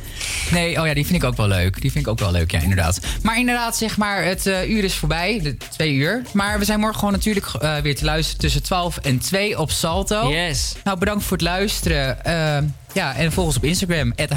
Nee, 0.50 0.80
oh 0.80 0.86
ja, 0.86 0.94
die 0.94 1.06
vind 1.06 1.22
ik 1.22 1.28
ook 1.28 1.36
wel 1.36 1.48
leuk. 1.48 1.80
Die 1.80 1.92
vind 1.92 2.04
ik 2.04 2.10
ook 2.10 2.18
wel 2.18 2.30
leuk, 2.30 2.50
ja, 2.50 2.60
inderdaad. 2.60 3.00
Maar 3.22 3.38
inderdaad, 3.38 3.76
zeg 3.76 3.96
maar, 3.96 4.24
het 4.24 4.46
eh, 4.46 4.70
uur 4.70 4.84
is 4.84 4.94
voorbij. 4.94 5.40
De 5.42 5.56
twee 5.56 5.92
uur. 5.92 6.22
Maar 6.32 6.58
we 6.58 6.64
zijn 6.64 6.80
morgen 6.80 6.98
gewoon 6.98 7.14
natuurlijk 7.14 7.46
eh, 7.46 7.76
weer 7.76 7.96
te 7.96 8.04
luisteren 8.04 8.40
tussen 8.40 8.62
12 8.62 8.96
en 8.96 9.18
2 9.18 9.58
op 9.58 9.70
Salto. 9.70 10.30
Yes. 10.30 10.74
Nou, 10.84 10.98
bedankt 10.98 11.22
voor 11.24 11.36
het 11.36 11.46
luisteren. 11.46 12.24
Eh, 12.24 12.62
ja, 12.92 13.16
en 13.16 13.32
volg 13.32 13.46
ons 13.46 13.56
op 13.56 13.64
Instagram, 13.64 14.12
at 14.16 14.30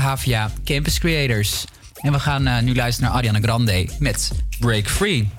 Campus 0.64 1.00
Creators. 1.00 1.66
En 2.02 2.12
we 2.12 2.20
gaan 2.20 2.48
eh, 2.48 2.62
nu 2.62 2.76
luisteren 2.76 3.10
naar 3.10 3.20
Ariana 3.20 3.40
Grande 3.40 3.88
met 4.00 4.32
Break 4.60 4.88
Free. 4.88 5.30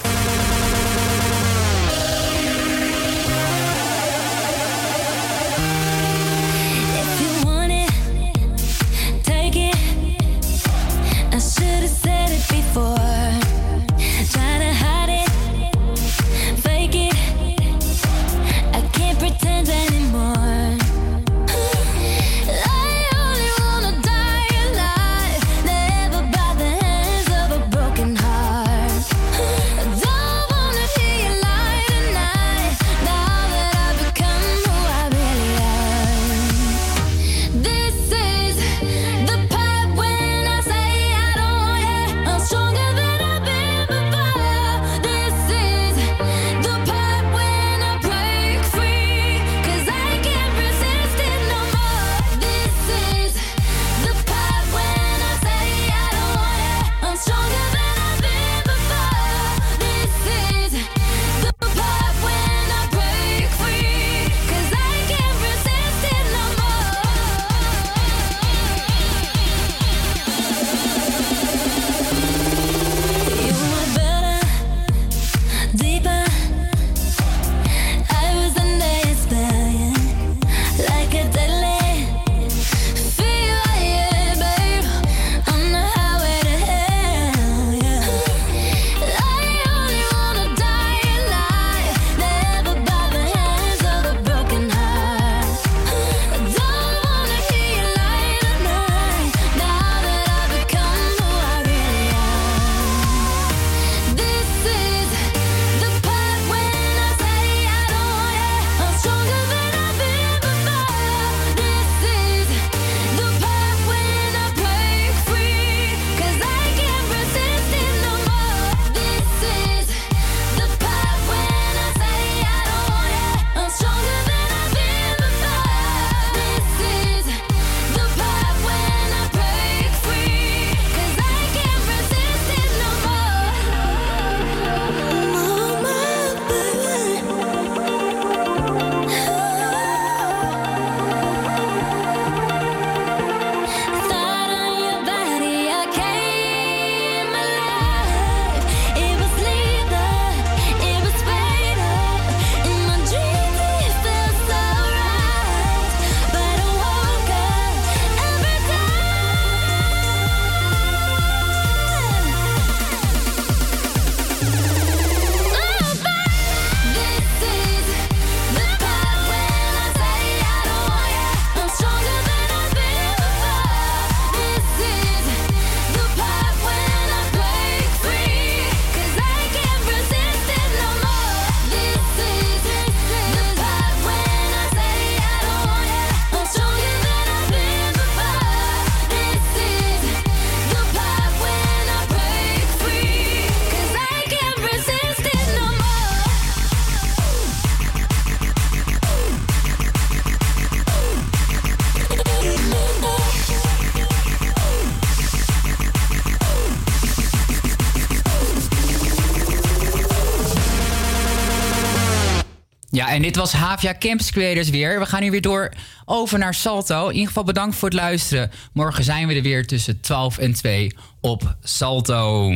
En 213.18 213.24
dit 213.24 213.36
was 213.36 213.52
Havia 213.52 213.94
Campus 213.98 214.30
Creators 214.30 214.70
weer. 214.70 214.98
We 214.98 215.06
gaan 215.06 215.22
hier 215.22 215.30
weer 215.30 215.40
door 215.40 215.72
over 216.04 216.38
naar 216.38 216.54
Salto. 216.54 217.06
In 217.06 217.12
ieder 217.12 217.26
geval 217.26 217.44
bedankt 217.44 217.76
voor 217.76 217.88
het 217.88 217.98
luisteren. 217.98 218.50
Morgen 218.72 219.04
zijn 219.04 219.26
we 219.28 219.34
er 219.34 219.42
weer 219.42 219.66
tussen 219.66 220.00
12 220.00 220.38
en 220.38 220.52
2 220.52 220.94
op 221.20 221.56
Salto. 221.62 222.52